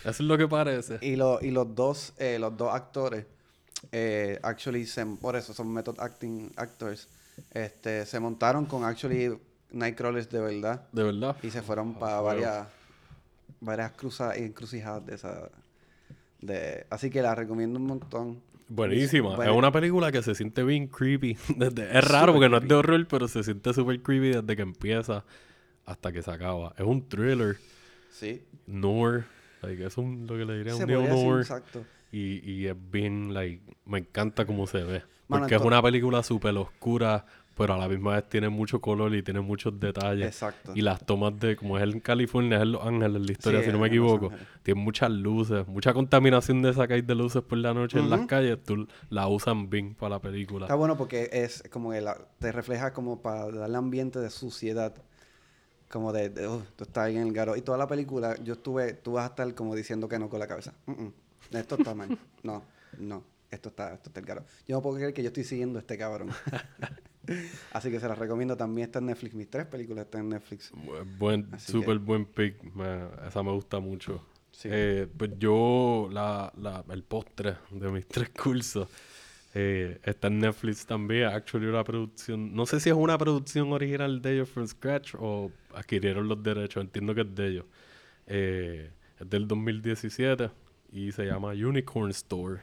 [0.00, 0.98] Eso es lo que parece.
[1.00, 3.26] Y, lo, y los dos, eh, los dos actores,
[3.92, 7.08] eh, actually, se- por eso son method acting actors,
[7.52, 9.36] este, se montaron con actually
[9.70, 11.36] Nightcrawlers de verdad De verdad.
[11.42, 12.66] y se fueron para varias,
[13.60, 15.50] varias cruza, encrucijadas de esa.
[16.40, 18.40] De, así que la recomiendo un montón.
[18.68, 19.36] Buenísima.
[19.36, 19.52] Bueno.
[19.52, 21.36] Es una película que se siente bien creepy.
[21.56, 24.62] Desde- es raro porque no es de horror, pero se siente súper creepy desde que
[24.62, 25.24] empieza
[25.84, 26.74] hasta que se acaba.
[26.76, 27.56] Es un thriller.
[28.10, 28.42] Sí.
[28.66, 29.24] Noir.
[29.62, 31.40] Like, es un, lo que le diría Se un neo-noir.
[31.40, 31.84] exacto.
[32.12, 35.02] Y, y es bien, like, me encanta cómo se ve.
[35.28, 37.26] Mano, Porque es una película súper oscura,
[37.56, 40.26] pero a la misma vez tiene mucho color y tiene muchos detalles.
[40.26, 40.72] Exacto.
[40.74, 43.66] Y las tomas de, como es en California, es en Los Ángeles, la historia, Sí,
[43.66, 44.30] si no me equivoco.
[44.62, 48.26] Tiene muchas luces, mucha contaminación de esa calle de luces por la noche en las
[48.26, 48.62] calles.
[48.62, 50.66] Tú la usan bien para la película.
[50.66, 54.94] Está bueno porque es como que la- te refleja como para darle ambiente de suciedad.
[55.88, 57.56] Como de, de, "Oh, tú estás ahí en el garo.
[57.56, 60.40] Y toda la película, yo estuve, tú vas a estar como diciendo que no con
[60.40, 60.74] la cabeza.
[60.86, 61.12] "Mm, mm,
[61.52, 62.08] esto está mal.
[62.42, 62.62] No,
[62.98, 63.22] no.
[63.48, 64.44] Esto está, esto está el garo.
[64.66, 66.30] Yo no puedo creer que yo estoy siguiendo a este cabrón.
[67.72, 68.56] Así que se las recomiendo.
[68.56, 69.34] También está en Netflix.
[69.34, 70.72] Mis tres películas están en Netflix.
[70.72, 72.62] Bu- Buen, súper que- buen pick.
[72.74, 74.24] me- esa me gusta mucho.
[74.52, 74.68] Sí.
[74.72, 78.88] Eh, pues yo, la, la, el postre de mis tres cursos
[79.54, 81.24] eh, está en Netflix también.
[81.28, 82.54] Actually, una producción.
[82.54, 86.82] No sé si es una producción original de ellos from scratch o adquirieron los derechos.
[86.82, 87.64] Entiendo que es de ellos.
[88.26, 88.90] Eh,
[89.20, 90.50] es del 2017
[90.92, 92.60] y se llama Unicorn Store.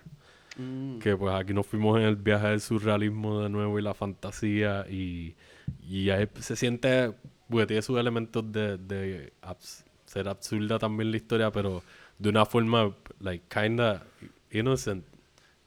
[0.57, 3.93] Mm, Que pues aquí nos fuimos en el viaje del surrealismo de nuevo y la
[3.93, 5.35] fantasía y,
[5.81, 7.11] y ahí se siente,
[7.49, 11.81] porque tiene sus elementos de, de abs- ser absurda también la historia, pero
[12.19, 14.03] de una forma, like, kinda
[14.51, 15.03] innocent,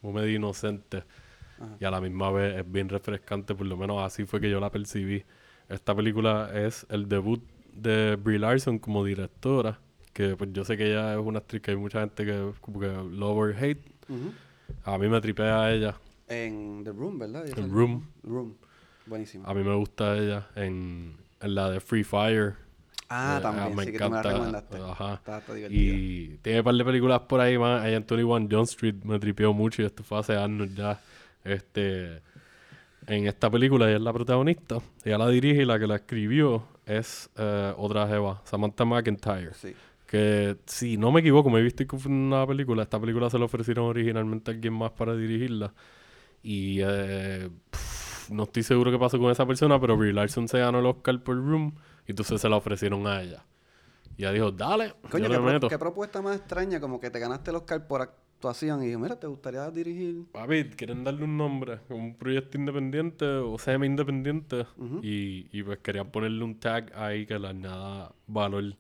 [0.03, 1.03] muy medio inocente.
[1.59, 1.77] Ajá.
[1.81, 4.61] Y a la misma vez es bien refrescante, por lo menos así fue que yo
[4.61, 5.25] la percibí.
[5.69, 7.43] Esta película es el debut
[7.73, 9.81] de Brie Larson como directora,
[10.13, 12.79] que pues yo sé que ella es una actriz que hay mucha gente que como
[12.79, 14.33] que love or hate, ujú.
[14.85, 15.95] A mí me tripea a ella.
[16.29, 17.47] En The Room, ¿verdad?
[17.47, 18.07] En Room.
[18.23, 18.57] Room.
[19.07, 19.47] Buenísimo.
[19.49, 22.55] A mí me gusta ella en, en la de Free Fire.
[23.09, 24.77] Ah, Eh, también, me sí, que tú me la encanta, recomendaste.
[24.79, 25.15] ajá.
[25.15, 25.59] Está, está.
[25.71, 27.85] Y tiene un par de películas por ahí más.
[27.87, 30.99] Ella en 21 John Street me tripeó mucho y esto fue hace años ya.
[31.45, 32.21] Este,
[33.07, 34.79] en esta película ella es la protagonista.
[35.05, 39.55] Ella la dirige y la que la escribió es eh, otra jeva, Samantha McIntyre.
[39.55, 39.73] Sí.
[40.07, 42.83] Que si no me equivoco, me he visto confundiendo una película.
[42.85, 45.75] Esta película se la ofrecieron originalmente a alguien más para dirigirla.
[46.43, 50.59] Y eh, pff, no estoy seguro qué pasó con esa persona, pero Brie Larson se
[50.59, 51.75] ganó el Oscar por Room
[52.07, 53.45] y entonces se la ofrecieron a ella.
[54.17, 57.51] Y ella dijo, dale, Coño, ¿qué, pro- qué propuesta más extraña, como que te ganaste
[57.51, 60.25] el Oscar por actuación y dije, mira, ¿te gustaría dirigir?
[60.33, 64.67] Papi, quieren darle un nombre, un proyecto independiente o semi-independiente.
[64.79, 65.01] Ujú.
[65.03, 68.77] y, y pues querían ponerle un tag ahí que le añada valor.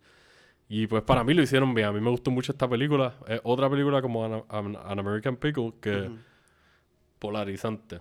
[0.68, 1.86] Y pues para mí lo hicieron bien.
[1.88, 3.14] A mí me gustó mucho esta película.
[3.28, 6.18] Es otra película como An, An- An American Pickle que Ujú.
[7.18, 8.00] polarizante.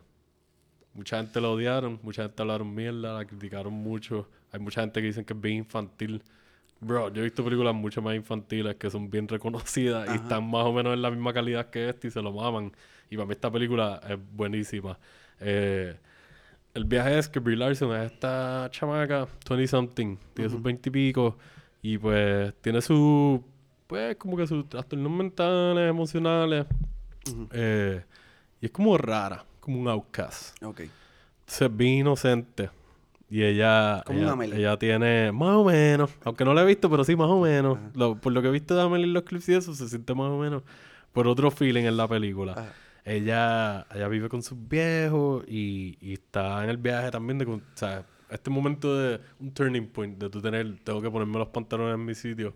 [0.94, 4.30] Mucha gente la odiaron, mucha gente hablaron mierda, la criticaron mucho.
[4.52, 6.24] Hay mucha gente que dicen que es bien infantil.
[6.80, 10.66] Bro, yo he visto películas mucho más infantiles que son bien reconocidas y están más
[10.66, 12.72] o menos en la misma calidad que esta y se lo maman.
[13.10, 14.98] Y para mí esta película es buenísima.
[15.40, 15.96] Eh,
[16.74, 20.92] el viaje es que Brie Larson es esta chamaca, 20 something, tiene sus 20 y
[20.92, 21.38] pico
[21.94, 23.44] y pues tiene su,
[23.88, 26.66] pues como que sus trastornos mentales, emocionales.
[27.52, 28.04] Eh,
[28.62, 30.62] y es como rara, como un outcast.
[30.64, 30.82] Ok.
[31.48, 32.70] Es bien inocente.
[33.30, 34.58] Y ella, Como una ella, Amelie.
[34.60, 37.78] ella tiene más o menos, aunque no la he visto, pero sí más o menos.
[37.96, 40.14] Lo- por lo que he visto de Amelie en los clips y eso, se siente
[40.14, 40.64] más o menos
[41.12, 42.54] por otro feeling en la película.
[42.54, 42.74] Ajá.
[43.04, 47.62] Ella, ella vive con sus viejos y, y está en el viaje también de, o
[47.76, 51.96] sea, este momento de un turning point, de tú tener, tengo que ponerme los pantalones
[51.96, 52.54] en mi sitio,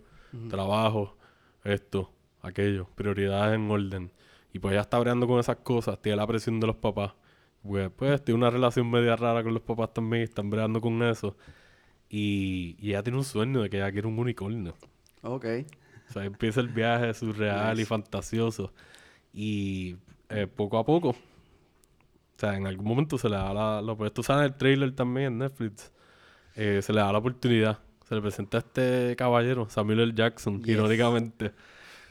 [0.50, 1.16] trabajo,
[1.64, 4.12] esto, aquello, prioridades en orden.
[4.54, 7.14] Y pues ella está breando con esas cosas, tiene la presión de los papás.
[7.64, 11.36] Pues, pues tiene una relación media rara con los papás también, están breando con eso.
[12.10, 14.76] Y, y ella tiene un sueño de que ella quiere un unicornio.
[15.22, 15.46] Ok.
[16.10, 17.86] O sea, empieza el viaje surreal y Nice.
[17.86, 18.74] fantasioso.
[19.34, 19.98] Y
[20.30, 21.16] eh, poco a poco,
[22.40, 24.94] o sea, en algún momento se le da la, la pues, tú sabes el trailer
[24.94, 25.92] también en Netflix,
[26.56, 27.80] eh, se le da la oportunidad.
[28.08, 30.14] Se le presenta a este caballero, Samuel L.
[30.16, 30.70] Jackson, Yes.
[30.70, 31.52] irónicamente.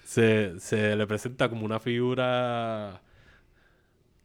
[0.05, 3.01] Se, se le presenta como una figura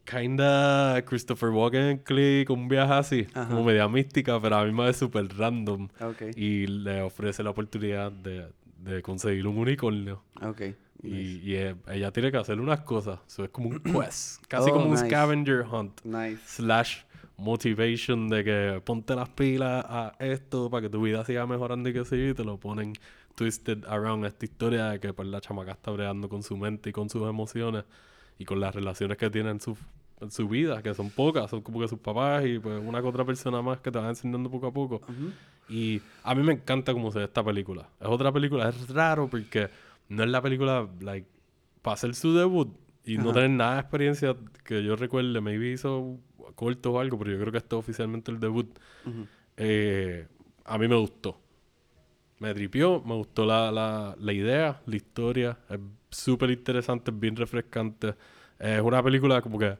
[0.04, 3.48] kinda Christopher Walken en Click, un viaje así, Ajá.
[3.48, 5.88] como media mística, pero a la misma vez súper random
[6.36, 8.46] y le ofrece la oportunidad de,
[8.78, 10.22] de conseguir un unicornio.
[11.04, 11.10] Ok.
[11.12, 13.20] Y, y, eh, ella tiene que hacer unas cosas.
[13.26, 14.44] Eso es como un quest.
[14.48, 15.06] Casi Oh, como un nice.
[15.06, 16.00] scavenger hunt.
[16.04, 16.40] Nice.
[16.46, 16.98] Slash
[17.36, 21.92] motivation de que ponte las pilas a esto para que tu vida siga mejorando y
[21.92, 22.16] que sí.
[22.30, 22.92] Y te lo ponen
[23.34, 26.92] twisted around esta historia de que pues, la chamaca está bregando con su mente y
[26.92, 27.84] con sus emociones
[28.38, 29.76] y con las relaciones que tiene en su,
[30.20, 31.50] en su vida, que son pocas.
[31.50, 34.08] Son como que sus papás y pues una que otra persona más que te van
[34.10, 34.96] enseñando poco a poco.
[34.96, 35.32] Ujú.
[35.68, 37.88] Y a mí me encanta cómo se ve esta película.
[38.00, 39.70] Es otra película, es raro porque
[40.08, 41.28] no es la película, like,
[41.82, 42.74] para hacer su debut
[43.04, 43.34] y no Ajá.
[43.34, 45.40] tener nada de experiencia que yo recuerde.
[45.40, 46.18] Maybe hizo
[46.54, 48.78] corto o algo, pero yo creo que esto es oficialmente el debut.
[49.06, 49.26] Ujú.
[49.56, 50.26] Eh,
[50.64, 51.40] a mí me gustó.
[52.40, 55.58] Me tripió, me gustó la, la, la idea, la historia.
[55.68, 55.78] Es
[56.10, 58.14] súper interesante, es bien refrescante.
[58.58, 59.76] Es una película como que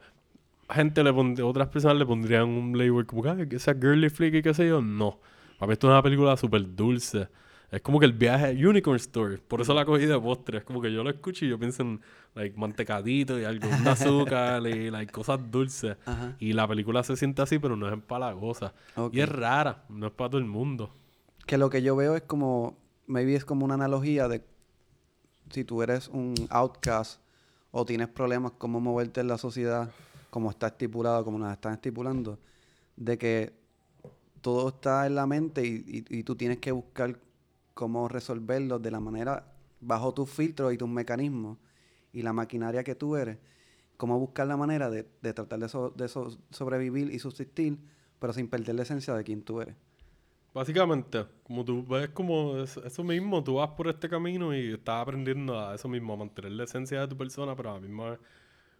[0.70, 4.08] gente le pondría, otras personas le pondrían un label como que "Ay, que esa girly
[4.08, 4.80] flick y qué sé yo.
[4.80, 5.18] No.
[5.58, 7.28] Para mí esto es una película súper dulce.
[7.70, 9.38] Es como que el viaje Unicorn Story.
[9.38, 10.58] Por eso la cogí de postre.
[10.58, 12.00] Es como que yo lo escucho y yo pienso en
[12.34, 15.96] like, mantecadito y algo, un azúcar y like, cosas dulces.
[16.06, 16.36] Ajá.
[16.38, 18.72] Y la película se siente así, pero no es empalagosa.
[18.96, 19.14] Ok.
[19.14, 20.90] Y es rara, no es para todo el mundo.
[21.46, 22.76] Que lo que yo veo es como,
[23.06, 24.42] maybe es como una analogía de
[25.50, 27.20] si tú eres un outcast
[27.70, 29.90] o tienes problemas cómo moverte en la sociedad,
[30.30, 32.38] como está estipulado, como nos están estipulando,
[32.96, 33.52] de que
[34.40, 37.18] todo está en la mente y, y- y tú tienes que buscar
[37.74, 41.58] cómo resolverlo de la manera, bajo tus filtros y tus mecanismos
[42.12, 43.38] y la maquinaria que tú eres,
[43.96, 47.78] cómo buscar la manera de, tratar de, so- de so- sobrevivir y subsistir,
[48.20, 49.76] pero sin perder la esencia de quién tú eres.
[50.52, 55.02] Básicamente, como tú ves como es- eso mismo, tú vas por este camino y estás
[55.02, 58.10] aprendiendo a eso mismo, a mantener la esencia de tu persona, pero a la misma
[58.10, 58.20] vez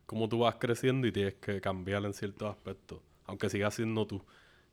[0.07, 4.23] como tú vas creciendo y tienes que cambiar en ciertos aspectos, aunque sigas siendo tú.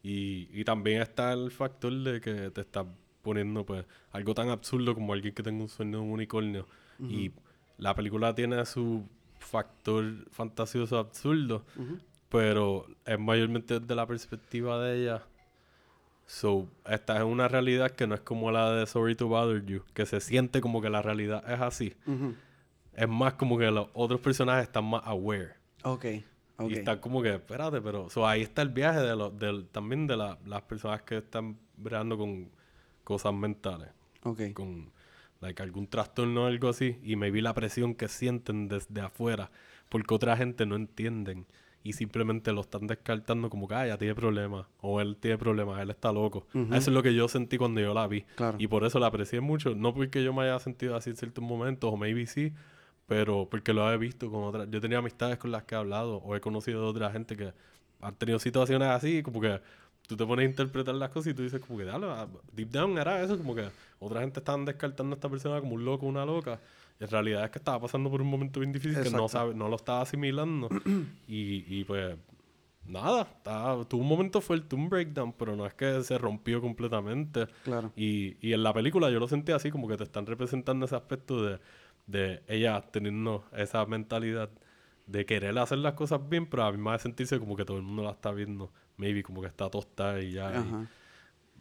[0.03, 2.87] Y, y también está el factor de que te estás
[3.21, 6.67] poniendo pues algo tan absurdo como alguien que tenga un sueño de un unicornio.
[6.99, 7.31] Y
[7.77, 9.07] la película tiene su
[9.39, 11.65] factor fantasioso absurdo,
[12.29, 15.23] pero es mayormente desde la perspectiva de ella.
[16.27, 19.83] So, esta es una realidad que no es como la de Sorry to Bother You,
[19.93, 21.93] que se siente como que la realidad es así.
[22.93, 25.55] Es más como que los otros personajes están más aware.
[25.83, 26.05] Ok,
[26.69, 28.09] Y está como que, espérate, pero...
[28.09, 31.57] So, ahí está el viaje de lo, del, también de la, las personas que están
[31.75, 32.49] breando con
[33.03, 33.89] cosas mentales.
[34.23, 34.53] Ok.
[34.53, 34.91] Con
[35.39, 36.99] like, algún trastorno o algo así.
[37.03, 39.51] Y me vi la presión que sienten desde afuera.
[39.89, 41.45] Porque otra gente no entienden.
[41.83, 44.67] Y simplemente lo están descartando como que, ah, ya tiene problemas.
[44.81, 46.45] O él tiene problemas, él está loco.
[46.53, 48.21] Eso es lo que yo sentí cuando yo la vi.
[48.35, 48.57] Claro.
[48.59, 49.73] Y por eso la aprecié mucho.
[49.73, 52.53] No porque yo me haya sentido así en ciertos momentos, o maybe sí,
[53.07, 54.69] pero porque lo he visto con otras.
[54.69, 57.51] Yo tenía amistades con las que he hablado, o he conocido de otra gente que
[57.99, 59.59] han tenido situaciones así, como que
[60.07, 62.69] tú te pones a interpretar las cosas y tú dices, como que, dale, ah, deep
[62.69, 63.69] down era eso, como que
[63.99, 66.59] otra gente estaban descartando a esta persona como un loco, una loca.
[66.99, 69.27] Y en realidad es que estaba pasando por un momento bien difícil que no, Exacto.
[69.29, 70.69] sabe, no lo estaba asimilando.
[71.27, 72.15] y, y pues,
[72.85, 77.47] nada, estaba- tuvo un momento fuerte, un breakdown, pero no es que se rompió completamente.
[77.63, 77.91] Claro.
[77.95, 80.95] Y, y en la película yo lo sentí así, como que te están representando ese
[80.95, 81.59] aspecto de,
[82.07, 84.49] de ella teniendo esa mentalidad
[85.07, 87.77] de querer hacer las cosas bien, pero a la misma vez sentirse como que todo
[87.77, 90.51] el mundo la está viendo, maybe como que está tostada y ya.
[90.59, 90.87] y-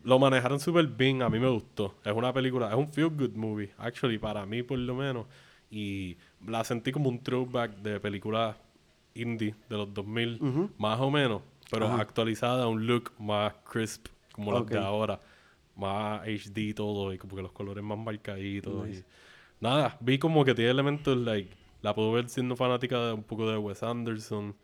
[0.02, 1.94] lo manejaron súper bien, a mí me gustó.
[2.04, 5.26] Es una película, es un feel good movie, actually, para mí por lo menos.
[5.70, 6.16] Y
[6.46, 8.56] la sentí como un throwback de películas
[9.14, 10.40] indie de los 2000,
[10.78, 12.00] más o menos, pero Ajá.
[12.00, 15.20] actualizada a un look más crisp, como los de ahora.
[15.76, 18.86] Más HD y todo, y como que los colores más marcaditos.
[18.86, 19.00] Nice.
[19.00, 21.50] Y nada, vi como que tiene elementos, like,
[21.82, 24.54] la puedo ver siendo fanática de un poco de Wes Anderson.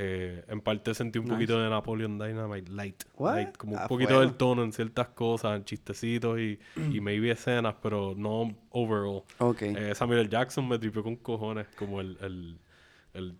[0.00, 1.34] Eh, en parte sentí un Nice.
[1.34, 3.02] poquito de Napoleon Dynamite Light.
[3.18, 6.56] Light, como un poquito del tono en ciertas cosas, en chistecitos y,
[6.92, 9.22] y maybe escenas, pero no overall.
[9.38, 9.62] Ok.
[9.62, 10.28] Eh, Samuel L.
[10.28, 12.58] Jackson me tripió con cojones, como el, el,
[13.14, 13.34] el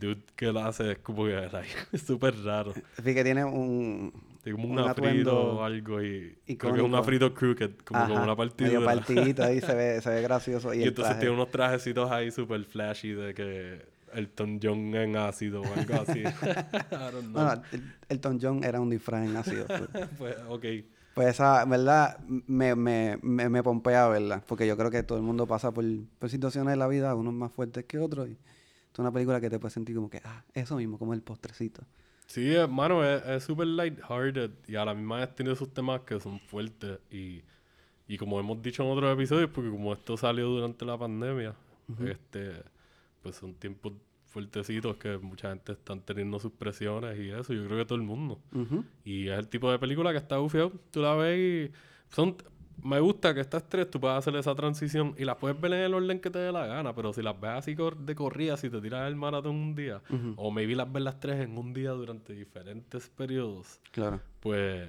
[0.00, 2.72] dude que lo hace es como que like, es súper raro.
[3.04, 4.12] Vi que tiene un...
[4.42, 6.84] Tiene como Un un afrito o algo y creo que es icónico.
[6.86, 8.84] un afrito crooked, como Ajá, una medio partidura.
[8.86, 10.72] partidito ahí, se ve, se ve gracioso.
[10.74, 11.20] Y, Y entonces traje.
[11.20, 16.20] tiene unos trajecitos ahí súper flashy de que Elton John en ácido o algo así.
[16.20, 16.24] I
[16.90, 17.32] don't know.
[17.32, 19.66] Bueno, el- Elton John era un disfraz en ácido.
[20.18, 20.36] pues.
[20.48, 20.64] Ok.
[21.14, 22.18] Pues esa, ¿verdad?
[22.28, 24.44] Me, me, me, me pompea, ¿verdad?
[24.46, 25.84] Porque yo creo que todo el mundo pasa por,
[26.18, 28.28] por situaciones de la vida, unos más fuertes que otros.
[28.28, 28.32] Y
[28.92, 31.82] es una película que te puede sentir como que, ah, eso mismo, como el postrecito.
[32.26, 36.20] Sí, hermano, es es súper lighthearted y a la misma vez tiene sus temas que
[36.20, 37.42] son fuertes y,
[38.06, 41.56] y como hemos dicho en otros episodios, porque como esto salió durante la pandemia,
[42.06, 42.62] este
[43.22, 43.92] pues son tiempos
[44.26, 48.04] fuertecitos que mucha gente están teniendo sus presiones y eso, yo creo que todo el
[48.04, 48.40] mundo.
[49.04, 52.36] Y es el tipo de película que está bufiado, tú la ves y son
[52.82, 55.80] me gusta que estas tres tú puedas hacer esa transición y las puedes ver en
[55.80, 58.56] el orden que te dé la gana, pero si las ves así cor- de corrida,
[58.56, 60.00] si te tiras el maratón un día,
[60.36, 64.20] o maybe las ves las tres en un día durante diferentes periodos, Claro.
[64.40, 64.88] pues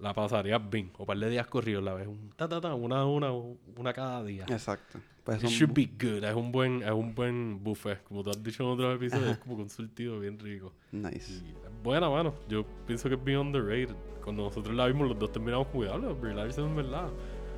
[0.00, 0.90] la pasarías bien.
[0.98, 3.92] O par de días corridos, la ves un ta ta ta, una a una, una
[3.92, 4.44] cada día.
[4.48, 4.98] Exacto.
[5.24, 6.24] Pues It should be good.
[6.24, 8.02] Es un buen, es un buen buffet.
[8.04, 10.72] Como tú has dicho en otros episodios, es como consultivo bien rico.
[10.90, 11.32] nice.
[11.44, 12.34] Y es buena, mano.
[12.48, 13.94] Yo pienso que es bien underrated.
[14.24, 17.08] Cuando nosotros la vimos, los dos terminamos diablo, Brie Larson en verdad.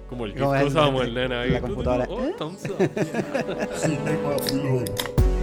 [0.09, 1.51] Como el que el- usábamos el- el nene ahí.
[1.53, 2.07] la Tú, tú, computadora.
[2.11, 2.77] Oh, thumbs up.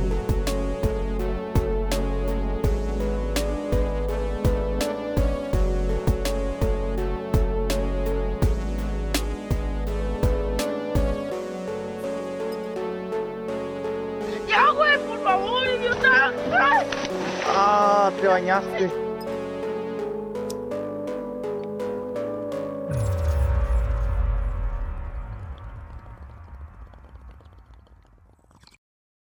[18.39, 18.89] Ya, güey,